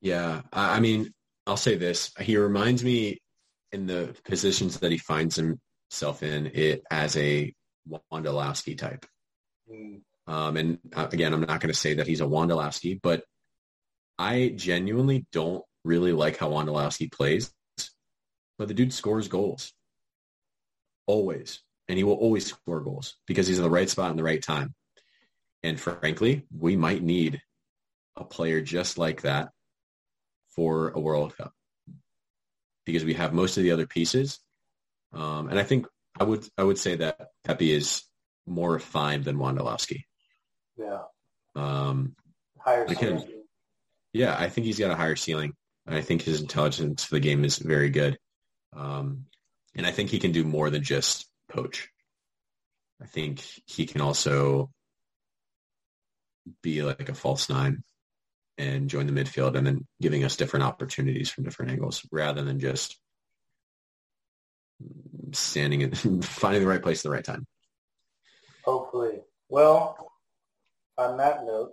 [0.00, 1.12] Yeah, I, I mean,
[1.46, 3.20] I'll say this: he reminds me
[3.72, 7.52] in the positions that he finds himself in it as a
[8.12, 9.06] Wondolowski type.
[9.70, 10.00] Mm.
[10.26, 13.24] Um, and uh, again, I'm not going to say that he's a Wondolowski, but
[14.18, 17.52] I genuinely don't really like how Wondolowski plays.
[18.58, 19.72] But the dude scores goals.
[21.06, 21.60] Always.
[21.88, 24.42] And he will always score goals because he's in the right spot in the right
[24.42, 24.74] time.
[25.62, 27.42] And frankly, we might need
[28.16, 29.50] a player just like that
[30.50, 31.52] for a World Cup
[32.84, 34.38] because we have most of the other pieces.
[35.12, 35.86] Um, and I think
[36.18, 38.02] I would I would say that Pepe is
[38.46, 40.04] more refined than Wondolowski.
[40.78, 41.02] Yeah.
[41.54, 42.14] Um,
[42.58, 43.42] Higher Again, ceiling.
[44.12, 45.52] yeah, I think he's got a higher ceiling.
[45.86, 48.18] I think his intelligence for the game is very good.
[48.74, 49.26] Um,
[49.74, 51.88] and I think he can do more than just poach.
[53.02, 54.70] I think he can also
[56.62, 57.82] be like a false nine
[58.58, 62.58] and join the midfield and then giving us different opportunities from different angles rather than
[62.58, 62.98] just
[65.32, 67.46] standing and finding the right place at the right time.
[68.64, 69.20] Hopefully.
[69.48, 70.12] Well,
[70.98, 71.72] on that note,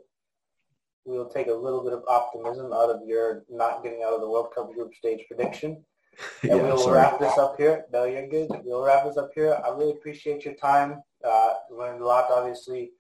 [1.05, 4.29] we'll take a little bit of optimism out of your not getting out of the
[4.29, 5.83] World Cup group stage prediction.
[6.44, 6.98] And yeah, we'll sorry.
[6.98, 7.85] wrap this up here.
[7.91, 8.49] No, you're good.
[8.64, 9.60] We'll wrap this up here.
[9.65, 11.02] I really appreciate your time.
[11.23, 12.91] Uh, learned a lot, obviously.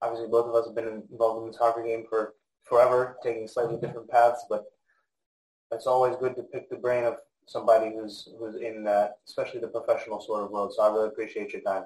[0.00, 3.76] Obviously, both of us have been involved in this soccer game for forever, taking slightly
[3.78, 4.64] different paths, but
[5.72, 7.16] it's always good to pick the brain of
[7.46, 10.72] somebody who's who's in that, especially the professional sort of world.
[10.74, 11.84] So I really appreciate your time.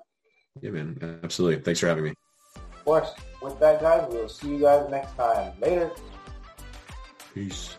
[0.60, 1.20] Yeah, man.
[1.22, 1.62] Absolutely.
[1.62, 2.14] Thanks for having me.
[2.56, 5.52] Of course, with that, guys, we'll see you guys next time.
[5.60, 5.90] Later.
[7.34, 7.77] Peace.